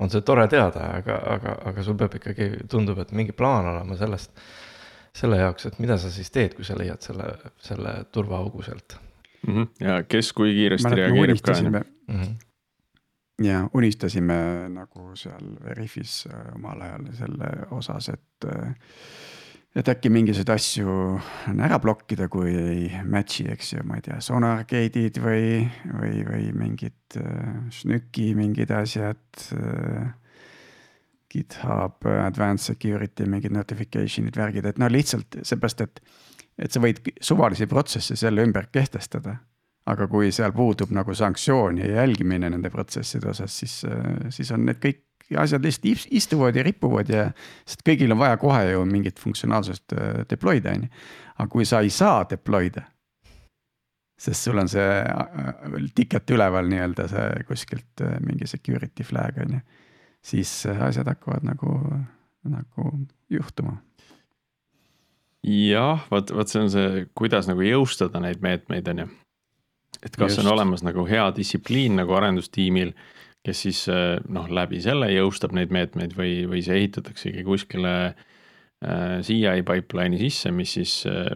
on 0.00 0.10
see 0.10 0.24
tore 0.26 0.46
teada, 0.48 0.92
aga, 1.00 1.18
aga, 1.34 1.54
aga 1.70 1.84
sul 1.84 1.98
peab 1.98 2.14
ikkagi, 2.20 2.50
tundub, 2.70 3.00
et 3.02 3.12
mingi 3.16 3.34
plaan 3.36 3.68
olema 3.72 3.98
sellest, 3.98 4.32
selle 5.18 5.40
jaoks, 5.40 5.66
et 5.68 5.78
mida 5.82 5.98
sa 5.98 6.10
siis 6.14 6.30
teed, 6.30 6.54
kui 6.56 6.66
sa 6.66 6.76
leiad 6.78 7.02
selle, 7.04 7.32
selle 7.64 7.94
turvaaugu 8.14 8.62
sealt 8.62 8.98
mm. 9.46 9.54
-hmm. 9.54 9.86
ja 9.86 10.02
kes 10.02 10.32
kui 10.32 10.54
kiiresti 10.54 10.94
reageerib 10.94 11.40
ka. 11.42 11.52
Mm 11.62 12.20
-hmm. 12.20 12.34
ja 13.44 13.68
unistasime 13.74 14.68
nagu 14.68 15.16
seal 15.16 15.56
Veriffis 15.64 16.28
äh, 16.32 16.54
omal 16.54 16.80
ajal 16.80 17.12
selle 17.12 17.50
osas, 17.70 18.08
et 18.08 18.48
äh, 18.54 18.74
et 19.78 19.88
äkki 19.92 20.10
mingisuguseid 20.10 20.50
asju 20.54 20.94
on 21.52 21.60
ära 21.64 21.78
blokkida, 21.82 22.28
kui 22.32 22.52
ei 22.58 23.02
match'i, 23.06 23.46
eks 23.52 23.74
ju, 23.76 23.84
ma 23.86 23.98
ei 23.98 24.06
tea, 24.08 24.18
sonar 24.24 24.64
gate'id 24.68 25.20
või, 25.22 25.66
või, 25.92 26.22
või 26.26 26.48
mingid 26.58 27.18
äh, 27.20 27.58
SNÜKi 27.80 28.32
mingid 28.38 28.74
asjad 28.74 29.50
äh,. 29.58 30.08
GitHub 31.28 32.06
Advanced 32.08 32.70
Security 32.70 33.26
mingid 33.28 33.52
notification'id, 33.52 34.32
värgid, 34.40 34.64
et 34.64 34.78
no 34.80 34.88
lihtsalt 34.88 35.36
seepärast, 35.44 35.82
et, 35.84 36.00
et 36.56 36.72
sa 36.72 36.80
võid 36.80 37.02
suvalisi 37.20 37.66
protsesse 37.68 38.16
selle 38.16 38.46
ümber 38.48 38.70
kehtestada 38.72 39.34
aga 39.92 40.06
kui 40.08 40.32
seal 40.32 40.54
puudub 40.56 40.94
nagu 40.96 41.12
sanktsioon 41.16 41.82
ja 41.82 41.90
jälgimine 41.98 42.48
nende 42.48 42.70
protsesside 42.72 43.28
osas, 43.28 43.58
siis, 43.60 43.76
siis 44.32 44.52
on 44.56 44.64
need 44.68 44.80
kõik 44.80 45.02
asjad 45.36 45.64
lihtsalt 45.64 46.06
istuvad 46.10 46.56
ja 46.56 46.62
ripuvad 46.62 47.10
ja. 47.12 47.24
sest 47.66 47.82
kõigil 47.86 48.12
on 48.14 48.20
vaja 48.20 48.36
kohe 48.40 48.62
ju 48.70 48.84
mingit 48.88 49.20
funktsionaalsust 49.20 49.96
äh, 49.96 50.22
deploy 50.30 50.62
da 50.64 50.76
on 50.76 50.86
ju. 50.86 50.92
aga 51.36 51.48
kui 51.52 51.66
sa 51.68 51.82
ei 51.84 51.90
saa 51.90 52.24
deploy 52.30 52.70
da. 52.74 52.86
sest 54.18 54.48
sul 54.48 54.58
on 54.58 54.68
see 54.68 54.86
äh, 55.02 55.90
ticket 55.94 56.30
üleval 56.30 56.70
nii-öelda 56.70 57.08
see 57.12 57.44
kuskilt 57.48 58.04
äh, 58.04 58.16
mingi 58.24 58.46
security 58.46 59.04
flag 59.04 59.42
on 59.44 59.58
ju. 59.58 59.60
siis 60.22 60.66
asjad 60.66 61.06
hakkavad 61.06 61.44
nagu, 61.44 61.76
nagu 62.48 62.90
juhtuma 63.30 63.78
jah, 65.44 66.04
vot, 66.10 66.30
vot 66.34 66.48
see 66.50 66.64
on 66.64 66.70
see, 66.72 67.06
kuidas 67.14 67.46
nagu 67.48 67.62
jõustada 67.62 68.20
neid 68.20 68.40
meetmeid, 68.42 68.88
on 68.88 69.04
ju 69.04 69.10
et 70.02 70.16
kas 70.16 70.36
Just. 70.36 70.44
on 70.44 70.52
olemas 70.52 70.82
nagu 70.86 71.06
hea 71.08 71.26
distsipliin 71.36 71.96
nagu 71.98 72.14
arendustiimil, 72.14 72.92
kes 73.48 73.66
siis 73.66 73.84
eh, 73.92 74.16
noh, 74.28 74.48
läbi 74.52 74.82
selle 74.84 75.08
jõustab 75.14 75.56
neid 75.56 75.72
meetmeid 75.74 76.16
või, 76.18 76.42
või 76.50 76.64
see 76.64 76.82
ehitataksegi 76.84 77.46
kuskile 77.46 77.94
CI 78.78 79.64
pipeline'i 79.66 80.20
sisse, 80.20 80.52
mis 80.54 80.76
siis 80.76 80.92
äh, 81.10 81.32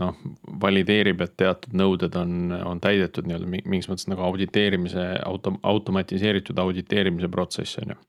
noh, 0.00 0.16
valideerib, 0.62 1.22
et 1.24 1.36
teatud 1.38 1.76
nõuded 1.78 2.16
on, 2.18 2.54
on 2.66 2.80
täidetud 2.82 3.28
nii-öelda 3.28 3.50
mingis 3.52 3.88
mõttes 3.90 4.08
nagu 4.10 4.24
auditeerimise, 4.26 5.04
auto, 5.26 5.54
automatiseeritud 5.62 6.58
auditeerimise 6.58 7.30
protsess 7.30 7.78
on 7.82 7.94
ju. 7.94 8.00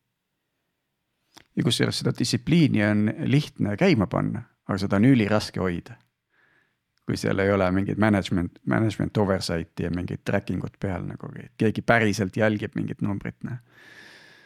ja 1.55 1.67
kusjuures 1.67 2.01
seda 2.01 2.15
distsipliini 2.17 2.83
on 2.87 3.05
lihtne 3.29 3.77
käima 3.77 4.09
panna, 4.11 4.47
aga 4.65 4.81
seda 4.81 4.99
on 4.99 5.11
üliraske 5.11 5.61
hoida 5.61 5.99
kui 7.05 7.17
seal 7.19 7.39
ei 7.43 7.51
ole 7.53 7.67
mingit 7.75 7.99
management, 8.01 8.59
management 8.69 9.17
oversight'i 9.21 9.85
ja 9.85 9.93
mingit 9.93 10.23
tracking 10.25 10.63
ut 10.65 10.75
peal 10.81 11.05
nagu, 11.05 11.29
keegi 11.59 11.83
päriselt 11.85 12.37
jälgib 12.37 12.75
mingit 12.77 13.03
numbrit, 13.05 13.37
noh. 13.45 13.61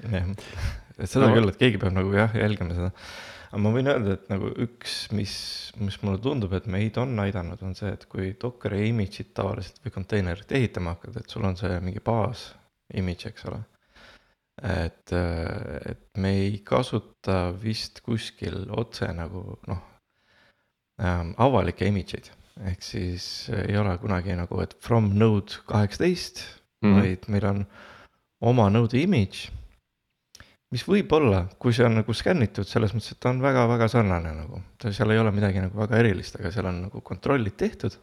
jah, 0.04 0.28
seda 1.06 1.30
no. 1.30 1.36
küll, 1.38 1.52
et 1.52 1.60
keegi 1.60 1.80
peab 1.82 1.96
nagu 1.96 2.12
jah, 2.16 2.36
jälgima 2.36 2.76
seda. 2.76 2.92
aga 3.50 3.62
ma 3.64 3.74
võin 3.76 3.92
öelda, 3.94 4.18
et 4.20 4.28
nagu 4.32 4.52
üks, 4.68 5.00
mis, 5.16 5.34
mis 5.80 6.00
mulle 6.04 6.20
tundub, 6.24 6.54
et 6.58 6.68
meid 6.72 7.00
on 7.02 7.16
aidanud, 7.24 7.64
on 7.64 7.76
see, 7.80 7.92
et 7.96 8.04
kui 8.12 8.34
Dockeri 8.42 8.90
image'it 8.90 9.32
tavaliselt 9.38 9.80
või 9.86 9.96
konteinerit 9.96 10.56
ehitama 10.60 10.98
hakkad, 10.98 11.22
et 11.22 11.36
sul 11.36 11.48
on 11.48 11.56
see 11.60 11.80
mingi 11.86 12.04
baas 12.04 12.50
image, 13.00 13.30
eks 13.30 13.46
ole. 13.48 13.62
et, 14.68 15.14
et 15.14 16.04
me 16.20 16.34
ei 16.42 16.58
kasuta 16.68 17.54
vist 17.56 18.02
kuskil 18.04 18.66
otse 18.76 19.08
nagu 19.16 19.46
noh 19.70 19.86
ähm, 21.00 21.32
avalikke 21.40 21.88
image 21.88 22.20
eid 22.20 22.28
ehk 22.68 22.84
siis 22.84 23.26
ei 23.56 23.78
ole 23.80 23.96
kunagi 24.02 24.36
nagu, 24.36 24.60
et 24.64 24.76
from 24.84 25.12
node 25.18 25.62
kaheksateist 25.70 26.44
mm, 26.82 26.90
-hmm. 26.90 27.00
vaid 27.00 27.28
meil 27.28 27.46
on 27.46 27.66
oma 28.42 28.70
node'i 28.70 29.04
image. 29.04 29.52
mis 30.72 30.84
võib 30.86 31.12
olla, 31.18 31.48
kui 31.58 31.74
see 31.74 31.86
on 31.86 31.96
nagu 31.98 32.14
skännitud, 32.14 32.68
selles 32.70 32.92
mõttes, 32.94 33.16
et 33.16 33.20
ta 33.20 33.32
on 33.34 33.40
väga-väga 33.42 33.88
sarnane 33.90 34.34
nagu, 34.38 34.60
seal 34.84 35.10
ei 35.10 35.18
ole 35.18 35.32
midagi 35.34 35.64
nagu 35.64 35.80
väga 35.80 35.98
erilist, 35.98 36.36
aga 36.38 36.52
seal 36.54 36.70
on 36.70 36.84
nagu 36.84 37.02
kontrollid 37.02 37.56
tehtud. 37.58 37.98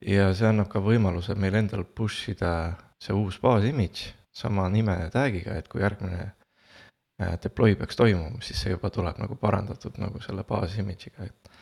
ja 0.00 0.32
see 0.34 0.48
annab 0.48 0.68
ka 0.68 0.80
võimaluse 0.80 1.34
meil 1.34 1.54
endal 1.54 1.84
push 1.84 2.30
ida 2.30 2.76
see 3.00 3.14
uus 3.16 3.38
baas 3.40 3.64
image 3.64 4.12
sama 4.32 4.68
nime 4.68 4.96
tag'iga, 5.12 5.56
et 5.56 5.68
kui 5.68 5.80
järgmine 5.80 6.18
äh, 7.22 7.36
deploy 7.42 7.74
peaks 7.76 7.96
toimuma, 7.96 8.40
siis 8.44 8.60
see 8.60 8.74
juba 8.74 8.90
tuleb 8.92 9.20
nagu 9.20 9.36
parandatud 9.40 9.96
nagu 10.00 10.20
selle 10.20 10.44
baas 10.48 10.76
image'iga, 10.80 11.24
et 11.24 11.55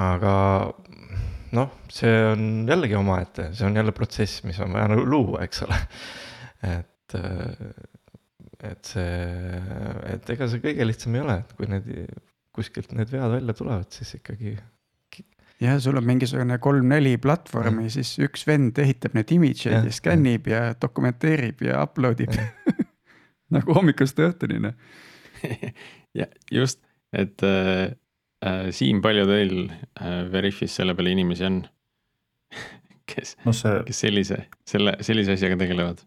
aga 0.00 0.34
noh, 1.54 1.72
see 1.92 2.12
on 2.32 2.44
jällegi 2.68 2.96
omaette, 2.98 3.48
see 3.54 3.66
on 3.68 3.78
jälle 3.78 3.94
protsess, 3.94 4.42
mis 4.46 4.58
on 4.62 4.74
vaja 4.74 4.90
nagu 4.90 5.06
luua, 5.06 5.44
eks 5.46 5.62
ole. 5.66 5.78
et, 6.66 7.16
et 8.64 8.92
see, 8.94 9.16
et 10.14 10.30
ega 10.34 10.48
see 10.50 10.62
kõige 10.64 10.88
lihtsam 10.88 11.18
ei 11.18 11.24
ole, 11.24 11.40
et 11.44 11.58
kui 11.58 11.70
need 11.70 11.90
kuskilt 12.54 12.94
need 12.94 13.10
vead 13.10 13.36
välja 13.36 13.56
tulevad, 13.58 13.90
siis 13.94 14.14
ikkagi. 14.18 14.56
jah, 15.62 15.78
sul 15.82 15.98
on 15.98 16.06
mingisugune 16.06 16.58
kolm-neli 16.62 17.16
platvormi, 17.22 17.88
siis 17.92 18.14
üks 18.22 18.46
vend 18.48 18.78
ehitab 18.82 19.16
need 19.18 19.34
image'id 19.36 19.72
ja, 19.72 19.82
ja 19.86 19.94
skännib 19.94 20.50
ja. 20.50 20.68
ja 20.70 20.78
dokumenteerib 20.80 21.62
ja 21.66 21.82
upload 21.86 22.24
ib 22.24 22.34
nagu 23.54 23.76
hommikust 23.76 24.18
õhtuni, 24.22 24.60
noh. 24.66 24.74
ja 26.18 26.30
just, 26.52 26.82
et 27.12 27.42
äh, 27.46 27.84
äh,. 27.84 27.92
Siim, 28.76 29.00
palju 29.04 29.28
teil 29.28 29.54
äh, 29.70 30.24
Veriffis 30.32 30.74
selle 30.80 30.96
peale 30.96 31.14
inimesi 31.14 31.46
on? 31.48 31.62
kes 33.10 33.36
no, 33.44 33.54
see... 33.56 33.78
kes 33.88 34.02
sellise, 34.06 34.44
selle, 34.68 34.98
sellise 35.04 35.38
asjaga 35.38 35.60
tegelevad? 35.60 36.02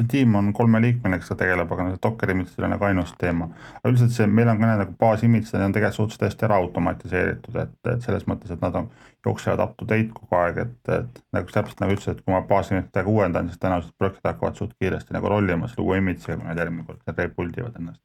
see 0.00 0.08
tiim 0.08 0.34
on 0.38 0.52
kolmeliikmeline, 0.56 1.18
kes 1.20 1.28
sellega 1.28 1.44
tegeleb, 1.44 1.72
aga 1.74 1.86
see 1.90 2.00
Docker 2.04 2.32
ei 2.32 2.40
ole 2.40 2.68
nagu 2.72 2.86
ainus 2.88 3.12
teema. 3.20 3.48
aga 3.76 3.92
üldiselt 3.92 4.14
see, 4.14 4.26
meil 4.38 4.48
on 4.48 4.60
ka 4.60 4.68
need 4.70 4.82
nagu 4.84 4.94
baasimidžid, 5.00 5.54
need 5.56 5.66
on 5.66 5.74
tegelikult 5.76 5.98
suhteliselt 5.98 6.26
hästi 6.28 6.46
ära 6.48 6.58
automatiseeritud, 6.64 7.58
et, 7.64 7.74
et 7.92 8.06
selles 8.06 8.26
mõttes, 8.30 8.54
et 8.54 8.62
nad 8.64 8.78
on, 8.80 8.88
jooksevad 9.26 9.64
up 9.64 9.74
to 9.76 9.88
date 9.90 10.08
kogu 10.16 10.38
aeg, 10.38 10.62
et, 10.64 10.92
et 10.96 11.18
nagu 11.36 11.52
täpselt 11.56 11.82
nagu 11.82 11.96
ütlesid, 11.96 12.16
et 12.16 12.24
kui 12.24 12.34
ma 12.34 12.40
baasimidžitega 12.48 13.12
uuendan, 13.14 13.50
siis 13.50 13.60
tõenäoliselt 13.60 13.96
projektid 14.00 14.30
hakkavad 14.30 14.62
suht 14.62 14.72
kiiresti 14.80 15.16
nagu 15.16 15.32
rollima 15.32 15.68
selle 15.68 15.84
uue 15.84 16.00
image'iga, 16.00 16.38
kui 16.38 16.48
nad 16.48 16.62
järgmine 16.62 16.86
kord 16.88 17.18
rebuild 17.18 17.60
ivad 17.60 17.76
ennast. 17.82 18.02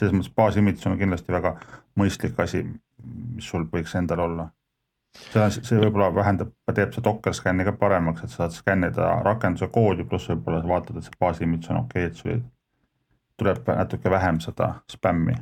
Selles 0.00 0.16
mõttes 0.16 0.32
baasimidž 0.36 0.86
on 0.88 0.96
kindlasti 1.00 1.34
väga 1.34 1.54
mõistlik 2.00 2.38
asi, 2.40 2.64
mis 3.36 3.50
sul 3.52 3.66
võiks 3.72 3.94
endal 3.98 4.24
olla. 4.26 4.48
see, 5.16 5.48
see 5.50 5.80
võib-olla 5.80 6.10
vähendab, 6.14 6.52
teeb 6.74 6.94
see 6.94 7.04
Docker 7.04 7.34
skänni 7.36 7.66
ka 7.66 7.74
paremaks, 7.76 8.24
et 8.24 8.32
sa 8.32 8.44
saad 8.44 8.56
skännida 8.56 9.10
rakenduse 9.26 9.68
koodi, 9.74 10.06
pluss 10.08 10.30
võib-olla 10.30 10.62
vaatad, 10.66 10.96
et 10.96 11.08
see 11.08 11.20
baasimidž 11.20 11.72
on 11.72 11.82
okei 11.84 12.06
okay,, 12.06 12.12
et 12.12 12.20
sul 12.20 12.44
tuleb 13.40 13.72
natuke 13.72 14.12
vähem 14.12 14.40
seda 14.44 14.74
spämmi. 14.92 15.34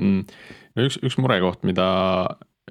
Mm.. 0.00 0.22
no 0.76 0.86
üks, 0.86 1.00
üks 1.04 1.18
murekoht, 1.20 1.64
mida, 1.68 1.88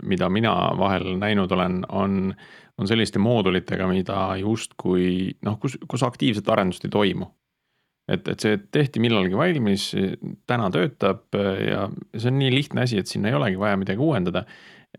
mida 0.01 0.29
mina 0.33 0.53
vahel 0.79 1.11
näinud 1.21 1.51
olen, 1.51 1.83
on, 1.89 2.33
on 2.77 2.89
selliste 2.89 3.21
moodulitega, 3.21 3.89
mida 3.91 4.21
justkui 4.39 5.35
noh, 5.45 5.59
kus, 5.61 5.77
kus 5.89 6.05
aktiivset 6.07 6.49
arendust 6.49 6.87
ei 6.87 6.93
toimu 6.95 7.29
et, 8.09 8.27
et 8.31 8.45
see 8.45 8.57
tehti 8.73 9.01
millalgi 9.03 9.37
valmis, 9.37 9.89
täna 10.49 10.69
töötab 10.73 11.35
ja 11.35 11.85
see 12.15 12.31
on 12.31 12.39
nii 12.41 12.53
lihtne 12.53 12.85
asi, 12.85 12.99
et 13.01 13.11
sinna 13.11 13.31
ei 13.31 13.37
olegi 13.37 13.59
vaja 13.61 13.77
midagi 13.79 14.03
uuendada. 14.03 14.45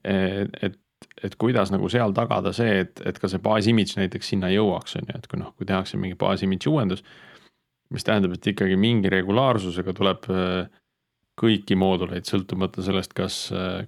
et, 0.05 0.79
et 1.25 1.35
kuidas 1.41 1.73
nagu 1.73 1.89
seal 1.91 2.15
tagada 2.17 2.53
see, 2.57 2.85
et, 2.85 3.01
et 3.07 3.19
ka 3.19 3.29
see 3.29 3.43
baasimidž 3.43 3.97
näiteks 3.99 4.35
sinna 4.35 4.51
jõuaks, 4.53 4.97
on 5.01 5.09
ju, 5.09 5.17
et 5.19 5.27
kui 5.31 5.41
noh, 5.41 5.55
kui 5.57 5.67
tehakse 5.69 5.99
mingi 6.01 6.19
baasimidži 6.21 6.71
uuendus. 6.71 7.05
mis 7.91 8.07
tähendab, 8.07 8.37
et 8.37 8.47
ikkagi 8.47 8.77
mingi 8.79 9.11
regulaarsusega 9.11 9.93
tuleb 9.99 10.29
kõiki 11.41 11.75
mooduleid, 11.75 12.29
sõltumata 12.29 12.85
sellest, 12.87 13.15
kas, 13.17 13.39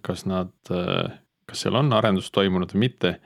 kas 0.03 0.25
nad, 0.27 0.51
kas 0.66 1.62
seal 1.62 1.77
on 1.79 1.93
arendus 1.93 2.33
toimunud 2.35 2.73
või 2.75 2.89
mitte. 2.89 3.20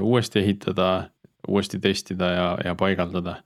uuesti 0.00 0.38
ehitada, 0.38 1.08
uuesti 1.48 1.78
testida 1.78 2.30
ja, 2.30 2.46
ja 2.64 2.74
paigaldada 2.74 3.38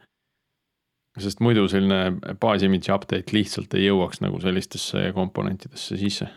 sest 1.22 1.40
muidu 1.44 1.66
selline 1.70 2.34
baasimidži 2.40 2.92
update 2.94 3.34
lihtsalt 3.34 3.74
ei 3.74 3.88
jõuaks 3.88 4.22
nagu 4.24 4.40
sellistesse 4.42 5.10
komponentidesse 5.16 5.98
sisse. 6.00 6.28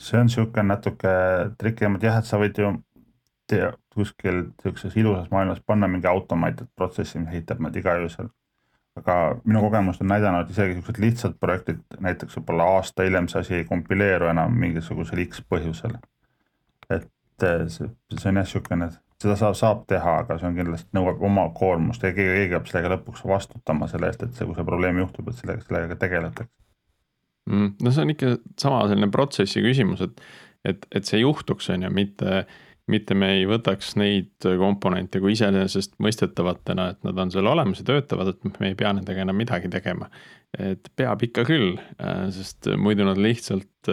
see 0.00 0.16
on 0.16 0.30
sihuke 0.32 0.62
natuke 0.64 1.10
trikim, 1.60 1.98
et 1.98 2.04
jah, 2.06 2.14
et 2.18 2.24
sa 2.24 2.38
võid 2.40 2.56
ju 2.56 2.70
tea, 3.50 3.66
kuskil 3.94 4.46
sihukeses 4.62 4.96
ilusas 4.96 5.30
maailmas 5.30 5.60
panna 5.66 5.88
mingi 5.92 6.08
automaatid 6.08 6.70
protsessi, 6.76 7.18
mis 7.20 7.34
ehitab 7.34 7.60
nad 7.60 7.76
igaühel. 7.76 8.30
aga 8.98 9.14
minu 9.44 9.60
kogemus 9.62 10.00
on 10.02 10.08
näidanud, 10.10 10.44
et 10.44 10.50
isegi 10.50 10.74
siuksed 10.78 10.98
lihtsad 11.00 11.36
projektid, 11.40 11.84
näiteks 12.04 12.36
võib-olla 12.36 12.64
aasta 12.76 13.04
hiljem 13.06 13.28
see 13.30 13.44
asi 13.44 13.54
ei 13.60 13.68
kompileeru 13.68 14.26
enam 14.32 14.56
mingisugusel 14.64 15.22
X 15.26 15.44
põhjusel. 15.52 15.94
et 16.90 17.06
see, 17.68 17.92
see 18.16 18.32
on 18.32 18.40
jah 18.42 18.48
siukene 18.48 18.90
seda 19.20 19.36
saab, 19.36 19.56
saab 19.58 19.82
teha, 19.90 20.16
aga 20.24 20.38
see 20.40 20.48
on 20.48 20.56
kindlasti, 20.56 20.88
nõuab 20.96 21.20
oma 21.28 21.46
koormust 21.56 22.04
ja 22.04 22.14
keegi, 22.16 22.38
keegi 22.38 22.56
peab 22.56 22.70
sellega 22.70 22.94
lõpuks 22.94 23.26
vastutama 23.28 23.88
selle 23.90 24.08
eest, 24.08 24.24
et 24.24 24.36
see, 24.36 24.48
kui 24.48 24.56
see 24.56 24.66
probleem 24.66 25.00
juhtub, 25.02 25.28
et 25.28 25.40
sellega, 25.40 25.64
sellega 25.66 25.98
tegeletakse 26.00 26.52
mm,. 27.50 27.76
no 27.84 27.92
see 27.92 28.06
on 28.06 28.14
ikka 28.14 28.32
sama 28.60 28.82
selline 28.88 29.10
protsessi 29.12 29.62
küsimus, 29.64 30.02
et, 30.06 30.24
et, 30.72 30.90
et 30.96 31.08
see 31.08 31.22
juhtuks, 31.22 31.68
on 31.74 31.86
ju, 31.86 31.92
mitte, 31.94 32.44
mitte 32.90 33.16
me 33.18 33.34
ei 33.36 33.46
võtaks 33.50 33.94
neid 34.00 34.48
komponente 34.60 35.22
kui 35.22 35.36
iseenesestmõistetavatena, 35.36 36.90
et 36.94 37.08
nad 37.08 37.24
on 37.24 37.32
seal 37.34 37.50
olemas 37.50 37.82
ja 37.82 37.88
töötavad, 37.92 38.32
et 38.34 38.60
me 38.62 38.72
ei 38.72 38.78
pea 38.78 38.94
nendega 38.96 39.26
enam 39.26 39.38
midagi 39.40 39.70
tegema. 39.72 40.10
et 40.58 40.88
peab 40.98 41.20
ikka 41.22 41.44
küll, 41.46 41.76
sest 42.34 42.72
muidu 42.80 43.04
nad 43.06 43.20
lihtsalt 43.20 43.92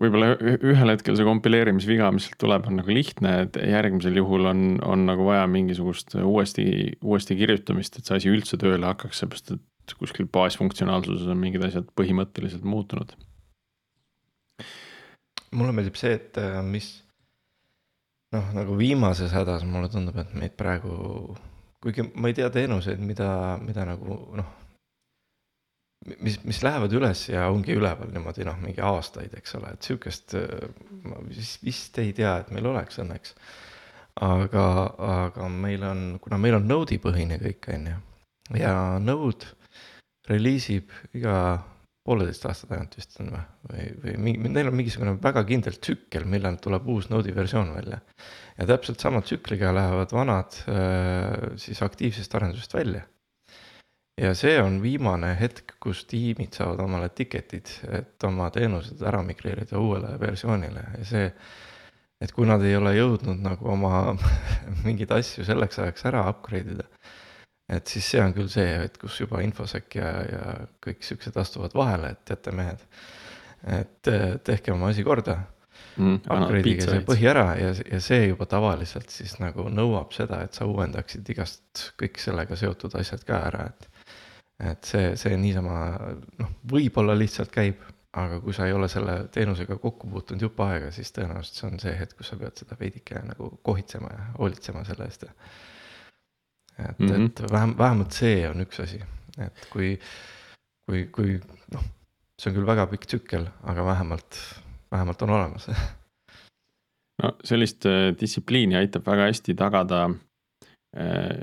võib-olla 0.00 0.34
ühel 0.40 0.92
hetkel 0.92 1.16
see 1.18 1.26
kompileerimisviga, 1.26 2.10
mis 2.14 2.26
sealt 2.28 2.38
tuleb, 2.42 2.66
on 2.68 2.80
nagu 2.80 2.92
lihtne, 2.92 3.32
et 3.46 3.56
järgmisel 3.60 4.18
juhul 4.20 4.50
on, 4.50 4.66
on 4.84 5.06
nagu 5.08 5.26
vaja 5.28 5.46
mingisugust 5.50 6.18
uuesti, 6.20 6.66
uuesti 7.04 7.38
kirjutamist, 7.38 7.96
et 7.96 8.08
see 8.08 8.18
asi 8.20 8.32
üldse 8.32 8.60
tööle 8.60 8.88
hakkaks, 8.90 9.22
seepärast 9.22 9.54
et 9.56 9.96
kuskil 9.96 10.28
baasfunktsionaalsuses 10.32 11.30
on 11.30 11.40
mingid 11.40 11.64
asjad 11.64 11.88
põhimõtteliselt 11.98 12.66
muutunud. 12.66 13.14
Mulle 15.56 15.72
meeldib 15.72 15.96
see, 15.96 16.16
et 16.18 16.38
äh, 16.42 16.58
mis 16.66 16.90
noh, 18.34 18.52
nagu 18.56 18.76
viimases 18.78 19.32
hädas 19.32 19.64
mulle 19.68 19.88
tundub, 19.92 20.18
et 20.20 20.34
meid 20.36 20.56
praegu, 20.58 21.36
kuigi 21.82 22.04
ma 22.14 22.30
ei 22.30 22.36
tea 22.36 22.50
teenuseid, 22.52 23.00
mida, 23.00 23.30
mida 23.62 23.86
nagu 23.88 24.18
noh, 24.36 24.50
mis, 26.20 26.38
mis 26.46 26.62
lähevad 26.64 26.92
üles 26.96 27.26
ja 27.28 27.46
ongi 27.52 27.76
üleval 27.76 28.10
niimoodi 28.14 28.46
noh, 28.46 28.58
mingi 28.62 28.82
aastaid, 28.84 29.34
eks 29.38 29.56
ole, 29.58 29.72
et 29.74 29.86
sihukest 29.88 30.36
äh, 30.38 30.66
ma 31.06 31.20
vist, 31.28 31.62
vist 31.64 31.98
ei 32.02 32.12
tea, 32.16 32.38
et 32.42 32.52
meil 32.54 32.68
oleks 32.72 33.00
õnneks. 33.02 33.36
aga, 34.24 34.66
aga 35.12 35.48
meil 35.52 35.82
on, 35.84 36.04
kuna 36.22 36.38
meil 36.40 36.56
on 36.56 36.68
Node'i 36.68 36.98
põhine 37.02 37.40
kõik, 37.42 37.70
on 37.74 37.88
ju, 37.90 38.02
ja 38.62 38.74
Node 39.02 39.54
reliisib 40.26 40.90
iga 41.14 41.36
pooleteist 42.06 42.46
aasta 42.46 42.68
tagant 42.70 42.94
vist 42.96 43.18
on 43.22 43.32
või, 43.32 43.42
või, 43.66 43.86
või 44.02 44.14
mingi, 44.28 44.50
neil 44.52 44.70
on 44.70 44.76
mingisugune 44.78 45.16
väga 45.22 45.42
kindel 45.48 45.78
tsükkel, 45.80 46.26
millal 46.30 46.58
tuleb 46.62 46.86
uus 46.92 47.10
Node'i 47.10 47.34
versioon 47.34 47.72
välja. 47.74 48.00
ja 48.56 48.66
täpselt 48.70 49.02
sama 49.02 49.22
tsükliga 49.26 49.74
lähevad 49.74 50.14
vanad 50.14 50.58
äh, 50.70 51.56
siis 51.60 51.82
aktiivsest 51.82 52.34
arendusest 52.38 52.74
välja. 52.78 53.02
Ja 54.20 54.32
see 54.34 54.56
on 54.62 54.80
viimane 54.82 55.34
hetk, 55.40 55.76
kus 55.82 56.04
tiimid 56.08 56.56
saavad 56.56 56.80
omale 56.86 57.10
ticket'id, 57.12 57.72
et 57.98 58.24
oma 58.28 58.48
teenused 58.54 59.02
ära 59.04 59.22
migreerida 59.26 59.78
uuele 59.78 60.16
versioonile 60.20 60.84
ja 60.98 61.04
see 61.04 61.30
et 62.24 62.32
kui 62.32 62.48
nad 62.48 62.62
ei 62.64 62.76
ole 62.78 62.94
jõudnud 62.96 63.42
nagu 63.44 63.68
oma 63.74 64.16
mingeid 64.86 65.12
asju 65.18 65.44
selleks 65.44 65.82
ajaks 65.84 66.08
ära 66.08 66.24
upgrade 66.30 66.78
ida 66.78 66.88
et 67.68 67.90
siis 67.90 68.06
see 68.12 68.22
on 68.22 68.34
küll 68.34 68.48
see, 68.50 68.68
et 68.86 68.96
kus 69.00 69.18
juba 69.20 69.42
infosec 69.44 69.98
ja, 69.98 70.12
ja 70.30 70.54
kõik 70.84 71.02
siuksed 71.06 71.36
astuvad 71.40 71.74
vahele, 71.74 72.12
et 72.14 72.22
teate, 72.28 72.54
mehed. 72.54 72.84
et 73.74 74.10
tehke 74.46 74.72
oma 74.74 74.92
asi 74.92 75.02
korda 75.06 75.40
mm,. 75.96 76.20
Upgrade'ige 76.22 76.86
see 76.86 77.02
põhi 77.08 77.26
ära 77.30 77.48
ja, 77.58 77.72
ja 77.74 78.00
see 78.04 78.28
juba 78.28 78.46
tavaliselt 78.50 79.10
siis 79.10 79.36
nagu 79.42 79.66
nõuab 79.72 80.14
seda, 80.14 80.44
et 80.46 80.54
sa 80.54 80.68
uuendaksid 80.68 81.26
igast 81.34 81.88
kõik 82.00 82.22
sellega 82.22 82.58
seotud 82.58 82.94
asjad 83.00 83.26
ka 83.26 83.42
ära, 83.50 83.68
et. 83.72 83.90
Et 84.62 84.88
see, 84.88 85.12
see 85.20 85.36
niisama 85.40 85.78
noh, 86.40 86.52
võib-olla 86.70 87.16
lihtsalt 87.18 87.52
käib, 87.52 87.82
aga 88.16 88.38
kui 88.40 88.54
sa 88.56 88.66
ei 88.68 88.72
ole 88.72 88.88
selle 88.88 89.16
teenusega 89.32 89.76
kokku 89.80 90.08
puutunud 90.08 90.46
jupp 90.46 90.60
aega, 90.64 90.90
siis 90.94 91.12
tõenäoliselt 91.12 91.60
see 91.60 91.68
on 91.68 91.82
see 91.82 91.96
hetk, 91.98 92.16
kus 92.16 92.32
sa 92.32 92.38
pead 92.40 92.56
seda 92.62 92.78
veidike 92.80 93.20
nagu 93.26 93.50
kohitsema 93.66 94.12
ja 94.12 94.30
hoolitsema 94.38 94.84
selle 94.88 95.08
eest. 95.08 95.26
Et 96.76 96.98
mm, 96.98 97.08
-hmm. 97.08 97.26
et 97.26 97.52
vähem, 97.52 97.74
vähemalt 97.78 98.12
see 98.12 98.48
on 98.48 98.60
üks 98.64 98.80
asi, 98.82 99.00
et 99.38 99.68
kui, 99.72 99.98
kui, 100.88 101.06
kui 101.12 101.38
noh, 101.72 101.84
see 102.40 102.50
on 102.50 102.56
küll 102.56 102.68
väga 102.68 102.86
pikk 102.86 103.06
tsükkel, 103.06 103.46
aga 103.62 103.84
vähemalt, 103.84 104.40
vähemalt 104.92 105.22
on 105.22 105.30
olemas. 105.30 105.70
No 107.22 107.30
sellist 107.48 107.86
äh, 107.88 108.10
distsipliini 108.20 108.76
aitab 108.76 109.06
väga 109.06 109.30
hästi 109.30 109.54
tagada 109.56 110.02
äh, 110.96 111.38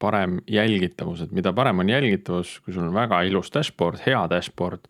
parem 0.00 0.38
jälgitavus, 0.48 1.24
et 1.24 1.34
mida 1.36 1.52
parem 1.56 1.82
on 1.82 1.92
jälgitavus, 1.92 2.58
kui 2.64 2.74
sul 2.74 2.88
on 2.88 2.96
väga 2.96 3.22
ilus 3.28 3.52
dashboard, 3.54 4.00
hea 4.06 4.22
dashboard 4.32 4.88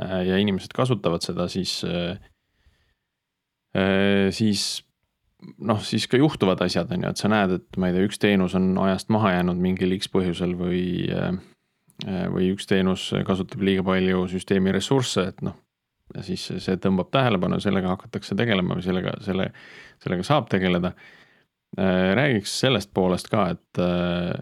äh, 0.00 0.20
ja 0.28 0.38
inimesed 0.40 0.74
kasutavad 0.76 1.26
seda, 1.26 1.48
siis, 1.50 1.80
siis 4.30 4.84
noh, 5.58 5.80
siis 5.82 6.06
ka 6.10 6.18
juhtuvad 6.20 6.62
asjad, 6.64 6.92
on 6.94 7.02
ju, 7.04 7.10
et 7.10 7.20
sa 7.20 7.30
näed, 7.32 7.56
et 7.58 7.80
ma 7.80 7.90
ei 7.90 7.96
tea, 7.96 8.06
üks 8.08 8.20
teenus 8.22 8.54
on 8.58 8.70
ajast 8.86 9.10
maha 9.14 9.34
jäänud 9.36 9.58
mingil 9.60 9.96
X 9.98 10.10
põhjusel 10.12 10.56
või. 10.58 10.84
Äh, 11.10 11.34
või 12.02 12.48
üks 12.50 12.66
teenus 12.66 13.06
kasutab 13.26 13.60
liiga 13.62 13.84
palju 13.86 14.24
süsteemi 14.32 14.72
ressursse, 14.74 15.28
et 15.30 15.44
noh. 15.46 15.54
siis 16.26 16.42
see 16.60 16.78
tõmbab 16.82 17.12
tähelepanu, 17.14 17.60
sellega 17.62 17.92
hakatakse 17.94 18.34
tegelema 18.36 18.74
või 18.74 18.82
sellega, 18.84 19.14
selle, 19.24 19.46
sellega 20.02 20.26
saab 20.26 20.50
tegeleda. 20.50 20.90
Äh, 21.74 22.10
räägiks 22.14 22.52
sellest 22.60 22.92
poolest 22.94 23.30
ka, 23.32 23.48
et, 23.54 23.80
äh, 23.82 24.34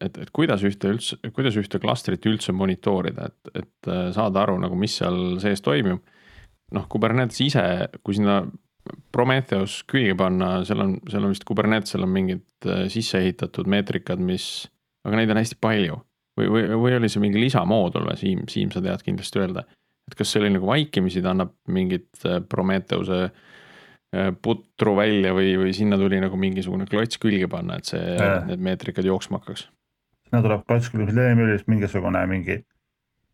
et, 0.00 0.18
et 0.18 0.32
kuidas 0.36 0.64
ühte 0.66 0.90
üldse, 0.92 1.16
kuidas 1.32 1.56
ühte 1.56 1.80
klastrit 1.80 2.26
üldse 2.28 2.52
monitoorida, 2.52 3.30
et, 3.30 3.62
et 3.62 3.92
saada 4.12 4.42
aru 4.42 4.58
nagu, 4.60 4.76
mis 4.76 4.98
seal 5.00 5.38
sees 5.40 5.64
toimub. 5.64 6.02
noh, 6.74 6.86
Kubernetes 6.90 7.40
ise, 7.44 7.62
kui 8.02 8.16
sinna 8.16 8.42
Prometheus 9.14 9.78
külge 9.88 10.16
panna, 10.18 10.58
seal 10.66 10.82
on, 10.84 10.96
seal 11.08 11.24
on 11.24 11.32
vist 11.32 11.46
Kubernetesel 11.48 12.04
on 12.04 12.12
mingid 12.12 12.68
äh, 12.68 12.84
sisse 12.92 13.20
ehitatud 13.22 13.68
meetrikad, 13.70 14.20
mis, 14.20 14.66
aga 15.06 15.20
neid 15.20 15.32
on 15.32 15.40
hästi 15.40 15.58
palju. 15.62 15.96
või, 16.34 16.50
või, 16.50 16.66
või 16.82 16.96
oli 16.98 17.08
see 17.08 17.22
mingi 17.22 17.40
lisamoodul 17.40 18.08
või 18.10 18.18
Siim, 18.18 18.44
Siim, 18.50 18.72
sa 18.74 18.82
tead 18.84 19.04
kindlasti 19.06 19.40
öelda. 19.40 19.64
et 20.10 20.16
kas 20.18 20.32
see 20.32 20.42
oli 20.42 20.50
nagu 20.52 20.66
vaikimisi, 20.68 21.22
ta 21.22 21.32
annab 21.32 21.54
mingit 21.72 22.26
äh, 22.26 22.42
Prometheuse 22.48 23.20
äh, 23.30 23.53
putru 24.42 24.94
välja 24.98 25.32
või, 25.36 25.54
või 25.60 25.72
sinna 25.76 25.98
tuli 26.00 26.20
nagu 26.22 26.38
mingisugune 26.40 26.86
klots 26.90 27.20
külge 27.22 27.48
panna, 27.50 27.78
et 27.80 27.90
see, 27.90 28.02
need 28.50 28.62
meetrikad 28.62 29.06
jooksma 29.08 29.40
hakkaks? 29.40 29.68
sinna 30.28 30.42
tuleb 30.44 30.64
klots 30.68 30.90
külge, 30.92 31.26
mingisugune 31.70 32.24
mingi 32.30 32.60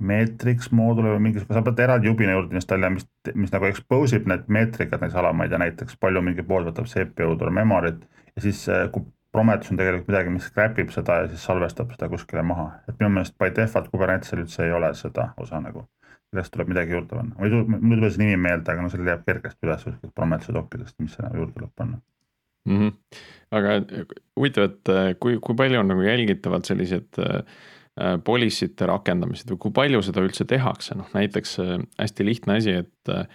meetriks 0.01 0.71
mooduli 0.73 1.13
või 1.13 1.23
mingisugune, 1.29 1.59
sa 1.59 1.65
pead 1.65 1.81
eraldi 1.85 2.09
jubina 2.09 2.35
juurde 2.37 2.57
installima, 2.57 2.95
mis, 2.97 3.07
mis 3.37 3.53
nagu 3.53 3.69
expose 3.69 4.17
ib 4.17 4.29
need 4.31 4.49
meetrikad, 4.49 5.01
näiteks 5.01 5.19
alamaid 5.21 5.53
ja 5.53 5.61
näiteks 5.61 5.99
palju 6.01 6.23
mingi 6.25 6.45
pool 6.47 6.65
võtab 6.69 6.89
CPU-d 6.89 7.49
või 7.49 7.57
memory't. 7.61 8.07
ja 8.37 8.45
siis 8.47 8.65
kui 8.95 9.05
Prometheus 9.31 9.71
on 9.71 9.79
tegelikult 9.79 10.09
midagi, 10.11 10.31
mis 10.35 10.47
scrap 10.51 10.79
ib 10.83 10.91
seda 10.91 11.21
ja 11.21 11.27
siis 11.31 11.45
salvestab 11.47 11.93
seda 11.95 12.09
kuskile 12.11 12.43
maha, 12.43 12.81
et 12.91 12.97
minu 12.99 13.13
meelest 13.15 13.37
by 13.39 13.53
default 13.55 13.91
Kubernetesel 13.93 14.43
üldse 14.43 14.65
ei 14.65 14.73
ole 14.75 14.91
seda 14.99 15.29
osa 15.39 15.61
nagu. 15.63 15.85
Sellest 16.31 16.55
tuleb 16.55 16.71
midagi 16.73 16.95
juurde 16.95 17.17
panna, 17.17 17.35
mul 17.39 17.49
ei 17.49 17.57
tule, 17.57 17.81
mul 17.81 17.97
ei 17.97 18.01
tule 18.03 18.13
see 18.15 18.23
nimi 18.25 18.39
meelde, 18.47 18.73
aga 18.73 18.87
no 18.87 18.93
sellel 18.93 19.13
jääb 19.13 19.27
kergesti 19.27 19.69
üles 19.69 19.85
kuskilt 19.89 20.15
Prometheusi 20.15 20.57
dokidest, 20.57 20.97
mis 21.03 21.19
sinna 21.19 21.33
juurde 21.35 21.57
tuleb 21.57 21.75
panna 21.77 21.99
mm. 22.69 22.79
-hmm. 22.79 23.19
aga 23.59 23.77
huvitav, 24.39 24.71
et 24.71 25.19
kui, 25.19 25.39
kui 25.43 25.59
palju 25.59 25.81
on 25.81 25.93
nagu 25.95 26.07
jälgitavalt 26.07 26.71
sellised 26.71 27.19
äh, 27.19 27.45
Äh, 28.01 28.17
policy'te 28.23 28.87
rakendamised 28.87 29.51
või 29.51 29.59
kui 29.61 29.73
palju 29.75 29.99
seda 30.07 30.23
üldse 30.23 30.47
tehakse, 30.49 30.95
noh 30.97 31.09
näiteks 31.13 31.57
äh, 31.61 31.73
hästi 31.99 32.25
lihtne 32.25 32.55
asi, 32.61 32.77
et, 32.85 33.11
äh, 33.13 33.27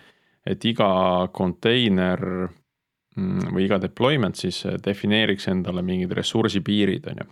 et 0.48 0.64
iga 0.66 0.88
konteiner 1.36 2.22
mm, 2.24 3.52
või 3.52 3.66
iga 3.68 3.82
deployment 3.84 4.40
siis 4.40 4.64
defineeriks 4.86 5.50
endale 5.52 5.84
mingid 5.86 6.16
ressursipiirid, 6.16 7.12
on 7.12 7.22
ju. 7.22 7.28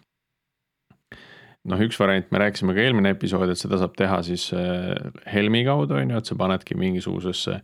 Noh, 1.69 1.81
üks 1.85 1.99
variant, 2.01 2.29
me 2.31 2.41
rääkisime 2.43 2.75
ka 2.75 2.83
eelmine 2.83 3.13
episood, 3.15 3.49
et 3.51 3.59
seda 3.59 3.79
saab 3.81 3.93
teha 3.99 4.21
siis 4.27 4.49
Helmi 5.31 5.63
kaudu, 5.67 5.95
on 5.99 6.11
ju, 6.11 6.19
et 6.19 6.31
sa 6.31 6.37
panedki 6.39 6.75
mingisugusesse 6.79 7.59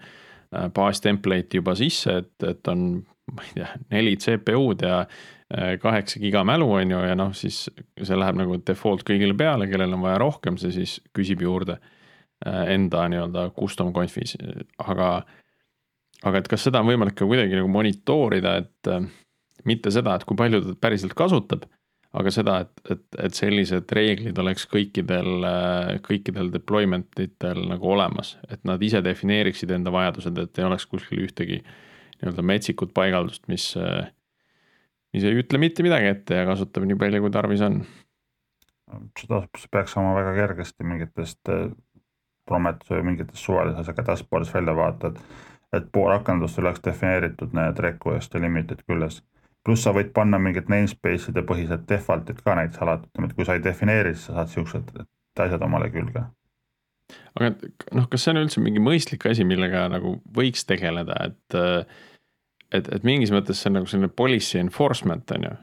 baas 0.74 1.04
template'i 1.04 1.60
juba 1.60 1.76
sisse, 1.78 2.22
et, 2.24 2.48
et 2.48 2.72
on, 2.72 2.86
ma 3.36 3.44
ei 3.46 3.58
tea, 3.60 3.68
neli 3.92 4.16
CPU-d 4.18 4.88
ja 4.88 5.04
Äh, 5.58 5.80
kaheksa 5.80 6.20
giga 6.20 6.44
mälu, 6.46 6.68
on 6.72 6.92
ju, 6.92 6.98
ja 7.02 7.16
noh, 7.18 7.32
siis 7.34 7.64
see 7.98 8.18
läheb 8.18 8.38
nagu 8.38 8.60
default 8.62 9.02
kõigile 9.02 9.34
peale, 9.34 9.66
kellel 9.72 9.96
on 9.96 10.04
vaja 10.04 10.20
rohkem, 10.22 10.60
see 10.62 10.70
siis 10.76 11.00
küsib 11.18 11.42
juurde 11.42 11.80
äh, 12.46 12.68
enda 12.76 13.08
nii-öelda 13.10 13.48
custom 13.56 13.90
conf'is, 13.96 14.36
aga. 14.78 15.24
aga 16.22 16.38
et 16.38 16.52
kas 16.52 16.68
seda 16.68 16.84
on 16.84 16.92
võimalik 16.92 17.18
ka 17.18 17.26
kuidagi 17.26 17.58
nagu 17.58 17.72
monitoorida, 17.74 18.54
et 18.62 18.92
äh, 18.94 19.10
mitte 19.66 19.90
seda, 19.90 20.20
et 20.20 20.28
kui 20.30 20.38
palju 20.38 20.62
ta 20.68 20.78
päriselt 20.86 21.18
kasutab. 21.18 21.66
Aga 22.18 22.32
seda, 22.34 22.56
et, 22.66 22.80
et, 22.96 23.04
et 23.26 23.36
sellised 23.38 23.92
reeglid 23.94 24.38
oleks 24.42 24.66
kõikidel, 24.72 25.44
kõikidel 26.06 26.50
deployment 26.54 27.22
itel 27.22 27.62
nagu 27.70 27.92
olemas, 27.94 28.38
et 28.50 28.64
nad 28.66 28.82
ise 28.82 29.04
defineeriksid 29.06 29.72
enda 29.76 29.94
vajadused, 29.94 30.40
et 30.42 30.58
ei 30.62 30.66
oleks 30.66 30.88
kuskil 30.90 31.22
ühtegi 31.28 31.60
nii-öelda 31.62 32.44
metsikut 32.44 32.96
paigaldust, 32.98 33.46
mis 33.52 33.72
mis 35.14 35.26
ei 35.26 35.40
ütle 35.42 35.60
mitte 35.62 35.86
midagi 35.86 36.12
ette 36.12 36.38
ja 36.42 36.48
kasutab 36.50 36.86
nii 36.88 36.98
palju, 37.00 37.22
kui 37.24 37.34
tarvis 37.34 37.64
on. 37.66 37.82
seda 39.18 39.44
peaks 39.72 39.96
saama 39.96 40.16
väga 40.18 40.36
kergesti 40.38 40.88
mingitest 40.88 41.54
äh, 41.54 41.70
Prometheus 42.50 42.96
või 42.96 43.12
mingitest 43.12 43.44
suvalise 43.46 43.84
asjaga 43.84 44.08
dashboard'is 44.08 44.54
välja 44.54 44.74
vaata, 44.78 45.12
et, 45.12 45.20
et 45.78 45.90
pool 45.94 46.10
rakendust 46.10 46.58
oleks 46.62 46.82
defineeritud 46.86 47.54
need 47.58 47.82
request 47.86 48.34
ja 48.34 48.42
limit'id 48.42 48.82
küljes. 48.88 49.22
Pluss 49.66 49.86
sa 49.86 49.94
võid 49.96 50.12
panna 50.16 50.40
mingid 50.42 50.70
namespace'ide 50.72 51.44
põhised 51.48 51.86
default'id 51.90 52.42
ka 52.44 52.56
näiteks 52.58 52.84
alati, 52.84 53.10
ütleme, 53.12 53.30
et 53.30 53.38
kui 53.38 53.48
sa 53.48 53.58
ei 53.58 53.64
defineeri, 53.64 54.16
siis 54.16 54.30
sa 54.30 54.40
saad 54.40 54.54
siuksed 54.56 54.94
asjad 55.40 55.64
omale 55.64 55.88
külge 55.94 56.26
aga 57.40 57.54
noh, 57.96 58.06
kas 58.12 58.26
see 58.26 58.34
on 58.34 58.42
üldse 58.44 58.62
mingi 58.64 58.82
mõistlik 58.84 59.26
asi, 59.30 59.46
millega 59.48 59.86
nagu 59.92 60.18
võiks 60.36 60.66
tegeleda, 60.70 61.16
et 61.30 61.58
et, 62.70 62.86
et 62.86 63.08
mingis 63.08 63.34
mõttes 63.34 63.62
see 63.62 63.72
on 63.72 63.80
nagu 63.80 63.90
selline 63.90 64.12
policy 64.14 64.60
enforcement 64.62 65.34
on 65.36 65.48
ju. 65.48 65.56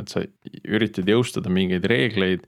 et 0.00 0.08
sa 0.08 0.22
üritad 0.64 1.08
jõustada 1.08 1.52
mingeid 1.52 1.84
reegleid 1.90 2.46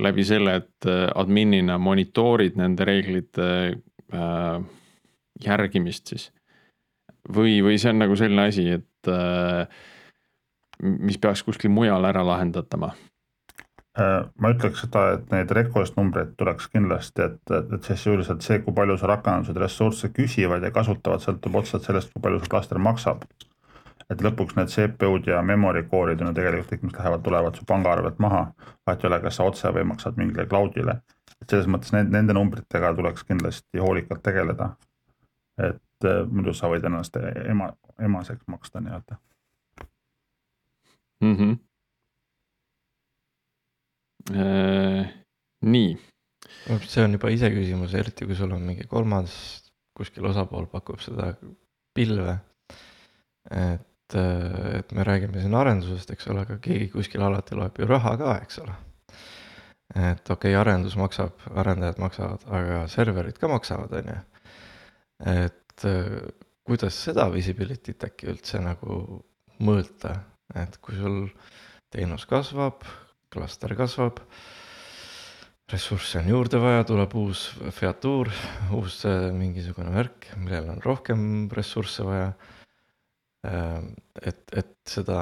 läbi 0.00 0.24
selle, 0.26 0.56
et 0.62 0.88
adminina 0.88 1.76
monitoorid 1.78 2.56
nende 2.58 2.86
reeglite 2.88 3.46
äh, 3.70 4.62
järgimist 5.44 6.10
siis. 6.10 6.30
Või, 7.34 7.60
või 7.64 7.78
see 7.80 7.92
on 7.94 8.02
nagu 8.04 8.16
selline 8.18 8.48
asi, 8.50 8.66
et 8.80 9.10
äh, 9.10 9.64
mis 10.82 11.18
peaks 11.20 11.44
kuskil 11.46 11.72
mujal 11.72 12.04
ära 12.08 12.24
lahendatama 12.26 12.94
Äh, 13.98 14.20
ma 14.38 14.52
ütleks 14.54 14.84
seda, 14.84 15.00
et 15.16 15.32
neid 15.32 15.50
request 15.56 15.96
numbreid 15.98 16.36
tuleks 16.38 16.68
kindlasti, 16.70 17.24
et, 17.26 17.40
et, 17.56 17.72
sisuliselt 17.88 18.44
see, 18.46 18.60
kui 18.62 18.74
palju 18.76 18.94
see 19.00 19.08
rakendused 19.10 19.58
ressursse 19.58 20.12
küsivad 20.14 20.62
ja 20.62 20.70
kasutavad, 20.74 21.22
sõltub 21.24 21.58
otseselt 21.58 21.88
sellest, 21.88 22.12
kui 22.14 22.22
palju 22.22 22.38
see 22.40 22.52
klaster 22.52 22.78
maksab. 22.78 23.26
et 24.10 24.22
lõpuks 24.26 24.56
need 24.58 24.70
CPU-d 24.72 25.28
ja 25.30 25.42
memory 25.46 25.84
core'id 25.90 26.22
on 26.22 26.32
ju 26.32 26.34
tegelikult 26.38 26.70
kõik, 26.70 26.80
mis 26.86 26.96
lähevad, 26.96 27.20
tulevad 27.22 27.58
su 27.58 27.66
pangaarvelt 27.66 28.16
maha, 28.18 28.40
vahet 28.86 29.04
ei 29.04 29.08
ole, 29.10 29.20
kas 29.22 29.36
sa 29.38 29.44
otse 29.46 29.70
või 29.74 29.84
maksad 29.90 30.16
mingile 30.18 30.46
cloud'ile. 30.50 30.96
et 31.42 31.50
selles 31.50 31.68
mõttes 31.70 31.92
need, 31.94 32.10
nende 32.14 32.34
numbritega 32.34 32.94
tuleks 32.94 33.26
kindlasti 33.26 33.82
hoolikalt 33.82 34.22
tegeleda. 34.22 34.70
et 35.58 35.82
muidu 36.04 36.54
sa 36.56 36.70
võid 36.72 36.84
ennast 36.86 37.16
ema, 37.46 37.72
emaseks 38.00 38.46
maksta 38.48 38.80
nii-öelda 38.80 39.18
mm. 41.20 41.34
-hmm 41.34 41.58
Äh, 44.30 45.08
nii. 45.62 45.98
see 46.86 47.04
on 47.04 47.14
juba 47.16 47.30
iseküsimus, 47.32 47.94
eriti 47.98 48.26
kui 48.28 48.36
sul 48.38 48.52
on 48.54 48.62
mingi 48.62 48.84
kolmas 48.90 49.32
kuskil 49.96 50.28
osapool 50.28 50.68
pakub 50.70 51.00
seda 51.02 51.32
pilve. 51.96 52.36
et, 53.50 54.14
äh, 54.14 54.78
et 54.78 54.92
me 54.92 55.04
räägime 55.04 55.40
siin 55.40 55.54
arendusest, 55.54 56.10
eks 56.12 56.28
ole, 56.28 56.44
aga 56.44 56.58
keegi 56.62 56.90
kuskil 56.92 57.22
alati 57.24 57.56
loeb 57.56 57.78
ju 57.78 57.88
raha 57.88 58.16
ka, 58.20 58.36
eks 58.44 58.60
ole. 58.62 58.74
et 59.94 60.30
okei 60.30 60.52
okay,, 60.52 60.60
arendus 60.60 60.96
maksab, 61.00 61.40
arendajad 61.50 61.98
maksavad, 61.98 62.44
aga 62.46 62.84
serverid 62.88 63.40
ka 63.40 63.48
maksavad, 63.48 63.96
on 63.98 64.12
ju. 64.12 64.20
et 65.32 65.59
äh, 65.88 66.20
kuidas 66.66 66.96
seda 67.06 67.28
visibility't 67.32 68.06
äkki 68.10 68.30
üldse 68.32 68.60
nagu 68.62 69.20
mõõta, 69.60 70.14
et 70.56 70.78
kui 70.82 70.96
sul 70.98 71.20
teenus 71.90 72.26
kasvab, 72.30 72.84
klaster 73.32 73.74
kasvab, 73.78 74.20
ressursse 75.70 76.20
on 76.20 76.30
juurde 76.30 76.60
vaja, 76.62 76.86
tuleb 76.88 77.14
uus 77.18 77.44
featuur, 77.76 78.30
uus 78.76 79.02
äh, 79.08 79.28
mingisugune 79.34 79.92
värk, 79.94 80.32
millel 80.38 80.72
on 80.74 80.82
rohkem 80.84 81.22
ressursse 81.54 82.06
vaja. 82.06 82.32
Ähm, 83.46 83.94
et, 84.20 84.42
et 84.52 84.74
seda, 84.84 85.20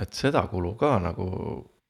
et 0.00 0.16
seda 0.16 0.46
kulu 0.48 0.72
ka 0.80 0.94
nagu 1.02 1.26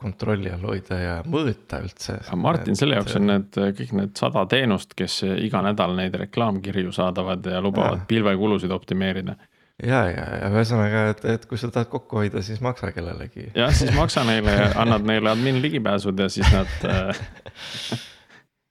kontrolli 0.01 0.51
all 0.53 0.65
hoida 0.65 0.99
ja 0.99 1.15
mõõta 1.29 1.83
üldse. 1.85 2.17
Martin, 2.41 2.77
selle 2.79 2.97
jaoks 2.97 3.19
on 3.21 3.29
need 3.29 3.61
kõik 3.79 3.95
need 3.99 4.17
sada 4.19 4.47
teenust, 4.49 4.97
kes 4.97 5.21
iga 5.45 5.61
nädal 5.67 5.95
neid 5.99 6.17
reklaamkirju 6.25 6.93
saadavad 6.97 7.47
ja 7.47 7.61
lubavad 7.65 8.03
ja. 8.03 8.09
pilvekulusid 8.11 8.73
optimeerida 8.75 9.37
ja, 9.85 10.01
ja, 10.11 10.25
ja 10.41 10.51
ühesõnaga, 10.53 11.05
et, 11.15 11.23
et 11.35 11.47
kui 11.49 11.59
sa 11.61 11.71
tahad 11.73 11.91
kokku 11.93 12.21
hoida, 12.21 12.43
siis 12.45 12.61
maksa 12.65 12.93
kellelegi. 12.97 13.51
jah, 13.57 13.73
siis 13.77 13.93
maksa 13.97 14.25
neile 14.29 14.55
ja 14.57 14.69
annad 14.83 15.07
neile 15.09 15.33
admin 15.33 15.61
ligipääsud 15.63 16.19
ja 16.21 16.29
siis 16.33 16.51
nad 16.53 16.87
äh.... 16.89 17.23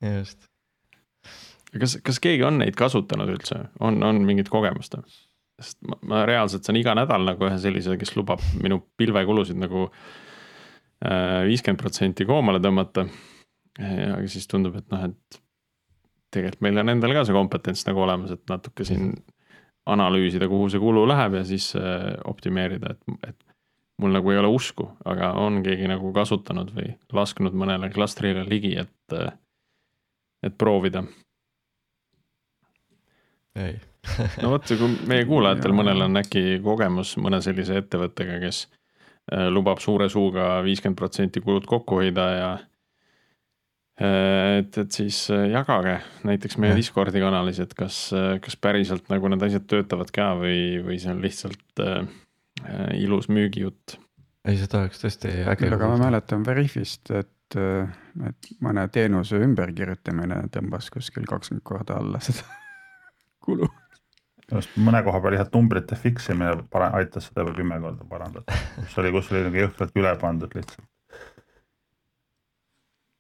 just. 0.20 0.46
kas, 1.80 1.98
kas 2.06 2.22
keegi 2.24 2.46
on 2.48 2.62
neid 2.62 2.78
kasutanud 2.80 3.34
üldse, 3.34 3.66
on, 3.80 4.02
on 4.04 4.22
mingit 4.28 4.52
kogemust? 4.54 4.98
sest 5.60 5.80
ma, 5.88 6.00
ma 6.14 6.24
reaalselt 6.30 6.68
saan 6.68 6.80
iga 6.80 6.96
nädal 6.98 7.26
nagu 7.28 7.50
ühe 7.50 7.58
sellise, 7.60 7.98
kes 8.00 8.16
lubab 8.16 8.44
minu 8.62 8.82
pilvekulusid 9.00 9.60
nagu 9.60 9.90
viiskümmend 11.00 11.80
protsenti 11.80 12.26
koomale 12.28 12.60
tõmmata. 12.60 13.06
ja 13.80 14.18
siis 14.28 14.48
tundub, 14.52 14.76
et 14.76 14.90
noh, 14.92 15.06
et 15.08 15.40
tegelikult 16.34 16.64
meil 16.66 16.82
on 16.82 16.94
endal 16.94 17.14
ka 17.16 17.26
see 17.28 17.36
kompetents 17.36 17.86
nagu 17.88 18.04
olemas, 18.04 18.34
et 18.36 18.44
natuke 18.52 18.86
siin 18.88 19.14
analüüsida, 19.90 20.50
kuhu 20.50 20.70
see 20.70 20.82
kulu 20.82 21.06
läheb 21.10 21.40
ja 21.40 21.44
siis 21.48 21.72
äh, 21.80 22.12
optimeerida, 22.30 22.94
et, 22.94 23.32
et 23.32 23.56
mul 24.02 24.14
nagu 24.16 24.32
ei 24.32 24.40
ole 24.42 24.52
usku, 24.54 24.90
aga 25.10 25.34
on 25.42 25.62
keegi 25.66 25.90
nagu 25.90 26.12
kasutanud 26.16 26.72
või 26.76 26.94
lasknud 27.16 27.56
mõnele 27.58 27.90
klastrile 27.94 28.46
ligi, 28.48 28.76
et, 28.84 29.16
äh, 29.16 29.34
et 30.46 30.58
proovida. 30.58 31.04
ei 33.60 33.80
no 34.44 34.54
vot, 34.54 34.68
kui 34.68 34.92
meie 35.10 35.26
kuulajatel 35.28 35.74
mõnel 35.80 36.06
on 36.06 36.22
äkki 36.22 36.60
kogemus 36.64 37.16
mõne 37.20 37.42
sellise 37.44 37.80
ettevõttega, 37.82 38.38
kes 38.44 38.68
äh, 38.68 38.79
lubab 39.54 39.78
suure 39.84 40.08
suuga 40.10 40.56
viiskümmend 40.66 40.98
protsenti 40.98 41.42
kulud 41.44 41.68
kokku 41.70 42.00
hoida 42.00 42.24
ja 42.34 42.50
et, 44.00 44.78
et 44.78 44.96
siis 44.96 45.18
äh, 45.34 45.48
jagage 45.52 45.98
näiteks 46.28 46.58
meie. 46.62 46.76
Discordi 46.78 47.22
kanalis, 47.22 47.60
et 47.64 47.74
kas, 47.78 47.98
äh, 48.16 48.38
kas 48.44 48.56
päriselt 48.62 49.10
nagu 49.12 49.32
need 49.32 49.44
asjad 49.50 49.66
töötavad 49.70 50.12
ka 50.16 50.32
või, 50.40 50.80
või 50.86 51.00
see 51.02 51.12
on 51.14 51.24
lihtsalt 51.24 51.84
äh, 51.84 52.06
äh 52.64 52.94
ilus 53.00 53.30
müügijutt. 53.32 53.98
ei, 54.48 54.56
seda 54.60 54.86
oleks 54.86 55.04
tõesti 55.04 55.34
äge. 55.44 55.74
aga 55.76 55.92
ma 55.92 56.00
mäletan 56.06 56.46
Veriffist, 56.48 57.12
et, 57.12 57.60
et 57.60 58.50
mõne 58.64 58.88
teenuse 58.94 59.40
ümberkirjutamine 59.44 60.46
tõmbas 60.54 60.90
kuskil 60.94 61.28
kakskümmend 61.28 61.66
korda 61.68 62.00
alla 62.00 62.24
seda 62.24 62.48
kulu. 63.46 63.68
Just 64.52 64.78
mõne 64.82 65.02
koha 65.06 65.22
peal 65.24 65.36
lihtsalt 65.36 65.58
numbrite 65.58 65.98
fix 66.00 66.30
imine 66.34 66.56
aitas 66.92 67.30
seda 67.30 67.46
juba 67.46 67.58
kümme 67.58 67.82
korda 67.84 68.08
parandada, 68.10 68.62
kus 68.78 69.02
oli, 69.02 69.12
kus 69.16 69.34
oli 69.34 69.44
nagu 69.48 69.62
jõhkralt 69.64 70.00
üle 70.00 70.14
pandud 70.22 70.56
lihtsalt 70.58 70.86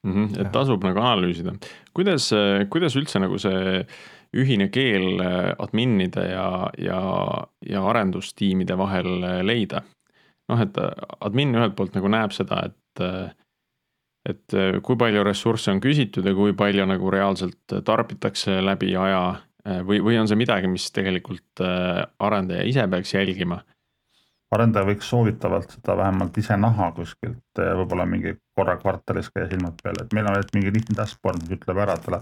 mm. 0.03 0.13
-hmm, 0.13 0.39
et 0.41 0.51
tasub 0.55 0.85
nagu 0.85 1.01
analüüsida, 1.03 1.55
kuidas, 1.93 2.31
kuidas 2.69 2.95
üldse 2.99 3.21
nagu 3.21 3.37
see 3.41 3.83
ühine 4.35 4.69
keel 4.69 5.21
äh, 5.23 5.55
adminide 5.57 6.25
ja, 6.29 6.69
ja, 6.77 7.01
ja 7.65 7.83
arendustiimide 7.89 8.77
vahel 8.77 9.23
äh, 9.23 9.41
leida. 9.45 9.83
noh, 10.49 10.61
et 10.61 10.77
äh, 10.77 10.93
admin 11.21 11.53
ühelt 11.55 11.75
poolt 11.77 11.97
nagu 11.97 12.09
näeb 12.09 12.33
seda, 12.33 12.63
et, 12.69 13.03
et 14.29 14.55
kui 14.83 14.97
palju 14.99 15.23
ressursse 15.23 15.71
on 15.71 15.81
küsitud 15.81 16.25
ja 16.25 16.33
kui 16.35 16.53
palju 16.57 16.85
nagu 16.89 17.11
reaalselt 17.13 17.77
tarbitakse 17.85 18.59
läbi 18.61 18.95
aja 18.97 19.21
või, 19.85 19.99
või 20.05 20.17
on 20.21 20.29
see 20.29 20.39
midagi, 20.39 20.69
mis 20.71 20.87
tegelikult 20.95 21.63
arendaja 21.63 22.63
ise 22.69 22.87
peaks 22.89 23.13
jälgima 23.13 23.61
arendaja 24.55 24.87
võiks 24.87 25.09
soovitavalt 25.09 25.75
seda 25.75 25.95
vähemalt 25.97 26.37
ise 26.41 26.57
näha 26.57 26.89
kuskilt, 26.97 27.59
võib-olla 27.59 28.05
mingi 28.09 28.33
korra 28.57 28.75
kvartalis 28.81 29.29
käia 29.33 29.47
silmad 29.51 29.77
peal, 29.83 29.99
et 30.01 30.15
meil 30.15 30.29
on 30.29 30.37
nüüd 30.37 30.51
mingi 30.57 30.73
lihtne 30.73 30.97
dashboard, 30.97 31.43
mis 31.43 31.59
ütleb 31.59 31.81
ära, 31.85 31.95
et 31.97 32.05
talle 32.07 32.21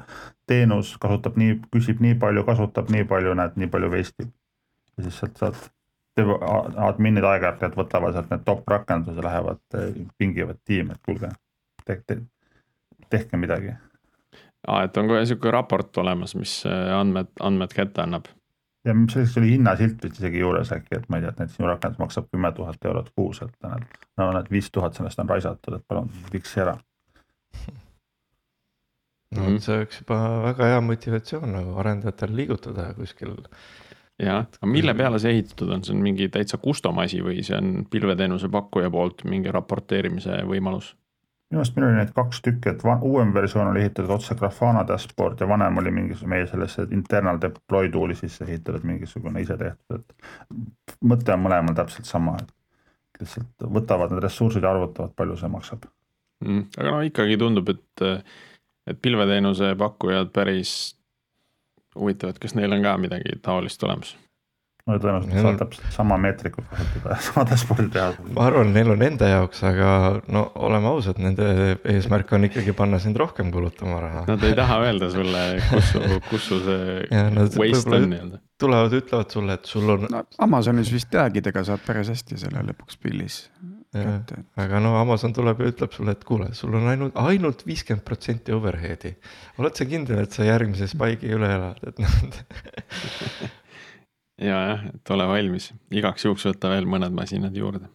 teenus 0.49 0.93
kasutab 1.01 1.39
nii, 1.39 1.57
küsib 1.73 2.03
nii 2.03 2.17
palju, 2.19 2.43
kasutab 2.47 2.91
nii 2.93 3.07
palju, 3.07 3.33
näed, 3.39 3.57
nii 3.61 3.71
palju 3.71 3.91
vestib. 3.95 4.31
ja 4.97 5.07
siis 5.07 5.19
sealt 5.21 5.39
saad, 5.39 5.67
adminid 6.89 7.25
aeg-ajalt 7.29 7.77
võtavad 7.77 8.15
sealt 8.15 8.31
need 8.33 8.45
top 8.45 8.67
rakendused, 8.73 9.23
lähevad, 9.23 9.61
pingivad 10.17 10.59
tiimi, 10.65 10.97
et 10.97 11.03
kuulge, 11.05 11.31
tehke, 11.85 12.21
tehke 13.13 13.39
midagi. 13.39 13.75
Aa, 14.67 14.83
et 14.83 14.97
on 14.97 15.07
kohe 15.07 15.25
sihuke 15.25 15.51
raport 15.51 15.97
olemas, 15.97 16.35
mis 16.35 16.59
andmed, 16.67 17.31
andmed 17.39 17.73
kätte 17.75 18.03
annab 18.03 18.27
ja 18.87 18.95
selleks 19.11 19.37
oli 19.37 19.51
hinnasilt 19.51 20.03
vist 20.03 20.19
isegi 20.21 20.41
juures 20.41 20.71
äkki, 20.75 20.97
et 20.97 21.07
ma 21.09 21.19
ei 21.19 21.25
tea, 21.25 21.33
et 21.33 21.41
näiteks 21.41 21.57
sinu 21.59 21.69
rakendus 21.69 22.01
maksab 22.01 22.27
kümme 22.31 22.51
tuhat 22.55 22.85
eurot 22.89 23.09
kuus, 23.15 23.41
et 23.43 23.55
näed, 23.65 23.87
no 24.19 24.29
näed, 24.35 24.51
viis 24.53 24.69
tuhat 24.73 24.97
sellest 24.97 25.19
on 25.23 25.31
raisatud, 25.31 25.79
et 25.79 25.87
palun 25.87 26.11
fiksi 26.31 26.61
ära. 26.63 26.77
no 29.35 29.41
mm 29.41 29.47
-hmm. 29.47 29.59
see 29.59 29.77
oleks 29.77 29.99
juba 30.01 30.19
väga 30.43 30.69
hea 30.71 30.81
motivatsioon 30.81 31.51
nagu 31.51 31.75
arendajatel 31.83 32.35
liigutada 32.35 32.93
kuskil. 32.93 33.35
jah, 34.23 34.45
aga 34.61 34.71
mille 34.71 34.93
peale 34.93 35.19
see 35.19 35.31
ehitatud 35.31 35.69
on, 35.69 35.83
see 35.83 35.95
on 35.95 36.01
mingi 36.03 36.29
täitsa 36.29 36.57
custom 36.57 36.97
asi 36.99 37.19
või 37.21 37.43
see 37.43 37.57
on 37.57 37.85
pilveteenuse 37.89 38.49
pakkuja 38.49 38.89
poolt 38.89 39.23
mingi 39.23 39.51
raporteerimise 39.51 40.43
võimalus? 40.53 40.95
Minu 41.51 41.61
arust 41.61 41.77
meil 41.77 41.87
oli 41.87 41.97
neid 41.99 42.11
kaks 42.15 42.41
tükki, 42.43 42.73
et 42.73 42.83
uuem 43.07 43.31
versioon 43.33 43.69
oli 43.71 43.85
ehitatud 43.85 44.11
otse 44.17 44.35
Grafana 44.35 44.83
dashboard 44.87 45.41
ja 45.41 45.47
vanem 45.47 45.77
oli 45.77 45.91
mingisugune 45.91 46.35
meie 46.35 46.47
sellesse 46.47 46.87
internal 46.91 47.39
deploy 47.41 47.89
tool'i 47.93 48.15
sisse 48.19 48.43
ehitatud 48.45 48.83
mingisugune 48.87 49.41
ise 49.41 49.57
tehtud, 49.57 50.03
et 50.03 50.97
mõte 51.01 51.33
on 51.33 51.45
mõlemal 51.45 51.77
täpselt 51.77 52.09
sama, 52.09 52.35
et 52.41 53.21
lihtsalt 53.21 53.67
võtavad 53.77 54.11
need 54.11 54.23
ressursid 54.27 54.67
ja 54.67 54.75
arvutavad, 54.75 55.15
palju 55.15 55.39
see 55.39 55.53
maksab 55.53 55.87
mm,. 56.43 56.67
aga 56.77 56.93
no 56.93 57.01
ikkagi 57.07 57.39
tundub, 57.39 57.71
et, 57.71 58.05
et 58.91 59.01
pilveteenuse 59.01 59.73
pakkujad 59.79 60.33
päris 60.35 60.77
huvitav, 61.95 62.35
et 62.35 62.43
kas 62.43 62.55
neil 62.59 62.75
on 62.75 62.83
ka 62.83 62.97
midagi 63.01 63.39
taolist 63.41 63.83
olemas? 63.87 64.17
No 64.87 64.97
tõenäoliselt 65.03 65.43
saab 65.43 65.59
täpselt 65.61 65.95
sama 65.95 66.17
meetrikut 66.21 66.67
kasutada 66.71 67.15
ja 67.15 67.19
sama 67.27 67.45
dashboard'i 67.49 67.87
teha. 67.93 68.27
ma 68.37 68.47
arvan, 68.47 68.73
neil 68.75 68.93
on 68.93 69.05
enda 69.07 69.29
jaoks, 69.31 69.63
aga 69.67 69.91
no 70.33 70.45
oleme 70.67 70.91
ausad, 70.91 71.19
nende 71.23 71.77
eesmärk 71.93 72.31
on 72.37 72.47
ikkagi 72.47 72.75
panna 72.77 72.99
sind 73.03 73.19
rohkem 73.19 73.51
kulutama 73.53 74.01
raha. 74.03 74.25
Nad 74.29 74.45
ei 74.47 74.55
taha 74.57 74.81
öelda 74.87 75.11
sulle, 75.13 75.45
kus 75.69 75.93
su, 75.93 76.03
kus 76.31 76.51
sul 76.51 76.63
see 76.67 77.23
waste 77.59 77.95
on 77.99 78.11
nii-öelda. 78.13 78.41
tulevad, 78.59 78.99
ütlevad 79.01 79.33
sulle, 79.37 79.59
et 79.59 79.73
sul 79.73 79.97
on 79.97 80.07
no,. 80.11 80.23
Amazonis 80.47 80.91
vist 80.93 81.11
tag'idega 81.13 81.65
saad 81.67 81.83
päris 81.85 82.13
hästi 82.13 82.39
selle 82.45 82.63
lõpuks 82.71 82.99
pillis 83.03 83.43
kätte. 83.91 84.41
aga 84.59 84.81
no 84.83 84.95
Amazon 84.99 85.35
tuleb 85.35 85.61
ja 85.63 85.71
ütleb 85.71 85.93
sulle, 85.95 86.15
et 86.15 86.25
kuule, 86.27 86.49
sul 86.57 86.75
on 86.79 86.87
ainult, 86.91 87.15
ainult 87.19 87.63
viiskümmend 87.67 88.03
protsenti 88.07 88.55
overhead'i. 88.55 89.15
oled 89.59 89.79
sa 89.79 89.87
kindel, 89.89 90.23
et 90.23 90.35
sa 90.35 90.47
järgmise 90.47 90.89
spike'i 90.91 91.35
üle 91.35 91.51
elad, 91.59 91.83
et 91.87 92.03
noh 92.03 92.17
ja 94.41 94.57
jah, 94.71 94.87
et 94.93 95.11
ole 95.13 95.27
valmis, 95.29 95.71
igaks 95.91 96.25
juhuks 96.27 96.45
võta 96.49 96.71
veel 96.73 96.89
mõned 96.89 97.15
masinad 97.15 97.55
juurde. 97.57 97.89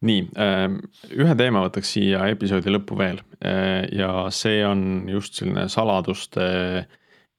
nii, 0.00 0.20
ähm, 0.40 0.78
ühe 1.12 1.34
teema 1.36 1.60
võtaks 1.66 1.90
siia 1.92 2.22
episoodi 2.32 2.72
lõppu 2.72 2.96
veel. 2.96 3.18
Äh, 3.44 3.84
ja 3.92 4.30
see 4.32 4.62
on 4.64 5.04
just 5.12 5.36
selline 5.36 5.66
saladuste 5.68 6.46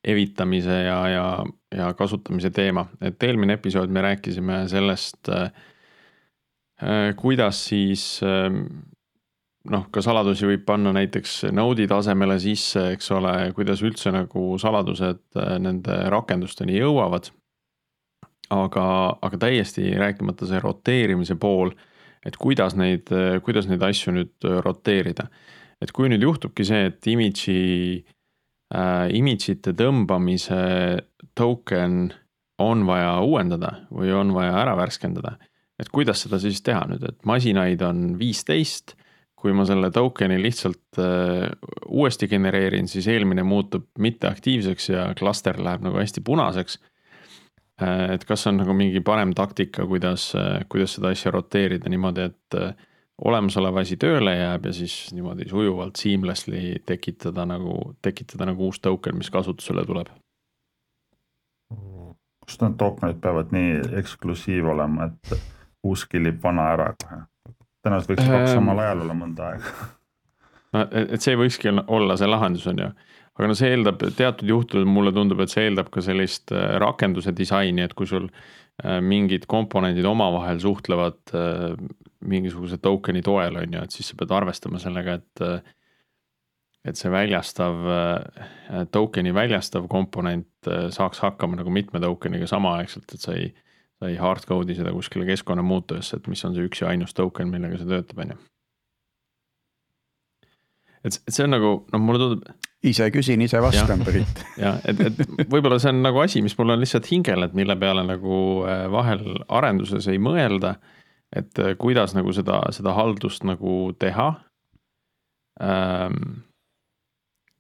evitamise 0.03 0.75
ja, 0.85 0.99
ja, 1.09 1.25
ja 1.73 1.87
kasutamise 1.97 2.51
teema, 2.53 2.85
et 3.01 3.23
eelmine 3.23 3.57
episood 3.57 3.89
me 3.89 4.03
rääkisime 4.05 4.63
sellest, 4.69 5.29
äh, 5.29 5.49
äh, 6.83 7.15
kuidas 7.17 7.65
siis 7.71 8.05
ähm, 8.25 8.65
noh, 9.69 9.85
ka 9.93 10.01
saladusi 10.03 10.47
võib 10.49 10.63
panna 10.65 10.93
näiteks 10.95 11.51
Node'i 11.53 11.89
tasemele 11.89 12.37
sisse, 12.41 12.87
eks 12.95 13.11
ole, 13.13 13.33
kuidas 13.57 13.83
üldse 13.85 14.13
nagu 14.13 14.55
saladused 14.61 15.21
äh, 15.37 15.55
nende 15.61 16.01
rakendusteni 16.13 16.79
jõuavad. 16.79 17.31
aga, 18.51 18.83
aga 19.23 19.37
täiesti 19.39 19.93
rääkimata 19.95 20.47
see 20.47 20.59
roteerimise 20.59 21.37
pool, 21.39 21.69
et 22.25 22.35
kuidas 22.37 22.75
neid, 22.75 23.07
kuidas 23.45 23.69
neid 23.69 23.81
asju 23.81 24.11
nüüd 24.11 24.49
roteerida. 24.65 25.29
et 25.81 25.91
kui 25.91 26.09
nüüd 26.09 26.21
juhtubki 26.21 26.65
see, 26.65 26.89
et 26.91 27.07
image'i 27.07 28.03
äh,, 28.75 29.07
image'ite 29.17 29.73
tõmbamise 29.73 30.61
token 31.35 32.11
on 32.61 32.85
vaja 32.85 33.19
uuendada 33.25 33.71
või 33.91 34.11
on 34.13 34.33
vaja 34.35 34.53
ära 34.61 34.75
värskendada, 34.77 35.37
et 35.79 35.89
kuidas 35.89 36.21
seda 36.25 36.39
siis 36.41 36.61
teha 36.61 36.83
nüüd, 36.89 37.03
et 37.07 37.25
masinaid 37.25 37.81
on 37.85 38.11
viisteist 38.19 38.95
kui 39.41 39.53
ma 39.57 39.65
selle 39.65 39.89
token'i 39.93 40.37
lihtsalt 40.41 40.99
äh, 41.01 41.49
uuesti 41.89 42.29
genereerin, 42.29 42.87
siis 42.87 43.07
eelmine 43.09 43.43
muutub 43.43 43.87
mitteaktiivseks 43.99 44.89
ja 44.93 45.07
klaster 45.17 45.57
läheb 45.63 45.81
nagu 45.87 45.97
hästi 45.97 46.21
punaseks 46.25 46.77
äh,. 47.81 48.13
et 48.13 48.25
kas 48.29 48.45
on 48.47 48.61
nagu 48.61 48.75
mingi 48.77 49.01
parem 49.01 49.33
taktika, 49.37 49.87
kuidas 49.89 50.31
äh,, 50.37 50.61
kuidas 50.69 50.97
seda 50.97 51.13
asja 51.15 51.33
roteerida 51.33 51.89
niimoodi, 51.89 52.29
et 52.29 52.59
äh, 52.59 52.75
olemasolev 53.21 53.81
asi 53.81 53.97
tööle 54.01 54.35
jääb 54.35 54.67
ja 54.69 54.73
siis 54.73 54.95
niimoodi 55.15 55.49
sujuvalt 55.49 55.99
seamlessly 56.01 56.81
tekitada 56.85 57.45
nagu, 57.49 57.95
tekitada 58.01 58.49
nagu 58.49 58.69
uus 58.69 58.79
token, 58.79 59.17
mis 59.17 59.29
kasutusele 59.33 59.85
tuleb. 59.85 60.13
kas 62.45 62.57
need 62.61 62.77
tokenid 62.77 63.19
peavad 63.23 63.53
nii 63.55 63.75
eksklusiiv 64.01 64.69
olema, 64.73 65.07
et 65.07 65.37
uus 65.87 66.05
killib 66.09 66.41
vana 66.43 66.71
ära 66.73 66.93
kohe? 67.03 67.21
Tõenäoliselt 67.81 68.13
võiks 68.13 68.29
kaks 68.29 68.53
samal 68.55 68.83
ajal 68.83 69.03
olla 69.05 69.17
mõnda 69.17 69.49
aega. 69.51 69.89
no 70.75 70.85
et, 70.85 71.15
et 71.17 71.25
see 71.25 71.37
võikski 71.39 71.73
olla 71.81 72.17
see 72.19 72.29
lahendus, 72.29 72.67
on 72.71 72.83
ju. 72.83 72.89
aga 73.37 73.49
no 73.49 73.57
see 73.57 73.73
eeldab 73.75 74.05
teatud 74.17 74.53
juhtudel 74.53 74.87
mulle 74.89 75.13
tundub, 75.15 75.41
et 75.43 75.53
see 75.53 75.67
eeldab 75.69 75.91
ka 75.93 76.03
sellist 76.05 76.53
äh, 76.55 76.75
rakenduse 76.83 77.33
disaini, 77.37 77.85
et 77.85 77.95
kui 77.97 78.09
sul 78.09 78.29
äh, 78.29 78.99
mingid 79.03 79.47
komponendid 79.51 80.07
omavahel 80.07 80.61
suhtlevad 80.63 81.35
äh, 81.37 81.69
mingisuguse 82.21 82.77
token'i 82.81 83.23
toel, 83.25 83.57
on 83.63 83.77
ju, 83.77 83.85
et 83.85 83.95
siis 83.95 84.11
sa 84.11 84.17
pead 84.19 84.33
arvestama 84.41 84.81
sellega, 84.81 85.19
et 85.21 85.77
et 86.81 86.97
see 86.97 87.11
väljastav, 87.13 87.75
token'i 88.89 89.29
väljastav 89.37 89.83
komponent 89.85 90.69
saaks 90.89 91.19
hakkama 91.21 91.59
nagu 91.59 91.69
mitme 91.69 91.99
token'iga 92.01 92.47
samaaegselt, 92.49 93.05
et 93.13 93.21
sa 93.21 93.35
ei 93.37 93.51
sa 94.01 94.09
ei 94.09 94.17
hard 94.17 94.47
code'i 94.49 94.73
seda 94.73 94.93
kuskile 94.95 95.27
keskkonnamuutujasse, 95.29 96.17
et 96.17 96.29
mis 96.31 96.41
on 96.47 96.55
see 96.57 96.65
üks 96.65 96.81
ja 96.81 96.89
ainus 96.89 97.13
token, 97.13 97.51
millega 97.53 97.77
see 97.77 97.89
töötab, 97.89 98.23
on 98.23 98.33
ju. 98.33 98.37
et, 101.05 101.19
et 101.19 101.35
see 101.35 101.45
on 101.45 101.53
nagu, 101.53 101.71
noh, 101.93 102.01
mulle 102.01 102.21
tundub. 102.23 102.47
ise 102.89 103.11
küsin, 103.13 103.43
ise 103.45 103.61
vastan, 103.61 104.01
Priit. 104.07 104.41
jah, 104.63 104.81
et, 104.89 105.05
et 105.05 105.45
võib-olla 105.45 105.77
see 105.81 105.93
on 105.93 106.01
nagu 106.01 106.23
asi, 106.23 106.41
mis 106.41 106.57
mul 106.57 106.73
on 106.73 106.81
lihtsalt 106.81 107.11
hingel, 107.13 107.45
et 107.45 107.53
mille 107.57 107.77
peale 107.77 108.07
nagu 108.09 108.37
äh, 108.65 108.87
vahel 108.89 109.43
arenduses 109.53 110.09
ei 110.09 110.17
mõelda. 110.17 110.79
et 111.29 111.61
äh, 111.61 111.75
kuidas 111.77 112.17
nagu 112.17 112.33
seda, 112.33 112.63
seda 112.73 112.97
haldust 112.97 113.45
nagu 113.45 113.93
teha 114.01 114.31
ähm, 115.61 116.41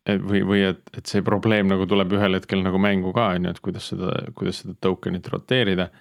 või, 0.09 0.41
või 0.41 0.69
et, 0.73 0.87
et 0.97 1.05
see 1.05 1.21
probleem 1.21 1.69
nagu 1.69 1.85
tuleb 1.85 2.17
ühel 2.17 2.41
hetkel 2.41 2.65
nagu 2.65 2.81
mängu 2.81 3.13
ka, 3.13 3.35
on 3.37 3.45
ju, 3.45 3.53
et 3.53 3.61
kuidas 3.61 3.93
seda, 3.93 4.15
kuidas 4.33 4.65
seda 4.65 4.73
token'it 4.81 5.29
roteerida 5.29 5.91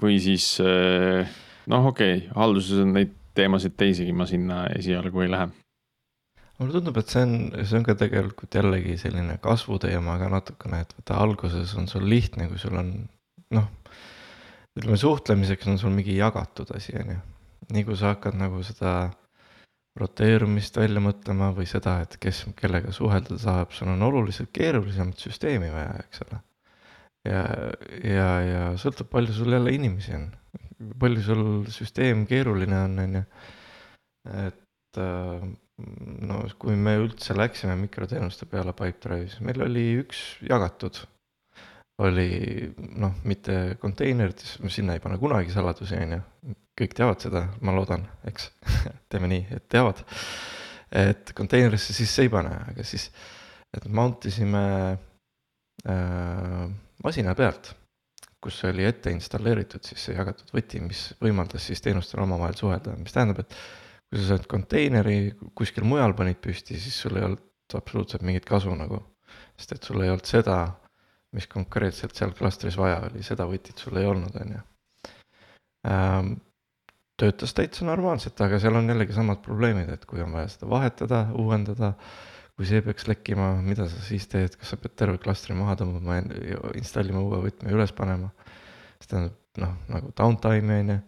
või 0.00 0.18
siis 0.22 0.52
eh, 0.64 1.28
noh, 1.70 1.90
okei 1.92 2.16
okay,, 2.18 2.28
halduses 2.36 2.82
on 2.84 2.94
neid 2.96 3.16
teemasid 3.36 3.76
teisigi, 3.78 4.14
ma 4.16 4.26
sinna 4.28 4.64
esialgu 4.76 5.24
ei 5.24 5.30
lähe. 5.30 5.48
mulle 6.58 6.74
tundub, 6.76 6.98
et 7.00 7.12
see 7.12 7.22
on, 7.24 7.36
see 7.64 7.78
on 7.78 7.86
ka 7.86 7.96
tegelikult 8.00 8.58
jällegi 8.58 8.98
selline 9.00 9.38
kasvuteema 9.40 10.18
ka 10.20 10.28
natukene, 10.32 10.82
et 10.84 10.92
vaata 10.98 11.20
alguses 11.24 11.72
on 11.80 11.88
sul 11.88 12.08
lihtne, 12.08 12.50
kui 12.50 12.60
sul 12.60 12.76
on 12.76 12.90
noh, 13.56 13.70
ütleme 14.76 14.98
suhtlemiseks 15.00 15.70
on 15.72 15.80
sul 15.80 15.94
mingi 15.94 16.18
jagatud 16.18 16.74
asi, 16.76 16.96
on 17.00 17.14
ju. 17.14 17.22
nii 17.70 17.86
kui 17.86 17.96
sa 17.96 18.14
hakkad 18.14 18.36
nagu 18.36 18.60
seda 18.66 18.92
roteerumist 20.00 20.76
välja 20.76 21.00
mõtlema 21.02 21.50
või 21.56 21.66
seda, 21.68 22.00
et 22.04 22.16
kes 22.20 22.44
kellega 22.58 22.92
suhelda 22.94 23.38
saab, 23.40 23.72
sul 23.74 23.90
on 23.94 24.02
oluliselt 24.06 24.52
keerulisemat 24.52 25.18
süsteemi 25.18 25.72
vaja, 25.72 25.96
eks 26.04 26.24
ole 26.26 26.44
ja, 27.28 27.42
ja, 28.04 28.28
ja 28.44 28.62
sõltub, 28.80 29.10
palju 29.12 29.34
sul 29.36 29.52
jälle 29.54 29.74
inimesi 29.76 30.14
on, 30.16 30.28
palju 31.00 31.24
sul 31.24 31.44
süsteem 31.72 32.26
keeruline 32.28 32.84
on, 32.86 32.98
on 33.04 33.18
ju. 33.20 33.24
et 34.46 35.00
äh, 35.00 35.50
no 36.28 36.42
kui 36.60 36.76
me 36.76 36.96
üldse 37.00 37.36
läksime 37.36 37.76
mikroteenuste 37.80 38.48
peale 38.50 38.74
Pipedrive'is, 38.76 39.38
meil 39.44 39.64
oli 39.64 39.86
üks 40.02 40.24
jagatud. 40.46 41.04
oli 42.00 42.70
noh, 42.96 43.18
mitte 43.28 43.76
konteinerites, 43.80 44.54
sinna 44.72 44.94
ei 44.96 45.02
pane 45.04 45.18
kunagi 45.20 45.52
saladusi, 45.52 45.98
on 46.00 46.14
ju, 46.14 46.20
kõik 46.80 46.94
teavad 46.96 47.20
seda, 47.20 47.42
ma 47.60 47.74
loodan, 47.76 48.06
eks 48.28 48.48
teeme 49.12 49.28
nii, 49.28 49.42
et 49.52 49.66
teavad. 49.68 50.00
et 50.96 51.34
konteinerisse 51.36 51.92
sisse 51.94 52.24
ei 52.24 52.32
pane, 52.32 52.54
aga 52.72 52.86
siis, 52.88 53.10
et 53.76 53.84
mount 53.92 54.24
isime 54.26 54.62
äh, 55.84 56.64
masina 57.04 57.34
pealt, 57.36 57.74
kus 58.40 58.62
oli 58.68 58.86
ette 58.88 59.12
installeeritud 59.12 59.84
siis 59.84 60.08
see 60.08 60.16
jagatud 60.16 60.50
võti, 60.54 60.80
mis 60.84 61.10
võimaldas 61.20 61.66
siis 61.68 61.82
teenustel 61.84 62.22
omavahel 62.24 62.56
suhelda, 62.58 62.96
mis 63.00 63.14
tähendab, 63.14 63.44
et 63.44 63.56
kui 64.10 64.20
sa 64.20 64.32
saad 64.32 64.48
konteineri 64.50 65.18
kuskil 65.56 65.86
mujal 65.86 66.16
panid 66.18 66.40
püsti, 66.42 66.78
siis 66.80 66.96
sul 67.04 67.18
ei 67.20 67.26
olnud 67.28 67.76
absoluutselt 67.78 68.24
mingit 68.26 68.48
kasu 68.48 68.74
nagu. 68.74 69.04
sest 69.60 69.72
et 69.76 69.84
sul 69.86 70.00
ei 70.02 70.08
olnud 70.10 70.26
seda, 70.26 70.56
mis 71.36 71.46
konkreetselt 71.46 72.16
seal 72.16 72.32
klastris 72.34 72.78
vaja 72.80 73.02
oli, 73.06 73.22
seda 73.22 73.44
võtit 73.46 73.78
sul 73.78 73.98
ei 74.00 74.08
olnud, 74.08 74.34
on 74.40 74.54
ju. 74.56 74.62
Ähm, 75.90 76.32
töötas 77.20 77.54
täitsa 77.54 77.84
normaalselt, 77.86 78.40
aga 78.40 78.58
seal 78.58 78.78
on 78.80 78.88
jällegi 78.90 79.14
samad 79.14 79.42
probleemid, 79.44 79.92
et 79.92 80.06
kui 80.08 80.22
on 80.24 80.32
vaja 80.34 80.48
seda 80.54 80.70
vahetada, 80.70 81.20
uuendada 81.38 81.92
kui 82.60 82.68
see 82.68 82.82
peaks 82.84 83.06
lekkima, 83.08 83.54
mida 83.64 83.86
sa 83.88 84.02
siis 84.04 84.26
teed, 84.28 84.52
kas 84.60 84.74
sa 84.74 84.76
pead 84.76 84.92
terve 85.00 85.16
klastri 85.22 85.54
maha 85.56 85.78
tõmbama 85.80 86.18
ja 86.20 86.58
installima 86.76 87.22
uue 87.24 87.38
võtme 87.46 87.72
üles 87.72 87.94
panema. 87.96 88.28
see 89.00 89.08
tähendab 89.14 89.38
noh, 89.64 89.72
nagu 89.88 90.12
downtime'i 90.12 90.82
on 90.84 90.92
ju. 90.92 90.98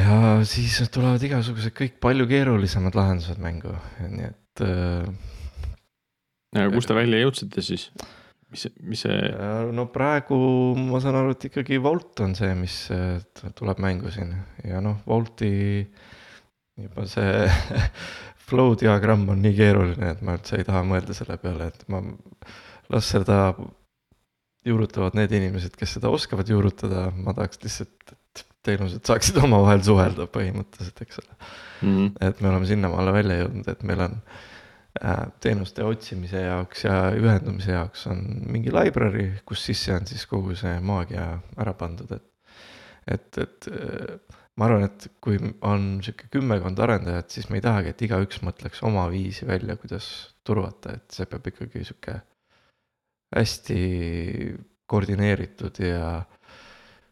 ja 0.00 0.18
siis 0.50 0.80
tulevad 0.90 1.22
igasugused 1.22 1.70
kõik 1.78 2.00
palju 2.02 2.26
keerulisemad 2.26 2.98
lahendused 2.98 3.38
mängu, 3.38 3.76
nii 4.02 4.26
et 4.26 4.66
äh,. 4.66 5.06
ja 6.58 6.66
kus 6.74 6.90
te 6.90 6.98
välja 6.98 7.22
jõudsite 7.22 7.62
siis? 7.62 7.86
mis, 8.50 8.66
mis 8.82 9.06
see? 9.06 9.22
no 9.70 9.86
praegu 9.94 10.36
ma 10.82 10.98
saan 10.98 11.20
aru, 11.22 11.38
et 11.38 11.46
ikkagi 11.46 11.78
Vault 11.78 12.26
on 12.26 12.34
see, 12.34 12.58
mis 12.58 12.88
äh, 12.90 13.22
tuleb 13.54 13.86
mängu 13.86 14.10
siin 14.10 14.34
ja 14.66 14.82
noh, 14.82 14.98
Vaulti 15.06 15.54
juba 16.74 17.06
see 17.06 17.46
flow 18.46 18.76
diagramm 18.78 19.26
on 19.32 19.42
nii 19.42 19.56
keeruline, 19.56 20.12
et 20.14 20.22
ma 20.24 20.36
üldse 20.38 20.60
ei 20.60 20.66
taha 20.66 20.84
mõelda 20.86 21.16
selle 21.16 21.38
peale, 21.42 21.70
et 21.72 21.86
ma, 21.92 22.02
las 22.92 23.10
seda 23.14 23.40
juurutavad 24.66 25.16
need 25.18 25.34
inimesed, 25.36 25.76
kes 25.78 25.96
seda 25.98 26.10
oskavad 26.14 26.48
juurutada, 26.50 27.08
ma 27.14 27.34
tahaks 27.36 27.60
lihtsalt, 27.62 28.14
et 28.14 28.44
teenused 28.66 29.06
saaksid 29.06 29.38
omavahel 29.42 29.82
suhelda 29.86 30.26
põhimõtteliselt, 30.32 31.02
eks 31.04 31.22
ole 31.22 31.32
mm. 31.36 31.88
-hmm. 31.88 32.12
et 32.28 32.40
me 32.42 32.50
oleme 32.50 32.68
sinnamaale 32.70 33.14
välja 33.14 33.40
jõudnud, 33.42 33.68
et 33.70 33.84
meil 33.86 34.02
on 34.08 34.16
äh, 35.02 35.20
teenuste 35.42 35.86
otsimise 35.86 36.42
jaoks 36.46 36.86
ja 36.86 36.96
ühendamise 37.14 37.76
jaoks 37.76 38.06
on 38.10 38.24
mingi 38.50 38.74
library, 38.74 39.28
kus 39.46 39.66
sisse 39.70 39.94
on 39.94 40.06
siis 40.10 40.26
kogu 40.26 40.56
see 40.58 40.74
maagia 40.80 41.28
ära 41.58 41.74
pandud, 41.78 42.10
et. 42.18 42.26
et, 43.06 43.38
et 43.46 43.70
äh, 43.70 44.35
ma 44.56 44.68
arvan, 44.68 44.86
et 44.88 45.08
kui 45.20 45.38
on 45.66 45.88
sihuke 46.04 46.30
kümmekond 46.32 46.80
arendajat, 46.80 47.34
siis 47.34 47.50
me 47.50 47.60
ei 47.60 47.64
tahagi, 47.64 47.92
et 47.92 48.06
igaüks 48.06 48.40
mõtleks 48.46 48.80
oma 48.88 49.04
viisi 49.12 49.48
välja, 49.48 49.76
kuidas 49.80 50.08
turvata, 50.46 50.96
et 50.96 51.16
see 51.16 51.28
peab 51.30 51.50
ikkagi 51.50 51.84
sihuke 51.84 52.16
hästi 53.36 53.80
koordineeritud 54.88 55.80
ja 55.82 56.22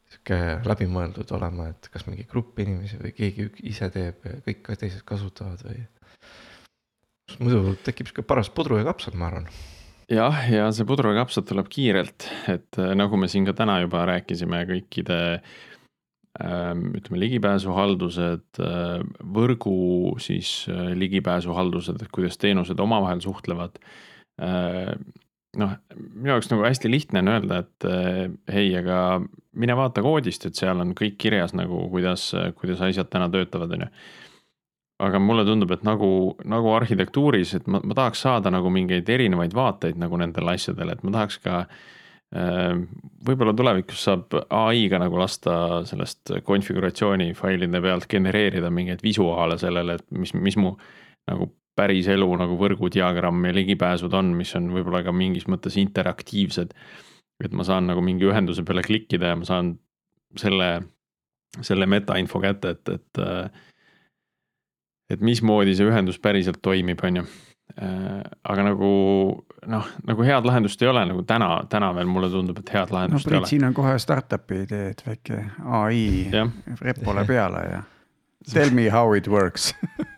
sihuke 0.09 0.40
läbimõeldud 0.64 1.34
olema, 1.36 1.68
et 1.74 1.90
kas 1.92 2.07
mingi 2.09 2.26
grupp 2.30 2.61
inimesi 2.62 3.01
või 3.03 3.12
keegi 3.16 3.51
ise 3.70 3.90
teeb 3.92 4.24
ja 4.24 4.38
kõik 4.47 4.72
teised 4.80 5.05
kasutavad 5.05 5.64
või. 5.66 5.84
muidu 7.40 7.76
tekib 7.84 8.09
sihuke 8.09 8.24
paras 8.26 8.49
pudru 8.49 8.78
ja 8.78 8.86
kapsad, 8.88 9.18
ma 9.18 9.28
arvan 9.28 9.49
jah, 10.11 10.45
ja 10.53 10.70
see 10.72 10.86
pudru 10.88 11.12
ja 11.12 11.22
kapsad 11.22 11.49
tuleb 11.49 11.68
kiirelt, 11.72 12.28
et 12.53 12.80
äh, 12.80 12.95
nagu 12.97 13.18
me 13.20 13.28
siin 13.28 13.47
ka 13.49 13.57
täna 13.57 13.80
juba 13.84 14.05
rääkisime, 14.09 14.64
kõikide 14.70 15.20
ähm, 15.34 15.74
ütleme, 16.43 17.18
ligipääsuhaldused, 17.22 18.59
äh, 18.59 19.03
võrgu 19.22 20.16
siis 20.18 20.64
äh, 20.70 20.91
ligipääsuhaldused, 20.99 22.01
et 22.03 22.11
kuidas 22.14 22.39
teenused 22.43 22.80
omavahel 22.80 23.22
suhtlevad 23.22 23.78
noh, 25.55 25.74
minu 25.95 26.32
jaoks 26.32 26.49
nagu 26.51 26.64
hästi 26.66 26.91
lihtne 26.91 27.20
on 27.22 27.28
öelda, 27.30 27.61
et 27.62 27.85
hei, 28.51 28.72
aga 28.74 29.20
mine 29.55 29.76
vaata 29.78 30.03
koodist, 30.03 30.49
et 30.49 30.59
seal 30.59 30.82
on 30.82 30.91
kõik 30.99 31.14
kirjas 31.22 31.55
nagu, 31.55 31.85
kuidas, 31.93 32.32
kuidas 32.59 32.82
asjad 32.82 33.12
täna 33.12 33.28
töötavad, 33.30 33.76
on 33.76 33.85
ju. 33.87 33.91
aga 35.07 35.20
mulle 35.22 35.45
tundub, 35.47 35.70
et 35.70 35.87
nagu, 35.87 36.09
nagu 36.51 36.74
arhitektuuris, 36.74 37.55
et 37.61 37.70
ma, 37.70 37.78
ma 37.78 37.95
tahaks 37.95 38.26
saada 38.26 38.51
nagu 38.51 38.74
mingeid 38.74 39.07
erinevaid 39.07 39.55
vaateid 39.55 40.03
nagu 40.03 40.18
nendele 40.18 40.59
asjadele, 40.59 40.99
et 40.99 41.07
ma 41.07 41.14
tahaks 41.20 41.39
ka 41.47 41.62
võib-olla 42.35 43.55
tulevikus 43.55 44.01
saab 44.09 44.35
ai-ga 44.51 44.99
nagu 44.99 45.18
lasta 45.20 45.82
sellest 45.87 46.32
konfiguratsiooni 46.45 47.30
failide 47.39 47.80
pealt 47.85 48.09
genereerida 48.11 48.70
mingeid 48.74 49.05
visuaale 49.05 49.59
sellele, 49.61 49.99
et 50.01 50.07
mis, 50.18 50.35
mis 50.35 50.59
mu 50.59 50.74
nagu 51.30 51.49
päris 51.78 52.09
elu 52.11 52.26
nagu 52.39 52.57
võrgudiagramm 52.59 53.49
ja 53.49 53.55
ligipääsud 53.55 54.12
on, 54.14 54.32
mis 54.39 54.55
on 54.59 54.70
võib-olla 54.74 55.03
ka 55.07 55.14
mingis 55.14 55.49
mõttes 55.51 55.78
interaktiivsed. 55.80 56.74
et 57.45 57.53
ma 57.53 57.64
saan 57.66 57.89
nagu 57.91 58.01
mingi 58.01 58.24
ühenduse 58.24 58.62
peale 58.64 58.82
klikkida 58.82 59.32
ja 59.32 59.37
ma 59.37 59.45
saan 59.45 59.74
selle, 60.39 60.68
selle 61.61 61.87
metainfo 61.87 62.41
kätte, 62.41 62.76
et, 62.76 62.89
et. 62.89 63.24
et 65.11 65.20
mismoodi 65.20 65.74
see 65.74 65.87
ühendus 65.87 66.18
päriselt 66.18 66.62
toimib, 66.62 67.03
on 67.05 67.16
ju. 67.20 67.24
Aga 67.74 68.62
nagu 68.62 68.90
noh, 69.66 69.86
nagu 70.06 70.26
head 70.26 70.46
lahendust 70.46 70.82
ei 70.84 70.88
ole 70.92 71.02
nagu 71.10 71.24
täna, 71.26 71.48
täna 71.70 71.88
veel 71.96 72.06
mulle 72.06 72.28
tundub, 72.30 72.60
et 72.60 72.70
head 72.76 72.92
lahendust 72.94 73.26
no, 73.26 73.30
Priit, 73.30 73.38
ei 73.38 73.42
ole. 73.42 73.50
siin 73.50 73.64
on 73.66 73.74
kohe 73.74 73.96
startup'i 73.98 74.60
idee, 74.66 74.92
et 74.92 75.02
väike 75.06 75.40
ai 75.80 76.04
repole 76.84 77.24
peale 77.32 77.64
ja 77.72 77.82
tell 78.52 78.70
me 78.70 78.90
how 78.92 79.16
it 79.16 79.26
works 79.28 79.72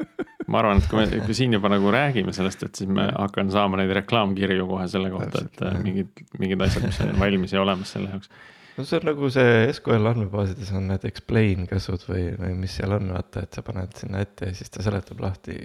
ma 0.50 0.60
arvan, 0.62 0.80
et 0.80 0.88
kui 0.90 1.00
me, 1.00 1.20
kui 1.26 1.36
siin 1.36 1.54
juba 1.56 1.70
nagu 1.72 1.92
räägime 1.92 2.34
sellest, 2.36 2.66
et 2.66 2.80
siis 2.80 2.90
me 2.90 3.08
hakkan 3.12 3.50
saama 3.54 3.80
neid 3.80 3.92
reklaamkirju 4.00 4.66
kohe 4.68 4.86
selle 4.90 5.10
kohta, 5.14 5.44
et 5.46 5.64
äh, 5.66 5.78
mingid, 5.82 6.26
mingid 6.40 6.66
asjad, 6.66 6.86
mis 6.86 7.00
on 7.04 7.16
valmis 7.20 7.54
ja 7.56 7.62
olemas 7.62 7.94
selle 7.96 8.12
jaoks. 8.14 8.30
No 8.76 8.84
see 8.84 8.98
on 9.00 9.08
nagu 9.08 9.30
see 9.32 9.52
SQL 9.72 10.10
andmebaasides 10.12 10.72
on 10.76 10.90
need 10.90 11.06
explain 11.08 11.66
käsud 11.70 12.04
või, 12.08 12.28
või 12.40 12.54
mis 12.60 12.76
seal 12.78 12.96
on, 12.96 13.12
vaata, 13.16 13.46
et 13.46 13.56
sa 13.56 13.64
paned 13.66 13.94
sinna 13.98 14.22
ette 14.24 14.50
ja 14.50 14.56
siis 14.56 14.72
ta 14.72 14.84
seletab 14.84 15.22
lahti, 15.24 15.56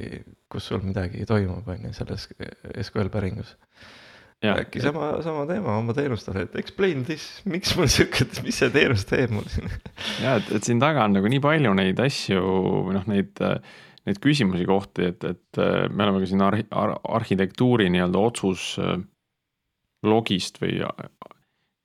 kus 0.51 0.70
sul 0.72 0.84
midagi 0.86 1.28
toimub, 1.30 1.68
on 1.68 1.89
ju, 1.89 1.95
selles 1.97 2.30
SQL 2.88 3.12
päringus. 3.14 3.55
Äkki 4.41 4.82
sama, 4.82 5.12
sama 5.22 5.43
teema 5.45 5.76
oma 5.78 5.93
teenustele, 5.93 6.47
et 6.47 6.55
explain 6.57 7.03
this, 7.05 7.28
miks 7.45 7.76
mul 7.78 7.86
sihuke, 7.91 8.26
mis 8.41 8.57
see 8.57 8.72
teenus 8.74 9.05
teeb 9.05 9.36
mul 9.36 9.45
siin. 9.53 9.70
ja, 10.24 10.39
et, 10.39 10.49
et 10.57 10.66
siin 10.66 10.82
taga 10.82 11.05
on 11.05 11.20
nagu 11.20 11.30
nii 11.30 11.43
palju 11.43 11.76
neid 11.78 12.01
asju 12.01 12.41
või 12.88 12.97
noh, 12.97 13.07
neid 13.12 13.43
neid 14.07 14.18
küsimusi 14.22 14.66
kohti, 14.66 15.12
et, 15.12 15.24
et 15.28 15.62
äh, 15.62 15.88
me 15.93 16.07
oleme 16.07 16.24
ka 16.24 16.30
siin 16.30 16.41
arhi, 16.41 16.66
ar, 16.74 16.95
arhitektuuri 17.20 17.89
nii-öelda 17.93 18.24
otsus 18.32 18.74
äh, 18.82 18.95
logist 20.07 20.57
või 20.62 20.80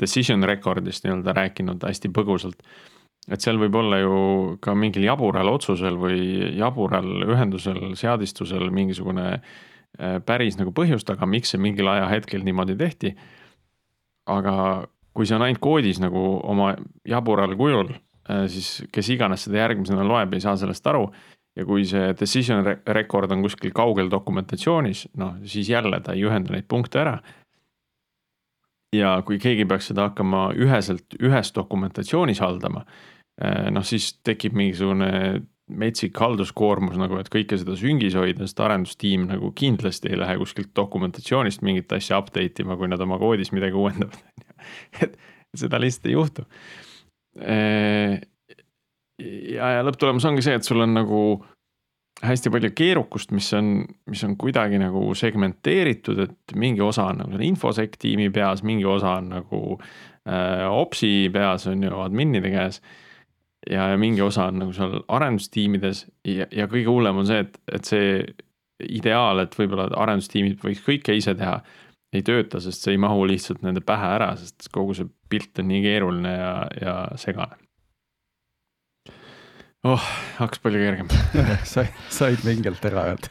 decision 0.01 0.45
record'ist 0.45 1.07
nii-öelda 1.07 1.35
rääkinud 1.37 1.87
hästi 1.89 2.11
põgusalt. 2.15 2.61
et 3.31 3.43
seal 3.43 3.59
võib 3.59 3.75
olla 3.75 3.99
ju 3.99 4.19
ka 4.63 4.75
mingil 4.75 5.03
jabural 5.03 5.49
otsusel 5.51 5.97
või 5.99 6.53
jabural 6.57 7.25
ühendusel, 7.27 7.95
seadistusel 7.99 8.71
mingisugune 8.71 9.41
päris 10.27 10.59
nagu 10.59 10.73
põhjus 10.77 11.05
taga, 11.09 11.27
miks 11.27 11.55
see 11.55 11.61
mingil 11.61 11.89
ajahetkel 11.89 12.45
niimoodi 12.45 12.77
tehti. 12.77 13.17
aga 14.27 14.87
kui 15.15 15.27
see 15.27 15.37
on 15.37 15.47
ainult 15.47 15.63
koodis 15.63 16.01
nagu 16.03 16.41
oma 16.45 16.75
jabural 17.09 17.55
kujul, 17.57 17.89
siis 18.53 18.85
kes 18.93 19.09
iganes 19.15 19.47
seda 19.47 19.63
järgmisena 19.63 20.05
loeb, 20.05 20.35
ei 20.35 20.43
saa 20.45 20.57
sellest 20.61 20.87
aru 20.87 21.07
ja 21.57 21.65
kui 21.65 21.87
see 21.89 22.13
decision 22.21 22.65
record 22.93 23.33
on 23.33 23.45
kuskil 23.47 23.73
kaugel 23.77 24.11
dokumentatsioonis, 24.13 25.07
noh 25.17 25.39
siis 25.49 25.71
jälle 25.73 26.01
ta 26.05 26.17
ei 26.17 26.27
ühenda 26.29 26.53
neid 26.53 26.69
punkte 26.69 27.01
ära. 27.01 27.19
Ja 28.97 29.17
kui 29.27 29.41
keegi 29.43 29.67
peaks 29.69 29.91
seda 29.93 30.09
hakkama 30.11 30.49
üheselt 30.59 31.19
ühes 31.21 31.53
dokumentatsioonis 31.57 32.41
haldama, 32.45 32.85
eh, 33.43 33.69
noh 33.73 33.85
siis 33.87 34.15
tekib 34.27 34.57
mingisugune 34.59 35.43
metsik 35.67 36.15
halduskoormus 36.23 36.95
nagu, 37.01 37.19
et 37.19 37.31
kõike 37.33 37.59
seda 37.59 37.75
süngis 37.79 38.15
hoida, 38.15 38.47
sest 38.47 38.61
arendustiim 38.63 39.25
nagu 39.33 39.51
kindlasti 39.59 40.13
ei 40.13 40.21
lähe 40.21 40.37
kuskilt 40.39 40.71
dokumentatsioonist 40.79 41.65
mingit 41.67 41.91
asja 41.93 42.21
update 42.23 42.63
ima, 42.63 42.77
kui 42.79 42.87
nad 42.87 43.03
oma 43.03 43.19
koodis 43.19 43.51
midagi 43.55 43.75
uuendavad 43.75 44.21
et 45.03 45.19
seda 45.57 45.81
lihtsalt 45.83 46.07
ei 46.11 46.15
juhtu. 46.15 46.47
Eh, 47.43 48.15
ja, 49.57 49.73
ja 49.79 49.85
lõpptulemus 49.87 50.27
ongi 50.29 50.45
see, 50.47 50.57
et 50.59 50.67
sul 50.67 50.85
on 50.85 50.95
nagu 50.97 51.21
hästi 52.25 52.51
palju 52.53 52.71
keerukust, 52.77 53.33
mis 53.37 53.49
on, 53.57 53.85
mis 54.11 54.23
on 54.25 54.37
kuidagi 54.41 54.79
nagu 54.81 55.03
segmenteeritud, 55.17 56.21
et 56.25 56.55
mingi 56.57 56.81
osa 56.85 57.11
on 57.13 57.23
nagu 57.25 57.41
infosec 57.45 57.99
tiimi 58.01 58.31
peas, 58.33 58.63
mingi 58.67 58.87
osa 58.89 59.19
on 59.21 59.29
nagu 59.35 59.61
äh, 59.77 60.65
opsi 60.71 61.29
peas 61.33 61.67
on 61.71 61.85
ju 61.85 62.01
adminide 62.01 62.53
käes. 62.53 62.81
ja, 63.71 63.89
ja 63.89 63.99
mingi 63.99 64.23
osa 64.23 64.47
on 64.47 64.61
nagu 64.63 64.73
seal 64.73 65.01
arendustiimides 65.09 66.07
ja, 66.25 66.47
ja 66.53 66.69
kõige 66.71 66.93
hullem 66.93 67.23
on 67.23 67.27
see, 67.27 67.43
et, 67.45 67.59
et 67.73 67.85
see 67.85 68.11
ideaal, 68.89 69.41
et 69.43 69.57
võib-olla 69.59 69.89
arendustiimid 69.97 70.61
võiks 70.63 70.85
kõike 70.85 71.17
ise 71.17 71.35
teha, 71.35 71.61
ei 72.15 72.23
tööta, 72.25 72.61
sest 72.63 72.85
see 72.85 72.95
ei 72.95 73.03
mahu 73.03 73.27
lihtsalt 73.29 73.65
nende 73.67 73.83
pähe 73.85 74.09
ära, 74.17 74.33
sest 74.41 74.71
kogu 74.73 74.95
see 74.97 75.09
pilt 75.29 75.59
on 75.61 75.69
nii 75.69 75.85
keeruline 75.85 76.33
ja, 76.33 76.53
ja 76.81 76.99
segane 77.21 77.66
oh, 79.87 80.11
hakkas 80.41 80.63
palju 80.65 80.83
kergem. 80.83 81.11
Sai, 81.75 81.87
said 82.13 82.43
vingelt 82.47 82.85
ära 82.91 83.09
öelda 83.13 83.29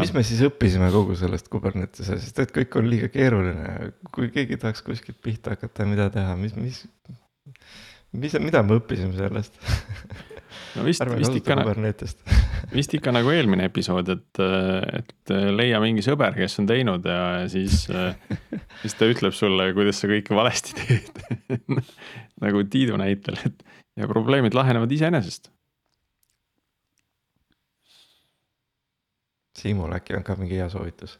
mis 0.00 0.12
me 0.14 0.22
siis 0.26 0.42
õppisime 0.46 0.90
kogu 0.94 1.16
sellest 1.18 1.48
Kubernetese, 1.52 2.18
sest 2.20 2.38
et 2.42 2.52
kõik 2.54 2.76
on 2.78 2.88
liiga 2.90 3.10
keeruline, 3.12 3.90
kui 4.14 4.30
keegi 4.34 4.58
tahaks 4.60 4.84
kuskilt 4.86 5.18
pihta 5.24 5.56
hakata, 5.56 5.86
mida 5.88 6.08
teha, 6.14 6.36
mis, 6.38 6.54
mis, 6.58 6.82
mis, 8.14 8.36
mida 8.42 8.62
me 8.66 8.78
õppisime 8.80 9.16
sellest 9.18 9.58
no 10.76 10.84
vist, 10.86 11.04
vist 11.18 11.36
ikka, 11.40 11.56
vist 12.78 12.94
ikka 12.98 13.14
nagu 13.14 13.32
eelmine 13.34 13.66
episood, 13.70 14.10
et, 14.14 14.42
et 15.00 15.34
leia 15.54 15.80
mingi 15.82 16.04
sõber, 16.06 16.36
kes 16.38 16.60
on 16.62 16.68
teinud 16.70 17.06
ja 17.08 17.20
siis, 17.52 17.86
siis 18.82 18.98
ta 18.98 19.08
ütleb 19.10 19.36
sulle, 19.36 19.70
kuidas 19.76 20.02
sa 20.02 20.10
kõike 20.10 20.36
valesti 20.36 20.76
teed 20.80 21.24
nagu 22.40 22.64
Tiidu 22.70 22.98
näitel, 23.00 23.38
et 23.46 23.64
ja 24.00 24.08
probleemid 24.08 24.54
lahenevad 24.54 24.92
iseenesest. 24.92 25.50
Siimul 29.58 29.92
äkki 29.92 30.16
on 30.16 30.24
ka 30.24 30.38
mingi 30.40 30.56
hea 30.56 30.68
soovitus? 30.72 31.18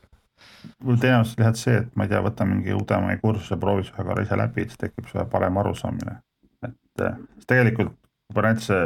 mul 0.85 0.97
tõenäoliselt 1.01 1.41
lihtsalt 1.41 1.59
see, 1.61 1.77
et 1.83 1.97
ma 1.97 2.05
ei 2.05 2.11
tea, 2.13 2.21
võta 2.25 2.45
mingi 2.49 2.73
Udemy 2.77 3.19
kursuse, 3.21 3.57
proovi 3.61 3.85
ühe 3.85 4.05
korra 4.05 4.25
ise 4.25 4.37
läbi, 4.37 4.65
siis 4.69 4.81
tekib 4.81 5.09
sulle 5.09 5.25
parem 5.29 5.57
arusaamine. 5.61 6.17
et 6.65 7.05
tegelikult 7.49 7.97
Kubernetese 8.31 8.79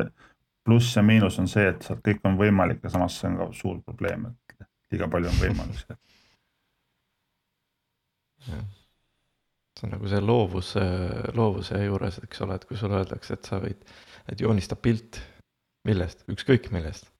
pluss 0.64 0.96
ja 0.96 1.02
miinus 1.02 1.38
on 1.42 1.48
see, 1.50 1.66
et 1.70 1.82
sealt 1.84 2.02
kõik 2.04 2.24
on 2.24 2.38
võimalik 2.40 2.84
ja 2.84 2.92
samas 2.94 3.18
see 3.20 3.30
on 3.30 3.38
ka 3.40 3.50
suur 3.56 3.80
probleem, 3.84 4.26
et 4.30 4.68
liiga 4.94 5.08
palju 5.12 5.32
on 5.32 5.40
võimalusi 5.42 5.98
see 9.74 9.88
on 9.88 9.94
nagu 9.96 10.10
see 10.10 10.22
loovus, 10.22 10.74
loovuse 11.36 11.80
juures, 11.82 12.20
eks 12.24 12.42
ole, 12.46 12.58
et 12.58 12.66
kui 12.68 12.78
sulle 12.78 13.00
öeldakse, 13.00 13.36
et 13.36 13.48
sa 13.48 13.58
võid, 13.62 13.82
et 14.30 14.40
joonista 14.40 14.78
pilt 14.78 15.20
millest, 15.88 16.24
ükskõik 16.30 16.70
millest. 16.74 17.10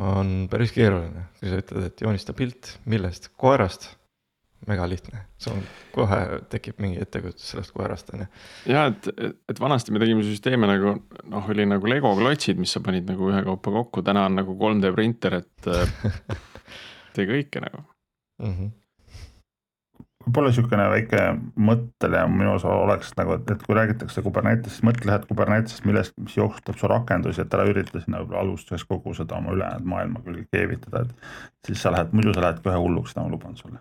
on 0.00 0.46
päris 0.48 0.72
keeruline, 0.72 1.26
kui 1.38 1.50
sa 1.50 1.58
ütled, 1.60 1.88
et 1.90 2.00
joonista 2.00 2.32
pilt 2.32 2.78
millest, 2.88 3.28
koerast. 3.36 3.90
Megalihtne, 4.68 5.24
sul 5.40 5.58
kohe 5.94 6.20
tekib 6.52 6.78
mingi 6.82 7.02
ettekujutus 7.02 7.50
sellest 7.52 7.74
koerast 7.76 8.12
on 8.14 8.24
ju. 8.24 8.28
ja 8.74 8.86
et, 8.90 9.08
et 9.50 9.60
vanasti 9.60 9.94
me 9.94 10.02
tegime 10.02 10.24
süsteeme 10.26 10.68
nagu 10.70 10.94
noh, 11.32 11.50
oli 11.54 11.66
nagu 11.68 11.90
Lego 11.90 12.14
klotsid, 12.18 12.60
mis 12.60 12.72
sa 12.76 12.82
panid 12.84 13.08
nagu 13.10 13.32
ühekaupa 13.32 13.74
kokku, 13.80 14.04
täna 14.06 14.28
on 14.28 14.40
nagu 14.40 14.56
3D 14.60 14.94
printer, 14.96 15.40
et 15.42 15.70
tee 17.14 17.28
kõike 17.28 17.62
nagu 17.64 17.84
mm. 17.84 18.56
-hmm 18.56 18.72
võib-olla 20.24 20.50
niisugune 20.50 20.84
väike 20.88 21.22
mõttelea 21.68 22.24
minu 22.30 22.54
osa 22.54 22.72
oleks 22.72 23.12
nagu, 23.18 23.36
et, 23.36 23.50
et 23.52 23.62
kui 23.64 23.76
räägitakse 23.76 24.22
Kubernetesest, 24.24 24.84
mõtle 24.86 25.12
head 25.12 25.26
Kubernetesest 25.28 25.84
millestki, 25.88 26.24
mis 26.24 26.36
jooksutab 26.38 26.80
su 26.80 26.90
rakendusi, 26.90 27.42
et 27.44 27.56
ära 27.56 27.66
ürita 27.68 28.00
sinna 28.00 28.22
võib-olla 28.22 28.44
alustuseks 28.46 28.88
kogu 28.88 29.14
seda 29.16 29.36
oma 29.38 29.54
ülejäänud 29.56 29.90
maailma 29.92 30.24
külge 30.24 30.46
keevitada, 30.54 31.04
et 31.04 31.68
siis 31.68 31.84
sa 31.84 31.92
lähed, 31.92 32.16
muidu 32.16 32.34
sa 32.34 32.46
lähed 32.46 32.62
kohe 32.64 32.80
hulluks, 32.80 33.12
seda 33.14 33.26
ma 33.26 33.34
luban 33.34 33.58
sulle 33.60 33.80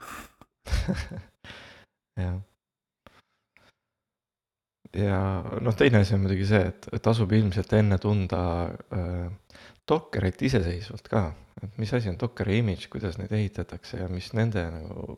jah. 2.23 2.39
ja 4.93 5.19
noh, 5.61 5.75
teine 5.77 6.03
asi 6.03 6.15
on 6.15 6.23
muidugi 6.25 6.47
see, 6.49 6.63
et 6.69 7.03
tasub 7.03 7.31
ilmselt 7.35 7.73
enne 7.79 7.99
tunda 8.01 8.41
äh, 8.95 9.27
Dockerit 9.89 10.41
iseseisvalt 10.47 11.09
ka, 11.11 11.25
et 11.61 11.77
mis 11.81 11.91
asi 11.93 12.11
on 12.11 12.17
Dockeri 12.19 12.61
image, 12.61 12.87
kuidas 12.91 13.17
neid 13.19 13.33
ehitatakse 13.35 13.99
ja 13.99 14.09
mis 14.11 14.31
nende 14.37 14.63
nagu 14.71 15.17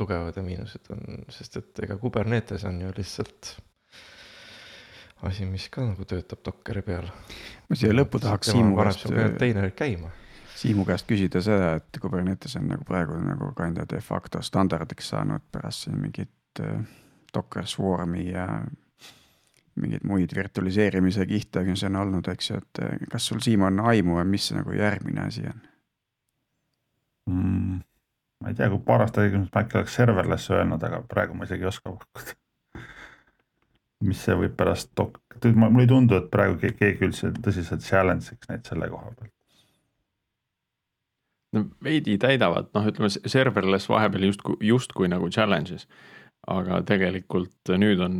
tugevad 0.00 0.36
ja 0.36 0.42
miinused 0.42 0.88
on, 0.94 1.24
sest 1.30 1.60
et 1.60 1.84
ega 1.84 1.98
Kubernetes 2.00 2.64
on 2.66 2.80
ju 2.82 2.92
lihtsalt 2.96 3.54
asi, 5.28 5.44
mis 5.44 5.68
ka 5.72 5.84
nagu 5.84 6.06
töötab 6.08 6.42
Dockeri 6.46 6.82
peal. 6.86 7.06
ma 7.68 7.76
siia 7.76 7.92
lõppu 7.92 8.20
tahaks 8.22 8.52
Siimu 8.54 8.76
käest. 8.78 9.06
konteinerid 9.06 9.76
käima. 9.76 10.10
Siimu 10.60 10.84
käest 10.84 11.06
küsida 11.08 11.40
seda, 11.40 11.74
et 11.78 11.98
Kubernetes 12.00 12.56
on 12.60 12.66
nagu 12.68 12.84
praegu 12.84 13.16
nagu 13.24 13.52
kinda 13.56 13.86
de 13.88 14.00
facto 14.04 14.42
standardiks 14.44 15.08
saanud 15.14 15.46
pärast 15.52 15.86
siin 15.86 15.96
mingit 16.00 16.60
äh, 16.60 16.82
Docker 17.34 17.66
Swarmi 17.66 18.26
ja 18.28 18.46
mingeid 19.80 20.04
muid 20.04 20.34
virtualiseerimise 20.36 21.24
kihte, 21.26 21.62
mis 21.64 21.84
on 21.88 21.96
olnud, 21.96 22.28
eks 22.28 22.50
ju, 22.50 22.60
et 22.60 22.82
äh, 22.84 22.98
kas 23.12 23.30
sul, 23.30 23.40
Siim, 23.40 23.64
on 23.64 23.80
aimu, 23.80 24.18
mis 24.28 24.50
nagu 24.52 24.76
järgmine 24.76 25.24
asi 25.30 25.46
on 25.48 25.62
mm.? 27.30 27.80
ma 28.40 28.52
ei 28.52 28.54
tea, 28.56 28.68
kui 28.72 28.84
paar 28.84 29.04
aastat 29.04 29.24
õigem, 29.26 29.48
ma 29.48 29.64
äkki 29.64 29.80
oleks 29.80 29.96
serverless 30.00 30.52
öelnud, 30.52 30.84
aga 30.86 31.02
praegu 31.08 31.36
ma 31.36 31.48
isegi 31.48 31.66
ei 31.66 31.72
oska 31.72 31.92
pakkuda. 31.92 32.36
mis 34.08 34.22
see 34.24 34.36
võib 34.44 34.54
pärast 34.56 34.92
dok-, 35.00 35.20
mulle 35.54 35.84
ei 35.84 35.90
tundu, 35.90 36.16
et 36.20 36.30
praegu 36.32 36.56
keegi 36.60 37.04
üldse 37.08 37.32
tõsiselt 37.40 37.84
challenge'iks 37.84 38.48
neid 38.52 38.64
selle 38.68 38.88
koha 38.92 39.12
pealt. 39.12 39.34
No 41.56 41.64
veidi 41.84 42.18
täidavad, 42.18 42.70
noh, 42.74 42.88
ütleme 42.90 43.10
serverless 43.10 43.90
vahepeal 43.90 44.28
justkui, 44.30 44.56
justkui 44.70 45.08
nagu 45.10 45.30
challenge'is. 45.30 45.86
aga 46.50 46.80
tegelikult 46.88 47.72
nüüd 47.78 48.00
on 48.00 48.14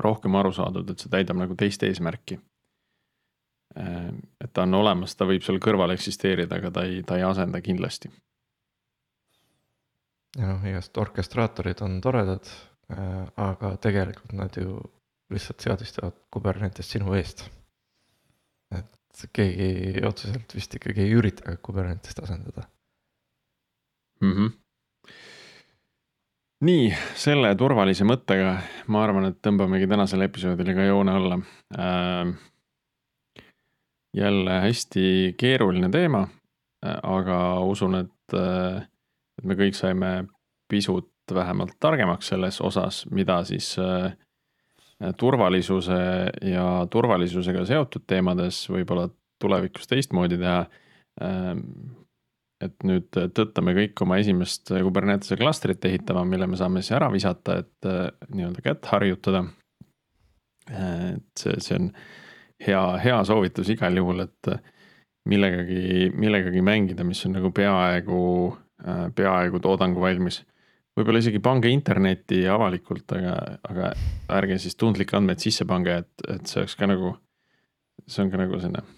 rohkem 0.00 0.34
aru 0.34 0.52
saadud, 0.56 0.88
et 0.90 1.02
see 1.02 1.10
täidab 1.12 1.36
nagu 1.36 1.54
teist 1.54 1.82
eesmärki. 1.82 2.38
et 3.76 4.52
ta 4.52 4.62
on 4.62 4.74
olemas, 4.74 5.16
ta 5.16 5.26
võib 5.28 5.42
seal 5.44 5.58
kõrval 5.60 5.92
eksisteerida, 5.92 6.56
aga 6.56 6.70
ta 6.70 6.86
ei, 6.88 7.02
ta 7.02 7.18
ei 7.18 7.26
asenda 7.28 7.60
kindlasti 7.60 8.08
ja 10.36 10.50
noh, 10.50 10.64
igast 10.68 10.96
orkestraatorid 11.00 11.80
on 11.84 11.98
toredad, 12.04 12.48
äh, 12.92 13.26
aga 13.40 13.74
tegelikult 13.82 14.36
nad 14.36 14.56
ju 14.56 14.78
lihtsalt 15.32 15.64
seadistavad 15.64 16.18
Kubernetes 16.30 16.90
sinu 16.92 17.14
eest. 17.18 17.46
et 18.76 19.22
keegi 19.32 20.02
otseselt 20.04 20.54
vist 20.54 20.74
ikkagi 20.76 21.06
ei 21.06 21.14
ürita 21.16 21.56
Kubernetest 21.62 22.18
asendada 22.20 22.66
mm. 24.20 24.32
-hmm. 24.32 24.50
nii, 26.60 26.90
selle 27.14 27.54
turvalise 27.54 28.04
mõttega 28.04 28.56
ma 28.86 29.04
arvan, 29.04 29.30
et 29.30 29.40
tõmbamegi 29.42 29.88
tänasele 29.88 30.30
episoodile 30.30 30.74
ka 30.74 30.88
joone 30.88 31.12
alla 31.12 31.40
äh,. 31.78 32.34
jälle 34.16 34.60
hästi 34.60 35.34
keeruline 35.38 35.88
teema, 35.90 36.28
äh, 36.86 36.98
aga 37.02 37.60
usun, 37.60 37.94
et 37.94 38.34
äh, 38.34 38.86
et 39.38 39.44
me 39.44 39.54
kõik 39.54 39.76
saime 39.76 40.26
pisut 40.68 41.10
vähemalt 41.34 41.76
targemaks 41.80 42.28
selles 42.32 42.60
osas, 42.60 43.04
mida 43.10 43.42
siis 43.44 43.76
äh, 43.78 44.16
turvalisuse 45.16 46.00
ja 46.42 46.86
turvalisusega 46.90 47.66
seotud 47.68 48.06
teemades 48.06 48.62
võib-olla 48.70 49.08
tulevikus 49.42 49.86
teistmoodi 49.90 50.38
teha. 50.40 50.66
Et 52.64 52.86
nüüd 52.88 53.10
tõttame 53.12 53.74
kõik 53.76 54.00
oma 54.00 54.16
esimest 54.16 54.70
Kubernetese 54.72 55.36
klastrit 55.36 55.84
ehitama, 55.84 56.22
mille 56.24 56.46
me 56.48 56.56
saame 56.56 56.80
siis 56.80 56.94
ära 56.96 57.10
visata, 57.12 57.58
et 57.60 57.88
äh, 57.88 58.06
nii-öelda 58.32 58.64
kätt 58.64 58.88
harjutada. 58.92 59.44
et 60.66 61.38
see, 61.38 61.60
see 61.62 61.76
on 61.76 61.90
hea, 62.66 62.80
hea 63.04 63.18
soovitus 63.28 63.68
igal 63.70 64.00
juhul, 64.00 64.24
et 64.24 64.50
millegagi, 65.28 66.10
millegagi 66.14 66.62
mängida, 66.62 67.04
mis 67.04 67.24
on 67.26 67.36
nagu 67.36 67.50
peaaegu, 67.54 68.20
äh, 68.86 69.06
peaaegu 69.14 69.60
toodangu 69.62 70.00
valmis. 70.00 70.44
võib-olla 70.96 71.20
isegi 71.20 71.42
pange 71.44 71.68
internetti 71.68 72.46
avalikult, 72.48 73.12
aga, 73.12 73.34
aga 73.68 73.90
ärge 74.32 74.56
siis 74.62 74.78
tundlikke 74.80 75.18
andmeid 75.18 75.42
sisse 75.44 75.66
pange, 75.68 75.92
et, 75.92 76.22
et 76.32 76.46
see 76.48 76.62
oleks 76.62 76.76
ka 76.80 76.88
nagu, 76.88 77.10
see 78.08 78.24
on 78.24 78.30
ka 78.32 78.40
nagu 78.40 78.60
selline. 78.62 78.95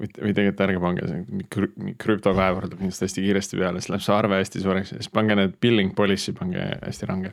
Või, 0.00 0.08
või 0.18 0.34
tegelikult 0.36 0.64
ärge 0.66 0.82
pange, 0.82 1.08
see 1.10 1.96
krüptokaev 2.02 2.62
tuleb 2.64 2.80
kindlasti 2.80 3.08
hästi 3.08 3.26
kiiresti 3.26 3.60
peale, 3.60 3.82
siis 3.82 3.92
läheb 3.92 4.04
see 4.06 4.16
arve 4.16 4.40
hästi 4.40 4.64
suureks 4.64 4.94
ja 4.94 5.00
siis 5.00 5.12
pange 5.12 5.36
need 5.38 5.58
billing 5.62 5.94
policy, 5.98 6.34
pange 6.36 6.66
hästi 6.82 7.10
range. 7.10 7.32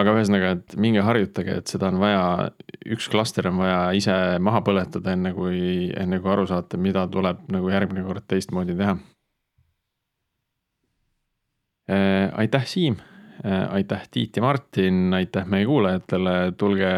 Aga 0.00 0.12
ühesõnaga, 0.14 0.52
et 0.54 0.74
minge 0.78 1.02
harjutage, 1.02 1.56
et 1.62 1.70
seda 1.70 1.88
on 1.90 1.96
vaja, 1.98 2.50
üks 2.94 3.08
klaster 3.10 3.48
on 3.50 3.56
vaja 3.58 3.78
ise 3.98 4.14
maha 4.38 4.60
põletada, 4.62 5.16
enne 5.16 5.32
kui, 5.34 5.88
enne 5.98 6.20
kui 6.22 6.30
aru 6.30 6.44
saate, 6.46 6.78
mida 6.78 7.08
tuleb 7.10 7.48
nagu 7.50 7.72
järgmine 7.72 8.04
kord 8.06 8.28
teistmoodi 8.30 8.76
teha. 8.78 8.94
Äh, 11.90 12.30
aitäh, 12.38 12.68
Siim, 12.70 13.00
äh, 13.42 13.64
aitäh, 13.80 14.04
Tiit 14.14 14.38
ja 14.38 14.44
Martin, 14.46 15.08
aitäh 15.16 15.50
meie 15.50 15.66
kuulajatele, 15.66 16.36
tulge 16.54 16.92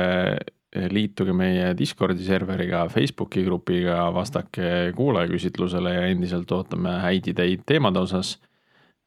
liituge 0.73 1.33
meie 1.37 1.75
Discordi 1.79 2.25
serveriga, 2.25 2.87
Facebooki 2.89 3.45
grupiga, 3.45 4.07
vastake 4.15 4.93
kuulajaküsitlusele 4.97 5.95
ja 5.95 6.07
endiselt 6.09 6.53
ootame 6.53 6.97
häid 7.05 7.29
ideid 7.35 7.61
teemade 7.69 8.01
osas 8.01 8.39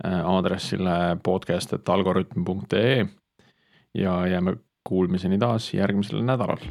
äh, 0.05 0.19
aadressile 0.21 1.17
podcast.algorütm.ee 1.23 3.05
ja 3.95 4.27
jääme 4.27 4.57
kuulmiseni 4.85 5.37
taas 5.41 5.73
järgmisel 5.73 6.21
nädalal. 6.21 6.61